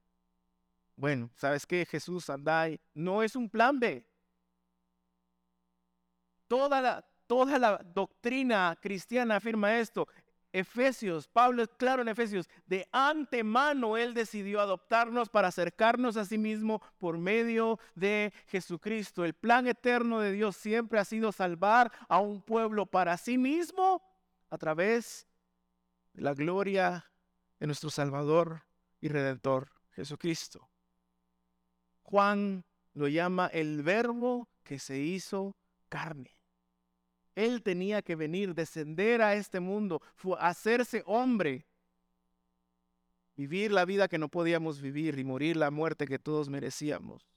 Bueno, 0.95 1.31
¿sabes 1.35 1.65
qué? 1.65 1.85
Jesús 1.85 2.29
anda 2.29 2.67
No 2.93 3.23
es 3.23 3.35
un 3.35 3.49
plan 3.49 3.79
B. 3.79 4.05
Toda 6.47 6.81
la, 6.81 7.05
toda 7.25 7.57
la 7.57 7.77
doctrina 7.77 8.77
cristiana 8.79 9.37
afirma 9.37 9.79
esto. 9.79 10.07
Efesios, 10.53 11.27
Pablo 11.27 11.63
es 11.63 11.69
claro 11.77 12.01
en 12.01 12.09
Efesios, 12.09 12.49
de 12.65 12.87
antemano 12.91 13.95
Él 13.97 14.13
decidió 14.13 14.59
adoptarnos 14.59 15.29
para 15.29 15.47
acercarnos 15.47 16.17
a 16.17 16.25
sí 16.25 16.37
mismo 16.37 16.81
por 16.97 17.17
medio 17.17 17.79
de 17.95 18.33
Jesucristo. 18.47 19.23
El 19.23 19.33
plan 19.33 19.67
eterno 19.67 20.19
de 20.19 20.31
Dios 20.31 20.57
siempre 20.57 20.99
ha 20.99 21.05
sido 21.05 21.31
salvar 21.31 21.91
a 22.09 22.19
un 22.19 22.41
pueblo 22.41 22.85
para 22.85 23.17
sí 23.17 23.37
mismo 23.37 24.01
a 24.49 24.57
través 24.57 25.27
de 26.13 26.21
la 26.21 26.33
gloria 26.33 27.05
de 27.59 27.67
nuestro 27.67 27.89
Salvador 27.89 28.63
y 28.99 29.07
Redentor 29.07 29.71
Jesucristo. 29.91 30.69
Juan 32.03 32.65
lo 32.93 33.07
llama 33.07 33.47
el 33.47 33.83
verbo 33.83 34.49
que 34.63 34.79
se 34.79 34.99
hizo 34.99 35.55
carne. 35.87 36.40
Él 37.35 37.61
tenía 37.63 38.01
que 38.01 38.15
venir, 38.15 38.53
descender 38.53 39.21
a 39.21 39.35
este 39.35 39.59
mundo, 39.59 40.01
hacerse 40.39 41.03
hombre, 41.05 41.65
vivir 43.35 43.71
la 43.71 43.85
vida 43.85 44.07
que 44.07 44.17
no 44.17 44.29
podíamos 44.29 44.81
vivir 44.81 45.17
y 45.17 45.23
morir 45.23 45.57
la 45.57 45.71
muerte 45.71 46.05
que 46.07 46.19
todos 46.19 46.49
merecíamos. 46.49 47.27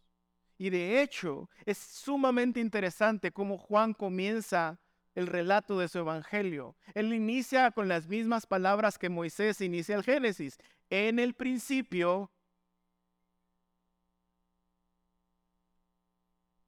Y 0.58 0.70
de 0.70 1.02
hecho, 1.02 1.48
es 1.64 1.78
sumamente 1.78 2.60
interesante 2.60 3.32
cómo 3.32 3.58
Juan 3.58 3.92
comienza 3.92 4.78
el 5.14 5.26
relato 5.26 5.78
de 5.78 5.88
su 5.88 5.98
evangelio. 5.98 6.76
Él 6.94 7.12
inicia 7.12 7.70
con 7.70 7.88
las 7.88 8.08
mismas 8.08 8.46
palabras 8.46 8.98
que 8.98 9.08
Moisés 9.08 9.60
inicia 9.60 9.96
el 9.96 10.02
Génesis. 10.02 10.58
En 10.90 11.18
el 11.18 11.34
principio. 11.34 12.30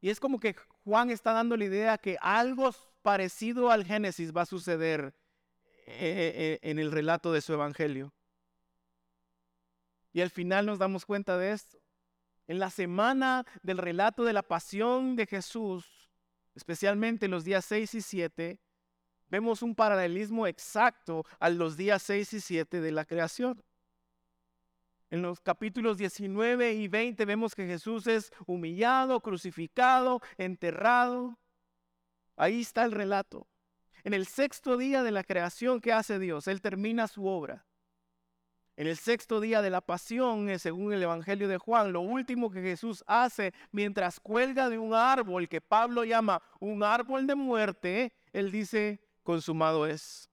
Y 0.00 0.10
es 0.10 0.20
como 0.20 0.38
que 0.38 0.54
Juan 0.84 1.10
está 1.10 1.32
dando 1.32 1.56
la 1.56 1.64
idea 1.64 1.98
que 1.98 2.16
algo 2.20 2.72
parecido 3.06 3.70
al 3.70 3.84
Génesis 3.84 4.36
va 4.36 4.42
a 4.42 4.46
suceder 4.46 5.14
eh, 5.86 6.32
eh, 6.34 6.58
en 6.62 6.80
el 6.80 6.90
relato 6.90 7.32
de 7.32 7.40
su 7.40 7.52
evangelio. 7.52 8.12
Y 10.12 10.22
al 10.22 10.30
final 10.30 10.66
nos 10.66 10.80
damos 10.80 11.06
cuenta 11.06 11.38
de 11.38 11.52
esto. 11.52 11.78
En 12.48 12.58
la 12.58 12.68
semana 12.68 13.46
del 13.62 13.78
relato 13.78 14.24
de 14.24 14.32
la 14.32 14.42
pasión 14.42 15.14
de 15.14 15.24
Jesús, 15.24 16.10
especialmente 16.56 17.28
los 17.28 17.44
días 17.44 17.64
6 17.66 17.94
y 17.94 18.00
7, 18.00 18.58
vemos 19.28 19.62
un 19.62 19.76
paralelismo 19.76 20.48
exacto 20.48 21.24
a 21.38 21.48
los 21.48 21.76
días 21.76 22.02
6 22.02 22.32
y 22.32 22.40
7 22.40 22.80
de 22.80 22.90
la 22.90 23.04
creación. 23.04 23.62
En 25.10 25.22
los 25.22 25.40
capítulos 25.40 25.96
19 25.96 26.72
y 26.72 26.88
20 26.88 27.24
vemos 27.24 27.54
que 27.54 27.68
Jesús 27.68 28.08
es 28.08 28.32
humillado, 28.46 29.20
crucificado, 29.20 30.20
enterrado. 30.38 31.38
Ahí 32.36 32.60
está 32.60 32.84
el 32.84 32.92
relato. 32.92 33.48
En 34.04 34.14
el 34.14 34.26
sexto 34.26 34.76
día 34.76 35.02
de 35.02 35.10
la 35.10 35.24
creación 35.24 35.80
que 35.80 35.92
hace 35.92 36.18
Dios, 36.18 36.46
Él 36.46 36.60
termina 36.60 37.08
su 37.08 37.26
obra. 37.26 37.66
En 38.76 38.86
el 38.86 38.98
sexto 38.98 39.40
día 39.40 39.62
de 39.62 39.70
la 39.70 39.80
pasión, 39.80 40.50
eh, 40.50 40.58
según 40.58 40.92
el 40.92 41.02
Evangelio 41.02 41.48
de 41.48 41.56
Juan, 41.56 41.92
lo 41.92 42.02
último 42.02 42.50
que 42.50 42.60
Jesús 42.60 43.02
hace 43.06 43.54
mientras 43.72 44.20
cuelga 44.20 44.68
de 44.68 44.78
un 44.78 44.92
árbol 44.92 45.48
que 45.48 45.62
Pablo 45.62 46.04
llama 46.04 46.42
un 46.60 46.82
árbol 46.82 47.26
de 47.26 47.34
muerte, 47.34 48.12
Él 48.34 48.52
dice, 48.52 49.00
consumado 49.22 49.86
es. 49.86 50.28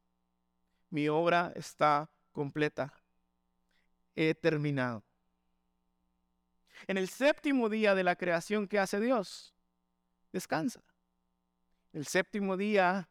Mi 0.90 1.08
obra 1.08 1.54
está 1.56 2.12
completa. 2.34 2.94
He 4.14 4.36
terminado. 4.36 5.04
En 6.86 6.98
el 6.98 7.08
séptimo 7.08 7.70
día 7.70 7.96
de 7.96 8.04
la 8.04 8.18
creación 8.18 8.68
que 8.68 8.78
hace 8.78 9.00
Dios, 9.00 9.56
descansa 10.34 10.84
el 11.94 12.08
séptimo 12.08 12.58
día 12.58 13.08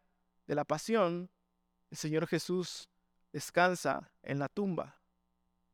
de 0.47 0.55
la 0.57 0.65
pasión, 0.65 1.31
el 1.91 1.97
Señor 1.97 2.27
Jesús 2.27 2.91
descansa 3.33 4.11
en 4.23 4.39
la 4.41 4.49
tumba. 4.49 5.01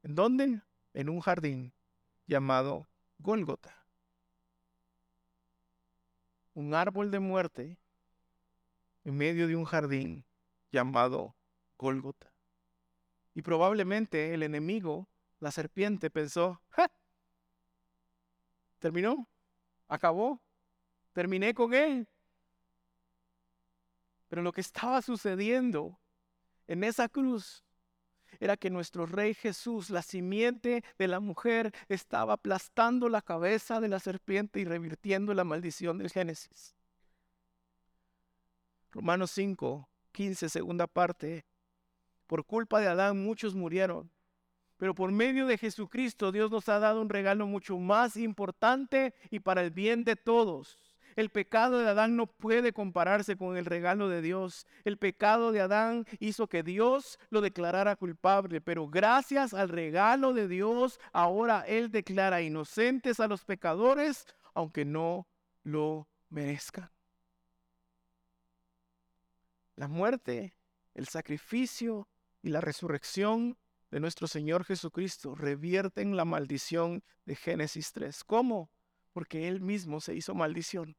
¿En 0.02 0.14
dónde? 0.14 0.62
En 0.92 1.08
un 1.08 1.20
jardín 1.20 1.72
llamado 2.26 2.86
Gólgota. 3.18 3.74
Un 6.54 6.74
árbol 6.74 7.10
de 7.10 7.18
muerte 7.18 7.78
en 9.04 9.16
medio 9.16 9.48
de 9.48 9.56
un 9.56 9.64
jardín 9.64 10.24
llamado 10.70 11.34
Gólgota. 11.78 12.30
Y 13.34 13.42
probablemente 13.42 14.34
el 14.34 14.42
enemigo, 14.42 15.08
la 15.40 15.50
serpiente, 15.50 16.10
pensó, 16.10 16.60
¿terminó? 18.78 19.26
¿Acabó? 19.86 20.42
¿Terminé 21.12 21.54
con 21.54 21.72
él? 21.72 22.06
Pero 24.28 24.42
lo 24.42 24.52
que 24.52 24.60
estaba 24.60 25.02
sucediendo 25.02 25.98
en 26.66 26.84
esa 26.84 27.08
cruz 27.08 27.64
era 28.40 28.56
que 28.56 28.70
nuestro 28.70 29.06
rey 29.06 29.34
Jesús, 29.34 29.90
la 29.90 30.02
simiente 30.02 30.84
de 30.98 31.08
la 31.08 31.18
mujer, 31.18 31.74
estaba 31.88 32.34
aplastando 32.34 33.08
la 33.08 33.22
cabeza 33.22 33.80
de 33.80 33.88
la 33.88 33.98
serpiente 33.98 34.60
y 34.60 34.64
revirtiendo 34.64 35.32
la 35.34 35.44
maldición 35.44 35.98
del 35.98 36.10
Génesis. 36.10 36.74
Romanos 38.90 39.30
5, 39.32 39.88
15, 40.12 40.48
segunda 40.48 40.86
parte. 40.86 41.46
Por 42.26 42.44
culpa 42.44 42.80
de 42.80 42.88
Adán 42.88 43.22
muchos 43.22 43.54
murieron, 43.54 44.10
pero 44.76 44.94
por 44.94 45.10
medio 45.10 45.46
de 45.46 45.56
Jesucristo 45.56 46.30
Dios 46.30 46.50
nos 46.50 46.68
ha 46.68 46.78
dado 46.78 47.00
un 47.00 47.08
regalo 47.08 47.46
mucho 47.46 47.78
más 47.78 48.16
importante 48.16 49.14
y 49.30 49.40
para 49.40 49.62
el 49.62 49.70
bien 49.70 50.04
de 50.04 50.16
todos 50.16 50.87
el 51.18 51.30
pecado 51.30 51.80
de 51.80 51.88
Adán 51.88 52.14
no 52.14 52.28
puede 52.28 52.72
compararse 52.72 53.36
con 53.36 53.56
el 53.56 53.64
regalo 53.64 54.08
de 54.08 54.22
Dios. 54.22 54.68
El 54.84 54.98
pecado 54.98 55.50
de 55.50 55.60
Adán 55.60 56.06
hizo 56.20 56.46
que 56.46 56.62
Dios 56.62 57.18
lo 57.30 57.40
declarara 57.40 57.96
culpable, 57.96 58.60
pero 58.60 58.86
gracias 58.88 59.52
al 59.52 59.68
regalo 59.68 60.32
de 60.32 60.46
Dios, 60.46 61.00
ahora 61.12 61.64
Él 61.66 61.90
declara 61.90 62.40
inocentes 62.40 63.18
a 63.18 63.26
los 63.26 63.44
pecadores, 63.44 64.26
aunque 64.54 64.84
no 64.84 65.26
lo 65.64 66.06
merezcan. 66.28 66.88
La 69.74 69.88
muerte, 69.88 70.54
el 70.94 71.08
sacrificio 71.08 72.06
y 72.42 72.50
la 72.50 72.60
resurrección 72.60 73.58
de 73.90 73.98
nuestro 73.98 74.28
Señor 74.28 74.62
Jesucristo 74.62 75.34
revierten 75.34 76.16
la 76.16 76.24
maldición 76.24 77.02
de 77.24 77.34
Génesis 77.34 77.90
3. 77.90 78.22
¿Cómo? 78.22 78.70
Porque 79.12 79.48
Él 79.48 79.60
mismo 79.60 80.00
se 80.00 80.14
hizo 80.14 80.32
maldición 80.36 80.96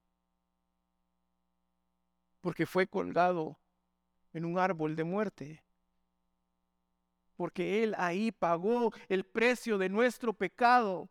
porque 2.42 2.66
fue 2.66 2.88
colgado 2.88 3.60
en 4.34 4.46
un 4.46 4.60
árbol 4.60 4.96
de 4.96 5.04
muerte. 5.04 5.64
Porque 7.36 7.84
Él 7.84 7.96
ahí 7.98 8.32
pagó 8.32 8.92
el 9.08 9.26
precio 9.26 9.78
de 9.78 9.90
nuestro 9.90 10.34
pecado, 10.34 11.10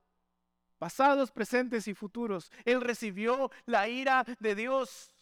pasados, 0.78 1.30
presentes 1.30 1.88
y 1.88 1.94
futuros. 1.94 2.52
Él 2.64 2.80
recibió 2.80 3.50
la 3.66 3.88
ira 3.88 4.24
de 4.40 4.54
Dios. 4.54 5.14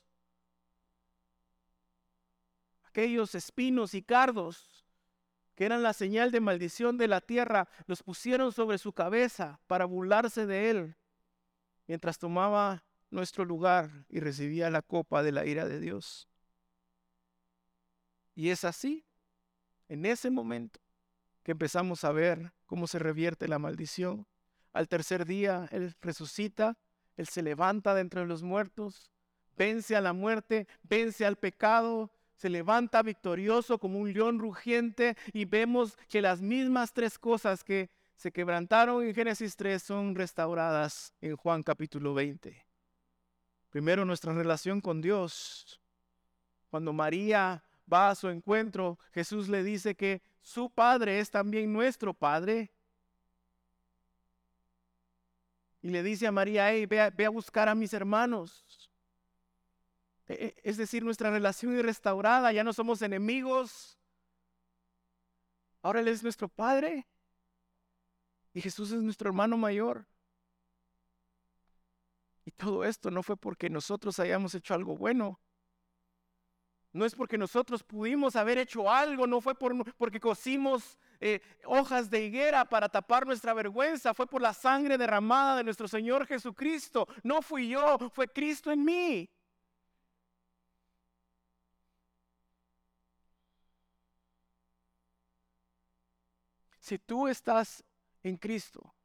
aquellos 2.97 3.35
espinos 3.35 3.93
y 3.93 4.01
cardos 4.01 4.87
que 5.55 5.67
eran 5.67 5.83
la 5.83 5.93
señal 5.93 6.31
de 6.31 6.41
maldición 6.41 6.97
de 6.97 7.09
la 7.09 7.21
tierra, 7.21 7.69
los 7.87 8.03
pusieron 8.03 8.53
sobre 8.53 8.79
su 8.79 8.95
cabeza 8.95 9.61
para 9.67 9.85
burlarse 9.85 10.47
de 10.47 10.71
él, 10.71 10.97
mientras 11.87 12.19
tomaba 12.19 12.85
nuestro 13.11 13.45
lugar 13.45 14.07
y 14.09 14.21
recibía 14.21 14.71
la 14.71 14.83
copa 14.83 15.23
de 15.23 15.33
la 15.33 15.47
ira 15.47 15.67
de 15.67 15.81
Dios. 15.81 16.29
Y 18.35 18.51
es 18.51 18.65
así, 18.65 19.05
en 19.89 20.05
ese 20.05 20.31
momento, 20.31 20.81
que 21.43 21.53
empezamos 21.53 22.05
a 22.05 22.13
ver 22.13 22.53
cómo 22.67 22.87
se 22.87 22.99
revierte 22.99 23.49
la 23.49 23.59
maldición. 23.59 24.27
Al 24.73 24.89
tercer 24.89 25.25
día, 25.25 25.69
Él 25.71 25.95
resucita, 26.01 26.77
Él 27.17 27.29
se 27.29 27.43
levanta 27.43 27.95
de 27.95 28.03
entre 28.03 28.27
los 28.27 28.43
muertos, 28.43 29.11
vence 29.57 29.97
a 29.97 30.01
la 30.01 30.13
muerte, 30.13 30.67
vence 30.83 31.25
al 31.25 31.37
pecado, 31.37 32.11
se 32.35 32.51
levanta 32.51 33.03
victorioso 33.03 33.79
como 33.79 33.99
un 33.99 34.13
león 34.13 34.39
rugiente 34.39 35.17
y 35.33 35.47
vemos 35.47 35.97
que 36.09 36.21
las 36.21 36.43
mismas 36.43 36.93
tres 36.93 37.19
cosas 37.19 37.65
que 37.65 37.91
se 38.17 38.33
quebrantaron 38.33 39.05
en 39.05 39.15
Génesis 39.15 39.57
3 39.57 39.83
son 39.83 40.15
restauradas 40.15 41.15
en 41.21 41.37
Juan 41.37 41.63
capítulo 41.63 42.13
20. 42.13 42.66
Primero 43.77 44.07
nuestra 44.07 44.33
relación 44.33 44.81
con 44.81 45.03
Dios. 45.03 45.79
Cuando 46.70 46.95
María 46.95 47.62
va 47.93 48.09
a 48.09 48.14
su 48.14 48.31
encuentro, 48.31 48.99
Jesús 49.12 49.51
le 49.51 49.62
dice 49.62 49.95
que 49.95 50.22
su 50.41 50.70
Padre 50.70 51.20
es 51.20 51.31
también 51.31 51.70
nuestro 51.70 52.14
Padre. 52.14 52.72
Y 55.83 55.91
le 55.91 56.03
dice 56.03 56.27
a 56.27 56.33
María, 56.33 56.70
hey, 56.72 56.87
ve, 56.87 57.27
a, 57.27 57.29
buscar 57.29 57.68
a 57.68 57.74
mis 57.74 57.93
hermanos. 57.93 58.89
E, 60.27 60.33
e, 60.33 60.57
es 60.62 60.79
decir, 60.79 61.05
nuestra 61.05 61.31
relación 61.31 61.77
es 61.77 61.85
restaurada, 61.85 62.51
ya 62.55 62.64
no 62.64 62.72
somos 62.72 63.03
enemigos. 63.03 63.99
Ahora 65.83 66.01
Él 66.01 66.09
es 66.09 66.22
nuestro 66.22 66.49
Padre. 66.49 67.07
Y 68.55 68.62
Jesús 68.62 68.91
es 68.93 69.03
nuestro 69.03 69.29
hermano 69.29 69.59
mayor. 69.59 70.07
Y 72.47 72.53
todo 72.53 72.85
esto 72.85 73.11
no 73.11 73.25
fue 73.25 73.37
porque 73.37 73.69
nosotros 73.69 74.21
hayamos 74.21 74.55
hecho 74.55 74.73
algo 74.73 74.97
bueno. 74.97 75.41
No 76.93 77.05
es 77.05 77.15
porque 77.15 77.37
nosotros 77.37 77.83
pudimos 77.83 78.37
haber 78.37 78.57
hecho 78.57 78.89
algo, 78.89 79.27
no 79.27 79.41
fue 79.41 79.55
porque 79.55 80.21
cosimos 80.21 80.97
eh, 81.21 81.41
hojas 81.65 82.09
de 82.09 82.25
higuera 82.25 82.65
para 82.65 82.89
tapar 82.89 83.27
nuestra 83.27 83.53
vergüenza, 83.53 84.15
fue 84.15 84.29
por 84.29 84.41
la 84.41 84.55
sangre 84.55 84.97
derramada 84.97 85.57
de 85.57 85.65
nuestro 85.65 85.89
Señor 85.89 86.25
Jesucristo. 86.25 87.09
No 87.25 87.43
fui 87.43 87.69
yo, 87.69 87.99
fue 88.15 88.29
Cristo 88.29 88.71
en 88.71 88.85
mí. 88.85 89.29
Si 96.79 96.97
tú 97.01 97.27
estás 97.27 97.83
en 98.23 98.37
Cristo, 98.37 98.96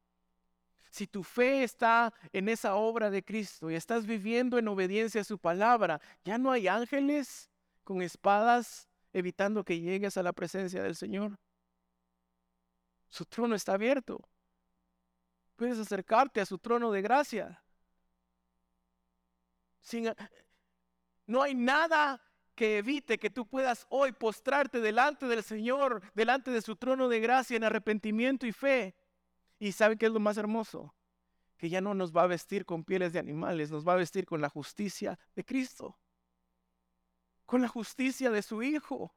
si 0.92 1.06
tu 1.06 1.24
fe 1.24 1.64
está 1.64 2.12
en 2.34 2.50
esa 2.50 2.74
obra 2.74 3.10
de 3.10 3.24
Cristo 3.24 3.70
y 3.70 3.74
estás 3.74 4.04
viviendo 4.04 4.58
en 4.58 4.68
obediencia 4.68 5.22
a 5.22 5.24
su 5.24 5.38
palabra, 5.38 6.02
ya 6.22 6.36
no 6.36 6.50
hay 6.50 6.68
ángeles 6.68 7.50
con 7.82 8.02
espadas 8.02 8.90
evitando 9.14 9.64
que 9.64 9.80
llegues 9.80 10.18
a 10.18 10.22
la 10.22 10.34
presencia 10.34 10.82
del 10.82 10.94
Señor. 10.94 11.38
Su 13.08 13.24
trono 13.24 13.54
está 13.54 13.72
abierto. 13.72 14.20
Puedes 15.56 15.78
acercarte 15.78 16.42
a 16.42 16.46
su 16.46 16.58
trono 16.58 16.92
de 16.92 17.00
gracia. 17.00 17.64
No 21.26 21.40
hay 21.40 21.54
nada 21.54 22.20
que 22.54 22.76
evite 22.76 23.18
que 23.18 23.30
tú 23.30 23.46
puedas 23.46 23.86
hoy 23.88 24.12
postrarte 24.12 24.82
delante 24.82 25.26
del 25.26 25.42
Señor, 25.42 26.02
delante 26.12 26.50
de 26.50 26.60
su 26.60 26.76
trono 26.76 27.08
de 27.08 27.20
gracia 27.20 27.56
en 27.56 27.64
arrepentimiento 27.64 28.46
y 28.46 28.52
fe. 28.52 28.94
Y 29.62 29.72
¿sabe 29.72 29.96
qué 29.96 30.06
es 30.06 30.12
lo 30.12 30.20
más 30.20 30.36
hermoso? 30.36 30.92
Que 31.56 31.68
ya 31.68 31.80
no 31.80 31.94
nos 31.94 32.12
va 32.12 32.24
a 32.24 32.26
vestir 32.26 32.64
con 32.64 32.82
pieles 32.82 33.12
de 33.12 33.20
animales, 33.20 33.70
nos 33.70 33.86
va 33.86 33.92
a 33.92 33.96
vestir 33.96 34.26
con 34.26 34.40
la 34.40 34.48
justicia 34.48 35.18
de 35.36 35.44
Cristo 35.44 35.96
con 37.52 37.60
la 37.60 37.68
justicia 37.68 38.30
de 38.30 38.40
su 38.40 38.62
Hijo. 38.62 39.12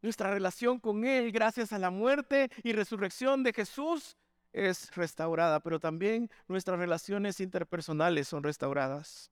Nuestra 0.00 0.30
relación 0.30 0.80
con 0.80 1.04
Él, 1.04 1.30
gracias 1.30 1.70
a 1.70 1.78
la 1.78 1.90
muerte 1.90 2.50
y 2.62 2.72
resurrección 2.72 3.42
de 3.42 3.52
Jesús, 3.52 4.16
es 4.54 4.94
restaurada, 4.96 5.60
pero 5.60 5.78
también 5.78 6.30
nuestras 6.48 6.78
relaciones 6.78 7.40
interpersonales 7.40 8.26
son 8.26 8.42
restauradas. 8.42 9.30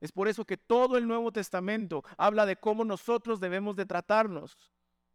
Es 0.00 0.12
por 0.12 0.28
eso 0.28 0.44
que 0.44 0.56
todo 0.56 0.96
el 0.96 1.08
Nuevo 1.08 1.32
Testamento 1.32 2.04
habla 2.18 2.46
de 2.46 2.54
cómo 2.54 2.84
nosotros 2.84 3.40
debemos 3.40 3.74
de 3.74 3.86
tratarnos. 3.86 4.56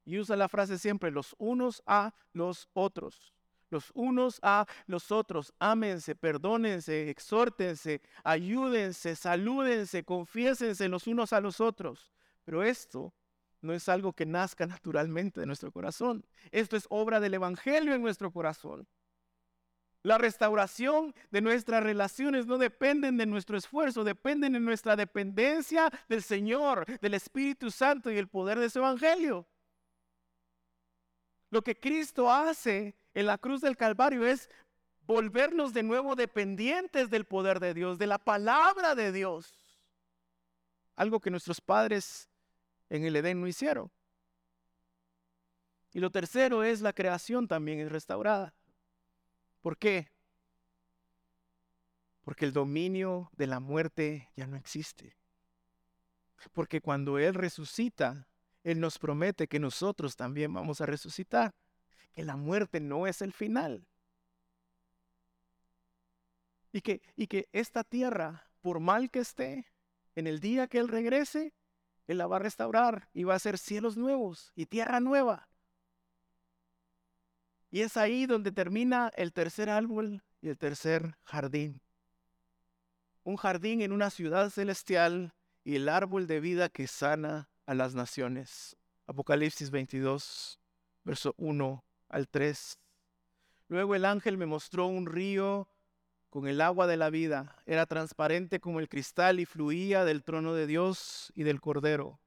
Y 0.05 0.17
usa 0.17 0.35
la 0.35 0.49
frase 0.49 0.77
siempre, 0.77 1.11
los 1.11 1.35
unos 1.37 1.83
a 1.85 2.13
los 2.33 2.69
otros 2.73 3.33
los 3.69 3.91
unos 3.93 4.39
a 4.41 4.65
los 4.87 5.11
otros. 5.11 5.53
Ámense, 5.59 6.15
perdónense, 6.15 7.09
exhórtense, 7.09 8.01
ayúdense, 8.23 9.15
salúdense, 9.15 10.03
confiésense 10.03 10.89
los 10.89 11.07
unos 11.07 11.33
a 11.33 11.41
los 11.41 11.61
otros. 11.61 12.11
Pero 12.45 12.63
esto 12.63 13.13
no 13.61 13.73
es 13.73 13.89
algo 13.89 14.13
que 14.13 14.25
nazca 14.25 14.65
naturalmente 14.67 15.39
de 15.39 15.45
nuestro 15.45 15.71
corazón. 15.71 16.25
Esto 16.51 16.77
es 16.77 16.85
obra 16.89 17.19
del 17.19 17.35
Evangelio 17.35 17.93
en 17.93 18.01
nuestro 18.01 18.31
corazón. 18.31 18.87
La 20.01 20.17
restauración 20.17 21.13
de 21.29 21.41
nuestras 21.41 21.83
relaciones 21.83 22.45
no 22.47 22.57
dependen 22.57 23.17
de 23.17 23.25
nuestro 23.25 23.57
esfuerzo, 23.57 24.05
dependen 24.05 24.53
de 24.53 24.61
nuestra 24.61 24.95
dependencia 24.95 25.91
del 26.07 26.23
Señor, 26.23 26.85
del 27.01 27.15
Espíritu 27.15 27.69
Santo 27.69 28.09
y 28.09 28.17
el 28.17 28.29
poder 28.29 28.59
de 28.59 28.69
su 28.69 28.79
Evangelio. 28.79 29.45
Lo 31.49 31.61
que 31.63 31.79
Cristo 31.79 32.31
hace 32.31 32.95
en 33.13 33.25
la 33.25 33.37
cruz 33.37 33.61
del 33.61 33.75
Calvario 33.75 34.25
es 34.25 34.49
volvernos 35.07 35.73
de 35.73 35.83
nuevo 35.83 36.15
dependientes 36.15 37.09
del 37.09 37.25
poder 37.25 37.59
de 37.59 37.73
Dios, 37.73 37.97
de 37.97 38.07
la 38.07 38.19
palabra 38.19 38.93
de 38.93 39.11
Dios. 39.11 39.51
Algo 40.95 41.19
que 41.19 41.31
nuestros 41.31 41.59
padres 41.59 42.29
en 42.89 43.03
el 43.03 43.15
Edén 43.15 43.41
no 43.41 43.47
hicieron. 43.47 43.91
Y 45.91 45.99
lo 45.99 46.11
tercero 46.11 46.63
es 46.63 46.81
la 46.81 46.93
creación 46.93 47.47
también 47.47 47.79
es 47.79 47.91
restaurada. 47.91 48.53
¿Por 49.61 49.77
qué? 49.77 50.11
Porque 52.21 52.45
el 52.45 52.53
dominio 52.53 53.31
de 53.35 53.47
la 53.47 53.59
muerte 53.59 54.29
ya 54.35 54.45
no 54.45 54.55
existe. 54.55 55.17
Porque 56.53 56.79
cuando 56.79 57.17
Él 57.17 57.33
resucita, 57.33 58.28
Él 58.63 58.79
nos 58.79 58.99
promete 58.99 59.47
que 59.47 59.59
nosotros 59.59 60.15
también 60.15 60.53
vamos 60.53 60.81
a 60.81 60.85
resucitar 60.85 61.53
que 62.13 62.23
la 62.23 62.35
muerte 62.35 62.79
no 62.79 63.07
es 63.07 63.21
el 63.21 63.31
final. 63.31 63.87
Y 66.71 66.81
que, 66.81 67.01
y 67.15 67.27
que 67.27 67.47
esta 67.51 67.83
tierra, 67.83 68.47
por 68.61 68.79
mal 68.79 69.09
que 69.09 69.19
esté, 69.19 69.65
en 70.15 70.27
el 70.27 70.39
día 70.39 70.67
que 70.67 70.79
Él 70.79 70.87
regrese, 70.87 71.53
Él 72.07 72.17
la 72.17 72.27
va 72.27 72.35
a 72.37 72.39
restaurar 72.39 73.09
y 73.13 73.23
va 73.23 73.33
a 73.33 73.37
hacer 73.37 73.57
cielos 73.57 73.97
nuevos 73.97 74.51
y 74.55 74.65
tierra 74.65 74.99
nueva. 74.99 75.47
Y 77.71 77.81
es 77.81 77.97
ahí 77.97 78.25
donde 78.25 78.51
termina 78.51 79.11
el 79.15 79.31
tercer 79.31 79.69
árbol 79.69 80.23
y 80.41 80.49
el 80.49 80.57
tercer 80.57 81.15
jardín. 81.23 81.81
Un 83.23 83.37
jardín 83.37 83.81
en 83.81 83.91
una 83.91 84.09
ciudad 84.09 84.49
celestial 84.49 85.33
y 85.63 85.75
el 85.75 85.87
árbol 85.87 86.25
de 86.25 86.39
vida 86.39 86.69
que 86.69 86.87
sana 86.87 87.49
a 87.69 87.75
las 87.75 87.93
naciones. 87.93 88.75
Apocalipsis 89.05 89.69
22, 89.69 90.59
verso 91.03 91.35
1 91.37 91.85
al 92.09 92.27
3. 92.27 92.79
Luego 93.67 93.93
el 93.93 94.05
ángel 94.05 94.37
me 94.37 94.47
mostró 94.47 94.87
un 94.87 95.05
río 95.05 95.69
con 96.31 96.47
el 96.47 96.61
agua 96.61 96.87
de 96.87 96.97
la 96.97 97.11
vida. 97.11 97.55
Era 97.67 97.85
transparente 97.85 98.59
como 98.59 98.79
el 98.79 98.89
cristal 98.89 99.39
y 99.39 99.45
fluía 99.45 100.03
del 100.03 100.23
trono 100.23 100.55
de 100.55 100.65
Dios 100.65 101.31
y 101.35 101.43
del 101.43 101.61
Cordero. 101.61 102.19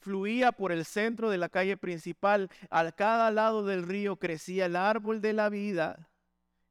Fluía 0.00 0.50
por 0.50 0.72
el 0.72 0.84
centro 0.84 1.30
de 1.30 1.38
la 1.38 1.48
calle 1.48 1.76
principal. 1.76 2.50
A 2.68 2.90
cada 2.90 3.30
lado 3.30 3.64
del 3.64 3.84
río 3.84 4.16
crecía 4.16 4.66
el 4.66 4.74
árbol 4.74 5.20
de 5.20 5.34
la 5.34 5.50
vida, 5.50 6.10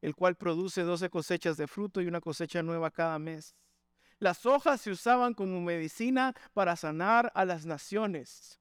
el 0.02 0.14
cual 0.14 0.36
produce 0.36 0.82
doce 0.82 1.08
cosechas 1.08 1.56
de 1.56 1.66
fruto 1.66 2.02
y 2.02 2.06
una 2.06 2.20
cosecha 2.20 2.62
nueva 2.62 2.90
cada 2.90 3.18
mes. 3.18 3.54
Las 4.18 4.46
hojas 4.46 4.80
se 4.80 4.90
usaban 4.90 5.34
como 5.34 5.60
medicina 5.60 6.34
para 6.52 6.76
sanar 6.76 7.32
a 7.34 7.44
las 7.44 7.66
naciones. 7.66 8.60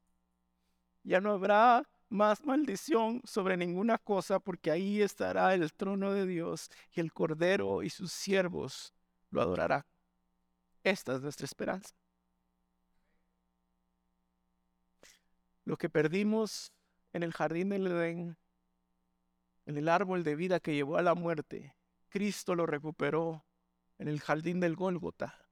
Ya 1.03 1.21
no 1.21 1.31
habrá 1.31 1.87
más 2.09 2.45
maldición 2.45 3.21
sobre 3.25 3.57
ninguna 3.57 3.97
cosa, 3.97 4.39
porque 4.39 4.71
ahí 4.71 5.01
estará 5.01 5.53
el 5.53 5.73
trono 5.73 6.13
de 6.13 6.25
Dios 6.27 6.69
y 6.91 6.99
el 6.99 7.11
Cordero 7.11 7.81
y 7.81 7.89
sus 7.89 8.11
siervos 8.11 8.93
lo 9.31 9.41
adorarán. 9.41 9.83
Esta 10.83 11.15
es 11.15 11.21
nuestra 11.21 11.45
esperanza. 11.45 11.95
Lo 15.65 15.77
que 15.77 15.89
perdimos 15.89 16.71
en 17.13 17.23
el 17.23 17.33
jardín 17.33 17.69
del 17.69 17.87
Edén, 17.87 18.37
en 19.65 19.77
el 19.77 19.87
árbol 19.87 20.23
de 20.23 20.35
vida 20.35 20.59
que 20.59 20.75
llevó 20.75 20.97
a 20.97 21.01
la 21.01 21.15
muerte, 21.15 21.75
Cristo 22.09 22.53
lo 22.53 22.65
recuperó 22.65 23.45
en 23.97 24.07
el 24.07 24.19
jardín 24.19 24.59
del 24.59 24.75
Gólgota, 24.75 25.42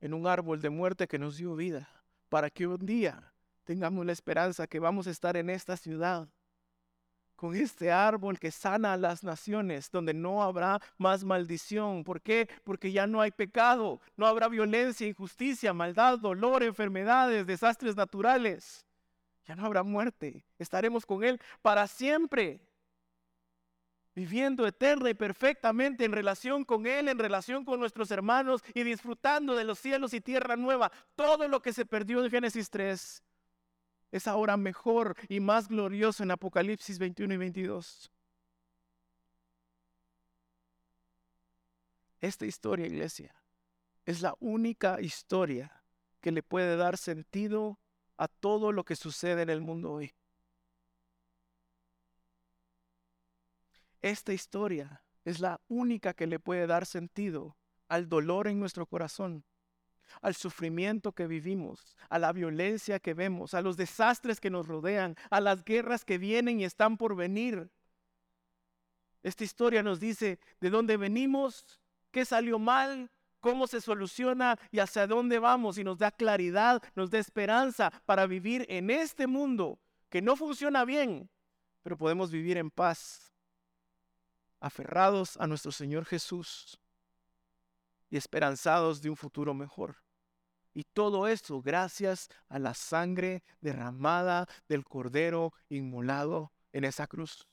en 0.00 0.14
un 0.14 0.26
árbol 0.26 0.60
de 0.60 0.70
muerte 0.70 1.08
que 1.08 1.18
nos 1.18 1.36
dio 1.36 1.56
vida, 1.56 1.88
para 2.28 2.50
que 2.50 2.66
un 2.66 2.84
día 2.84 3.32
tengamos 3.64 4.04
la 4.06 4.12
esperanza 4.12 4.66
que 4.66 4.78
vamos 4.78 5.06
a 5.06 5.10
estar 5.10 5.36
en 5.36 5.50
esta 5.50 5.76
ciudad 5.76 6.28
con 7.38 7.54
este 7.54 7.92
árbol 7.92 8.36
que 8.36 8.50
sana 8.50 8.94
a 8.94 8.96
las 8.96 9.22
naciones, 9.22 9.92
donde 9.92 10.12
no 10.12 10.42
habrá 10.42 10.80
más 10.96 11.22
maldición. 11.22 12.02
¿Por 12.02 12.20
qué? 12.20 12.48
Porque 12.64 12.90
ya 12.90 13.06
no 13.06 13.20
hay 13.20 13.30
pecado, 13.30 14.00
no 14.16 14.26
habrá 14.26 14.48
violencia, 14.48 15.06
injusticia, 15.06 15.72
maldad, 15.72 16.18
dolor, 16.18 16.64
enfermedades, 16.64 17.46
desastres 17.46 17.94
naturales. 17.94 18.84
Ya 19.46 19.54
no 19.54 19.64
habrá 19.64 19.84
muerte. 19.84 20.44
Estaremos 20.58 21.06
con 21.06 21.22
Él 21.22 21.40
para 21.62 21.86
siempre, 21.86 22.60
viviendo 24.18 24.66
eterna 24.66 25.10
y 25.10 25.14
perfectamente 25.14 26.04
en 26.04 26.10
relación 26.10 26.64
con 26.64 26.88
Él, 26.88 27.06
en 27.06 27.20
relación 27.20 27.64
con 27.64 27.78
nuestros 27.78 28.10
hermanos 28.10 28.64
y 28.74 28.82
disfrutando 28.82 29.54
de 29.54 29.62
los 29.62 29.78
cielos 29.78 30.12
y 30.12 30.20
tierra 30.20 30.56
nueva. 30.56 30.90
Todo 31.14 31.46
lo 31.46 31.62
que 31.62 31.72
se 31.72 31.86
perdió 31.86 32.24
en 32.24 32.28
Génesis 32.28 32.68
3 32.68 33.22
es 34.10 34.26
ahora 34.26 34.56
mejor 34.56 35.14
y 35.28 35.38
más 35.38 35.68
glorioso 35.68 36.24
en 36.24 36.32
Apocalipsis 36.32 36.98
21 36.98 37.34
y 37.34 37.36
22. 37.36 38.10
Esta 42.20 42.44
historia, 42.44 42.86
iglesia, 42.86 43.32
es 44.04 44.20
la 44.20 44.34
única 44.40 45.00
historia 45.00 45.84
que 46.20 46.32
le 46.32 46.42
puede 46.42 46.76
dar 46.76 46.96
sentido 46.96 47.78
a 48.16 48.26
todo 48.26 48.72
lo 48.72 48.84
que 48.84 48.96
sucede 48.96 49.42
en 49.42 49.50
el 49.50 49.60
mundo 49.60 49.92
hoy. 49.92 50.12
Esta 54.02 54.32
historia 54.32 55.02
es 55.24 55.40
la 55.40 55.60
única 55.68 56.14
que 56.14 56.26
le 56.26 56.38
puede 56.38 56.66
dar 56.66 56.86
sentido 56.86 57.56
al 57.88 58.08
dolor 58.08 58.48
en 58.48 58.60
nuestro 58.60 58.86
corazón 58.86 59.44
al 60.22 60.34
sufrimiento 60.34 61.12
que 61.12 61.26
vivimos, 61.26 61.96
a 62.08 62.18
la 62.18 62.32
violencia 62.32 62.98
que 62.98 63.14
vemos, 63.14 63.54
a 63.54 63.62
los 63.62 63.76
desastres 63.76 64.40
que 64.40 64.50
nos 64.50 64.66
rodean, 64.66 65.16
a 65.30 65.40
las 65.40 65.64
guerras 65.64 66.04
que 66.04 66.18
vienen 66.18 66.60
y 66.60 66.64
están 66.64 66.96
por 66.96 67.16
venir. 67.16 67.70
Esta 69.22 69.44
historia 69.44 69.82
nos 69.82 70.00
dice 70.00 70.38
de 70.60 70.70
dónde 70.70 70.96
venimos, 70.96 71.80
qué 72.10 72.24
salió 72.24 72.58
mal, 72.58 73.10
cómo 73.40 73.66
se 73.66 73.80
soluciona 73.80 74.58
y 74.70 74.78
hacia 74.78 75.06
dónde 75.06 75.38
vamos 75.38 75.78
y 75.78 75.84
nos 75.84 75.98
da 75.98 76.10
claridad, 76.10 76.82
nos 76.94 77.10
da 77.10 77.18
esperanza 77.18 77.90
para 78.06 78.26
vivir 78.26 78.64
en 78.68 78.90
este 78.90 79.26
mundo 79.26 79.78
que 80.08 80.22
no 80.22 80.36
funciona 80.36 80.84
bien, 80.84 81.28
pero 81.82 81.96
podemos 81.96 82.30
vivir 82.30 82.56
en 82.56 82.70
paz, 82.70 83.32
aferrados 84.60 85.36
a 85.36 85.46
nuestro 85.46 85.72
Señor 85.72 86.04
Jesús 86.04 86.80
y 88.10 88.16
esperanzados 88.16 89.02
de 89.02 89.10
un 89.10 89.16
futuro 89.16 89.54
mejor. 89.54 89.96
Y 90.74 90.84
todo 90.84 91.26
esto 91.26 91.60
gracias 91.60 92.28
a 92.48 92.58
la 92.58 92.74
sangre 92.74 93.42
derramada 93.60 94.46
del 94.68 94.84
Cordero 94.84 95.52
inmolado 95.68 96.52
en 96.72 96.84
esa 96.84 97.06
cruz. 97.06 97.48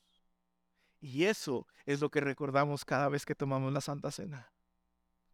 Y 0.99 1.26
eso 1.26 1.68
es 1.86 2.01
lo 2.01 2.10
que 2.10 2.22
recordamos 2.22 2.86
cada 2.86 3.10
vez 3.10 3.26
que 3.26 3.36
tomamos 3.36 3.72
la 3.74 3.82
Santa 3.82 4.12
Cena. 4.12 4.51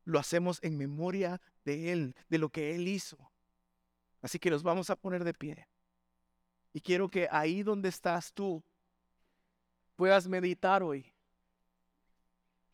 Lo 0.03 0.19
hacemos 0.19 0.59
en 0.63 0.77
memoria 0.77 1.41
de 1.63 1.91
Él, 1.91 2.15
de 2.29 2.37
lo 2.37 2.49
que 2.49 2.75
Él 2.75 2.87
hizo. 2.87 3.31
Así 4.21 4.39
que 4.39 4.49
nos 4.49 4.63
vamos 4.63 4.89
a 4.89 4.95
poner 4.95 5.23
de 5.23 5.33
pie. 5.33 5.67
Y 6.73 6.81
quiero 6.81 7.09
que 7.09 7.27
ahí 7.31 7.63
donde 7.63 7.89
estás 7.89 8.33
tú 8.33 8.63
puedas 9.95 10.27
meditar 10.27 10.83
hoy 10.83 11.13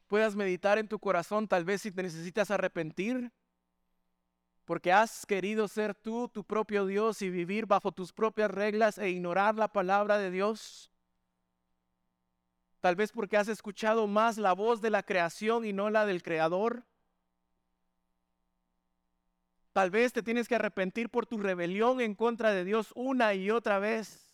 puedas 0.07 0.35
meditar 0.35 0.77
en 0.77 0.87
tu 0.87 0.99
corazón, 0.99 1.47
tal 1.47 1.65
vez 1.65 1.81
si 1.81 1.91
te 1.91 2.03
necesitas 2.03 2.49
arrepentir, 2.51 3.31
porque 4.65 4.91
has 4.91 5.25
querido 5.25 5.67
ser 5.67 5.95
tú 5.95 6.27
tu 6.27 6.43
propio 6.43 6.85
Dios 6.85 7.21
y 7.21 7.29
vivir 7.29 7.65
bajo 7.65 7.91
tus 7.91 8.11
propias 8.11 8.51
reglas 8.51 8.97
e 8.97 9.09
ignorar 9.09 9.55
la 9.55 9.67
palabra 9.69 10.17
de 10.17 10.31
Dios. 10.31 10.91
Tal 12.81 12.95
vez 12.95 13.11
porque 13.11 13.37
has 13.37 13.47
escuchado 13.47 14.07
más 14.07 14.37
la 14.37 14.53
voz 14.53 14.81
de 14.81 14.89
la 14.89 15.03
creación 15.03 15.65
y 15.65 15.73
no 15.73 15.89
la 15.89 16.05
del 16.05 16.21
Creador. 16.21 16.83
Tal 19.73 19.89
vez 19.89 20.11
te 20.11 20.23
tienes 20.23 20.47
que 20.47 20.55
arrepentir 20.55 21.09
por 21.09 21.25
tu 21.25 21.37
rebelión 21.37 22.01
en 22.01 22.15
contra 22.15 22.51
de 22.51 22.63
Dios 22.63 22.91
una 22.95 23.33
y 23.33 23.51
otra 23.51 23.79
vez. 23.79 24.26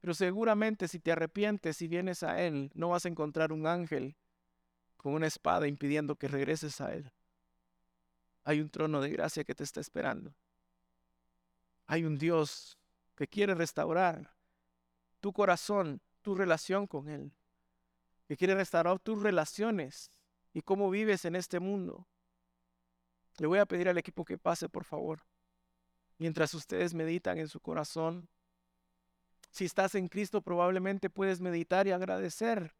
Pero 0.00 0.14
seguramente 0.14 0.88
si 0.88 0.98
te 0.98 1.12
arrepientes 1.12 1.82
y 1.82 1.88
vienes 1.88 2.22
a 2.22 2.40
Él, 2.40 2.70
no 2.74 2.88
vas 2.88 3.04
a 3.04 3.08
encontrar 3.08 3.52
un 3.52 3.66
ángel 3.66 4.16
con 4.96 5.14
una 5.14 5.26
espada 5.26 5.66
impidiendo 5.66 6.16
que 6.16 6.28
regreses 6.28 6.80
a 6.80 6.94
Él. 6.94 7.12
Hay 8.44 8.60
un 8.60 8.70
trono 8.70 9.00
de 9.00 9.10
gracia 9.10 9.44
que 9.44 9.54
te 9.54 9.64
está 9.64 9.80
esperando. 9.80 10.34
Hay 11.86 12.04
un 12.04 12.18
Dios 12.18 12.78
que 13.14 13.28
quiere 13.28 13.54
restaurar 13.54 14.34
tu 15.20 15.32
corazón, 15.32 16.00
tu 16.22 16.34
relación 16.34 16.86
con 16.86 17.08
Él. 17.08 17.32
Que 18.26 18.36
quiere 18.36 18.54
restaurar 18.54 18.98
tus 19.00 19.22
relaciones 19.22 20.10
y 20.54 20.62
cómo 20.62 20.88
vives 20.88 21.24
en 21.26 21.36
este 21.36 21.60
mundo. 21.60 22.06
Le 23.38 23.46
voy 23.46 23.58
a 23.58 23.66
pedir 23.66 23.88
al 23.88 23.98
equipo 23.98 24.24
que 24.24 24.38
pase, 24.38 24.68
por 24.68 24.84
favor. 24.84 25.24
Mientras 26.18 26.54
ustedes 26.54 26.94
meditan 26.94 27.38
en 27.38 27.48
su 27.48 27.60
corazón, 27.60 28.28
si 29.50 29.64
estás 29.64 29.94
en 29.96 30.08
Cristo, 30.08 30.40
probablemente 30.42 31.10
puedes 31.10 31.40
meditar 31.40 31.86
y 31.86 31.90
agradecer. 31.90 32.74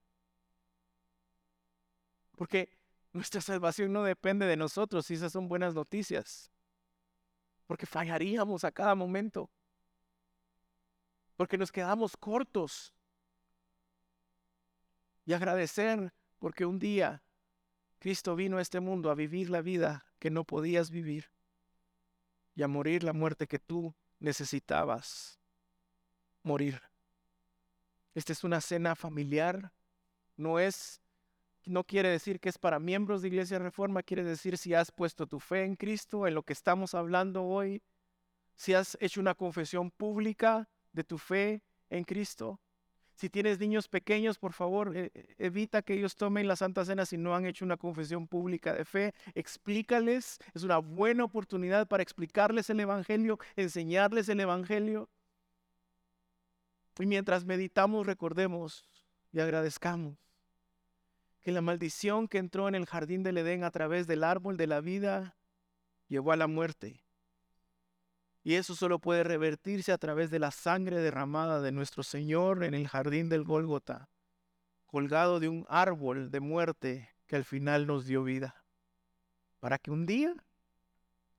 Porque 2.37 2.71
nuestra 3.13 3.41
salvación 3.41 3.93
no 3.93 4.05
depende 4.05 4.47
de 4.47 4.57
nosotros 4.57 5.11
y 5.11 5.15
esas 5.15 5.33
son 5.33 5.49
buenas 5.49 5.75
noticias. 5.75 6.51
Porque 7.67 7.87
fallaríamos 7.87 8.65
a 8.65 8.71
cada 8.71 8.95
momento. 8.95 9.51
Porque 11.37 11.59
nos 11.59 11.73
quedamos 11.73 12.17
cortos. 12.17 12.95
Y 15.27 15.33
agradecer 15.33 16.13
porque 16.39 16.65
un 16.65 16.79
día 16.79 17.23
Cristo 17.99 18.37
vino 18.37 18.59
a 18.59 18.63
este 18.63 18.81
mundo 18.81 19.11
a 19.11 19.15
vivir 19.15 19.51
la 19.51 19.61
vida 19.61 20.07
que 20.19 20.31
no 20.31 20.45
podías 20.45 20.91
vivir 20.91 21.31
y 22.55 22.63
a 22.63 22.69
morir 22.69 23.05
la 23.05 23.13
muerte 23.13 23.47
que 23.47 23.59
tú 23.59 23.95
necesitabas 24.19 25.40
morir. 26.43 26.81
Esta 28.15 28.33
es 28.33 28.45
una 28.45 28.61
cena 28.61 28.95
familiar, 28.95 29.73
no 30.37 30.59
es 30.59 31.01
no 31.67 31.85
quiere 31.85 32.09
decir 32.09 32.41
que 32.41 32.49
es 32.49 32.59
para 32.59 32.79
miembros 32.79 33.23
de 33.23 33.29
Iglesia 33.29 33.59
Reforma, 33.59 34.03
quiere 34.03 34.25
decir 34.25 34.57
si 34.57 34.75
has 34.75 34.91
puesto 34.91 35.27
tu 35.27 35.41
fe 35.41 35.65
en 35.65 35.77
Cristo, 35.77 36.27
en 36.27 36.35
lo 36.35 36.43
que 36.43 36.53
estamos 36.53 36.95
hablando 36.95 37.45
hoy, 37.45 37.83
si 38.57 38.75
has 38.75 38.97
hecho 39.01 39.21
una 39.21 39.35
confesión 39.35 39.91
pública 39.91 40.69
de 40.93 41.05
tu 41.05 41.19
fe 41.19 41.63
en 41.91 42.05
Cristo. 42.05 42.61
Si 43.15 43.29
tienes 43.29 43.61
niños 43.61 43.87
pequeños, 43.89 44.39
por 44.39 44.55
favor, 44.55 44.97
e, 44.97 45.11
e, 45.13 45.47
evita 45.47 45.83
que 45.83 45.93
ellos 45.93 46.17
tomen 46.17 46.49
la 46.49 46.57
Santa 46.57 46.87
Cena 46.87 47.05
si 47.05 47.19
no 47.19 47.35
han 47.35 47.45
hecho 47.45 47.67
una 47.67 47.77
confesión 47.77 48.27
pública 48.27 48.73
de 48.73 48.87
fe. 48.87 49.13
Explícales, 49.35 50.39
es 50.55 50.63
una 50.63 50.79
buena 50.79 51.25
oportunidad 51.25 51.87
para 51.87 52.03
explicarles 52.03 52.71
el 52.71 52.81
Evangelio, 52.81 53.39
enseñarles 53.57 54.31
el 54.31 54.41
Evangelio. 54.41 55.11
Y 56.99 57.07
mientras 57.07 57.45
meditamos, 57.45 58.07
recordemos 58.07 58.85
y 59.33 59.41
agradezcamos 59.41 60.17
que 61.41 61.53
la 61.53 61.63
maldición 61.63 62.29
que 62.29 62.39
entró 62.39 62.69
en 62.69 62.75
el 62.75 62.87
jardín 62.87 63.23
del 63.23 63.39
Edén 63.39 63.65
a 63.65 63.71
través 63.71 64.07
del 64.07 64.25
árbol 64.25 64.57
de 64.57 64.67
la 64.67 64.81
vida 64.81 65.37
llevó 66.09 66.33
a 66.33 66.37
la 66.37 66.47
muerte. 66.47 67.03
Y 68.43 68.55
eso 68.55 68.75
solo 68.75 68.99
puede 68.99 69.25
revertirse 69.25 69.93
a 69.93 69.99
través 69.99 70.31
de 70.31 70.39
la 70.39 70.51
sangre 70.51 70.99
derramada 70.99 71.61
de 71.61 71.73
nuestro 71.73 72.03
Señor 72.03 72.65
en 72.65 72.75
el 72.75 72.89
jardín 72.89 73.29
del 73.29 73.45
Gólgota, 73.45 74.09
colgado 74.87 75.41
de 75.41 75.49
un 75.49 75.67
árbol 75.69 76.31
de 76.31 76.41
muerte 76.41 77.11
que 77.27 77.37
al 77.37 77.45
final 77.45 77.87
nos 77.87 78.07
dio 78.07 78.25
vida, 78.25 78.65
para 79.61 79.79
que 79.79 79.91
un 79.91 80.07
día 80.07 80.35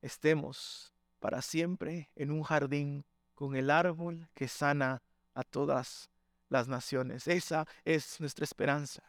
estemos 0.02 0.94
para 1.20 1.42
siempre 1.42 2.10
en 2.16 2.32
un 2.32 2.44
jardín 2.44 3.06
con 3.34 3.56
el 3.56 3.70
árbol 3.70 4.30
que 4.34 4.48
sana 4.48 5.02
a 5.34 5.44
todas 5.44 6.10
las 6.50 6.68
naciones. 6.68 7.28
Esa 7.28 7.68
es 7.86 8.20
nuestra 8.20 8.44
esperanza. 8.44 9.04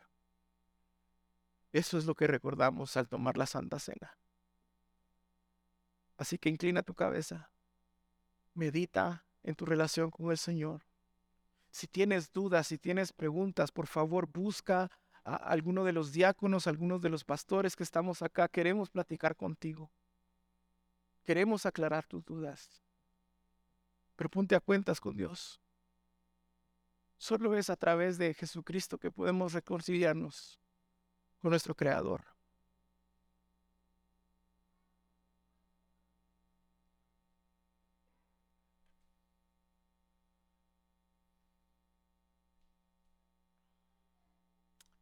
Eso 1.72 1.98
es 1.98 2.04
lo 2.04 2.14
que 2.14 2.26
recordamos 2.26 2.96
al 2.96 3.08
tomar 3.08 3.36
la 3.36 3.46
Santa 3.46 3.78
Cena. 3.78 4.16
Así 6.18 6.38
que 6.38 6.50
inclina 6.50 6.82
tu 6.82 6.94
cabeza, 6.94 7.50
medita 8.54 9.24
en 9.42 9.54
tu 9.54 9.64
relación 9.64 10.10
con 10.10 10.30
el 10.30 10.38
Señor. 10.38 10.82
Si 11.70 11.86
tienes 11.86 12.30
dudas, 12.30 12.66
si 12.66 12.78
tienes 12.78 13.12
preguntas, 13.12 13.72
por 13.72 13.86
favor 13.86 14.26
busca 14.26 14.90
a 15.24 15.36
alguno 15.36 15.84
de 15.84 15.92
los 15.92 16.12
diáconos, 16.12 16.66
algunos 16.66 17.00
de 17.00 17.08
los 17.08 17.24
pastores 17.24 17.74
que 17.74 17.82
estamos 17.82 18.20
acá. 18.20 18.48
Queremos 18.48 18.90
platicar 18.90 19.34
contigo. 19.36 19.90
Queremos 21.24 21.64
aclarar 21.64 22.06
tus 22.06 22.24
dudas. 22.24 22.82
Pero 24.16 24.28
ponte 24.28 24.54
a 24.54 24.60
cuentas 24.60 25.00
con 25.00 25.16
Dios. 25.16 25.61
Solo 27.22 27.56
es 27.56 27.70
a 27.70 27.76
través 27.76 28.18
de 28.18 28.34
Jesucristo 28.34 28.98
que 28.98 29.12
podemos 29.12 29.52
reconciliarnos 29.52 30.58
con 31.40 31.50
nuestro 31.50 31.72
Creador. 31.72 32.24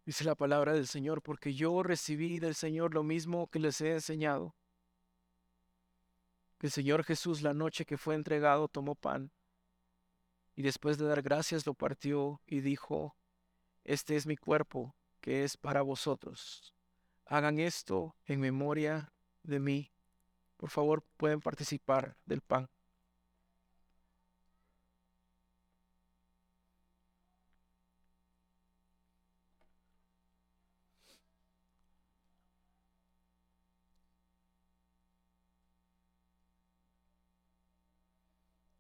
Dice 0.04 0.24
la 0.24 0.34
palabra 0.34 0.74
del 0.74 0.86
Señor, 0.86 1.22
porque 1.22 1.54
yo 1.54 1.82
recibí 1.82 2.38
del 2.38 2.54
Señor 2.54 2.92
lo 2.92 3.02
mismo 3.02 3.46
que 3.46 3.60
les 3.60 3.80
he 3.80 3.92
enseñado. 3.94 4.54
Que 6.58 6.66
el 6.66 6.70
Señor 6.70 7.02
Jesús 7.02 7.40
la 7.40 7.54
noche 7.54 7.86
que 7.86 7.96
fue 7.96 8.14
entregado 8.14 8.68
tomó 8.68 8.94
pan 8.94 9.32
y 10.60 10.62
después 10.62 10.98
de 10.98 11.06
dar 11.06 11.22
gracias 11.22 11.64
lo 11.64 11.72
partió 11.72 12.42
y 12.46 12.60
dijo, 12.60 13.16
este 13.82 14.16
es 14.16 14.26
mi 14.26 14.36
cuerpo 14.36 14.94
que 15.22 15.42
es 15.42 15.56
para 15.56 15.80
vosotros. 15.80 16.74
Hagan 17.24 17.58
esto 17.58 18.14
en 18.26 18.40
memoria 18.40 19.10
de 19.42 19.58
mí. 19.58 19.90
Por 20.58 20.68
favor, 20.68 21.02
pueden 21.16 21.40
participar 21.40 22.14
del 22.26 22.42
pan. 22.42 22.68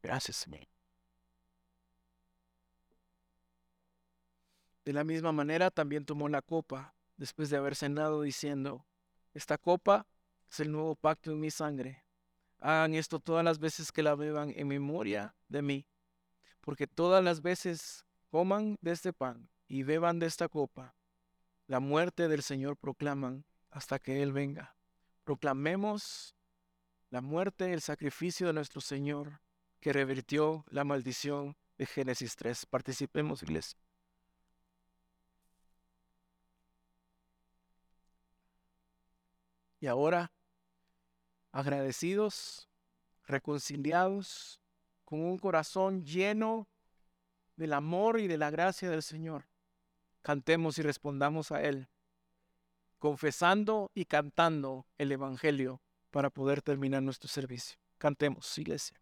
Gracias, 0.02 0.36
Señor. 0.36 0.79
De 4.90 4.94
la 4.94 5.04
misma 5.04 5.30
manera 5.30 5.70
también 5.70 6.04
tomó 6.04 6.28
la 6.28 6.42
copa 6.42 6.96
después 7.16 7.48
de 7.48 7.56
haber 7.56 7.76
cenado 7.76 8.22
diciendo, 8.22 8.84
esta 9.34 9.56
copa 9.56 10.04
es 10.50 10.58
el 10.58 10.72
nuevo 10.72 10.96
pacto 10.96 11.30
en 11.30 11.38
mi 11.38 11.52
sangre. 11.52 12.02
Hagan 12.58 12.94
esto 12.94 13.20
todas 13.20 13.44
las 13.44 13.60
veces 13.60 13.92
que 13.92 14.02
la 14.02 14.16
beban 14.16 14.52
en 14.56 14.66
memoria 14.66 15.36
de 15.46 15.62
mí, 15.62 15.86
porque 16.60 16.88
todas 16.88 17.22
las 17.22 17.40
veces 17.40 18.04
coman 18.32 18.78
de 18.80 18.90
este 18.90 19.12
pan 19.12 19.48
y 19.68 19.84
beban 19.84 20.18
de 20.18 20.26
esta 20.26 20.48
copa, 20.48 20.96
la 21.68 21.78
muerte 21.78 22.26
del 22.26 22.42
Señor 22.42 22.76
proclaman 22.76 23.44
hasta 23.70 24.00
que 24.00 24.24
Él 24.24 24.32
venga. 24.32 24.74
Proclamemos 25.22 26.34
la 27.10 27.20
muerte, 27.20 27.72
el 27.72 27.80
sacrificio 27.80 28.48
de 28.48 28.54
nuestro 28.54 28.80
Señor 28.80 29.40
que 29.78 29.92
revirtió 29.92 30.64
la 30.68 30.82
maldición 30.82 31.56
de 31.78 31.86
Génesis 31.86 32.34
3. 32.34 32.66
Participemos, 32.66 33.44
iglesia. 33.44 33.78
Y 39.80 39.86
ahora, 39.86 40.30
agradecidos, 41.52 42.68
reconciliados, 43.26 44.60
con 45.04 45.20
un 45.20 45.38
corazón 45.38 46.04
lleno 46.04 46.68
del 47.56 47.72
amor 47.72 48.20
y 48.20 48.28
de 48.28 48.38
la 48.38 48.50
gracia 48.50 48.90
del 48.90 49.02
Señor, 49.02 49.48
cantemos 50.22 50.78
y 50.78 50.82
respondamos 50.82 51.50
a 51.50 51.62
Él, 51.62 51.88
confesando 52.98 53.90
y 53.94 54.04
cantando 54.04 54.86
el 54.98 55.10
Evangelio 55.12 55.80
para 56.10 56.30
poder 56.30 56.60
terminar 56.62 57.02
nuestro 57.02 57.28
servicio. 57.28 57.78
Cantemos, 57.98 58.56
iglesia. 58.58 59.00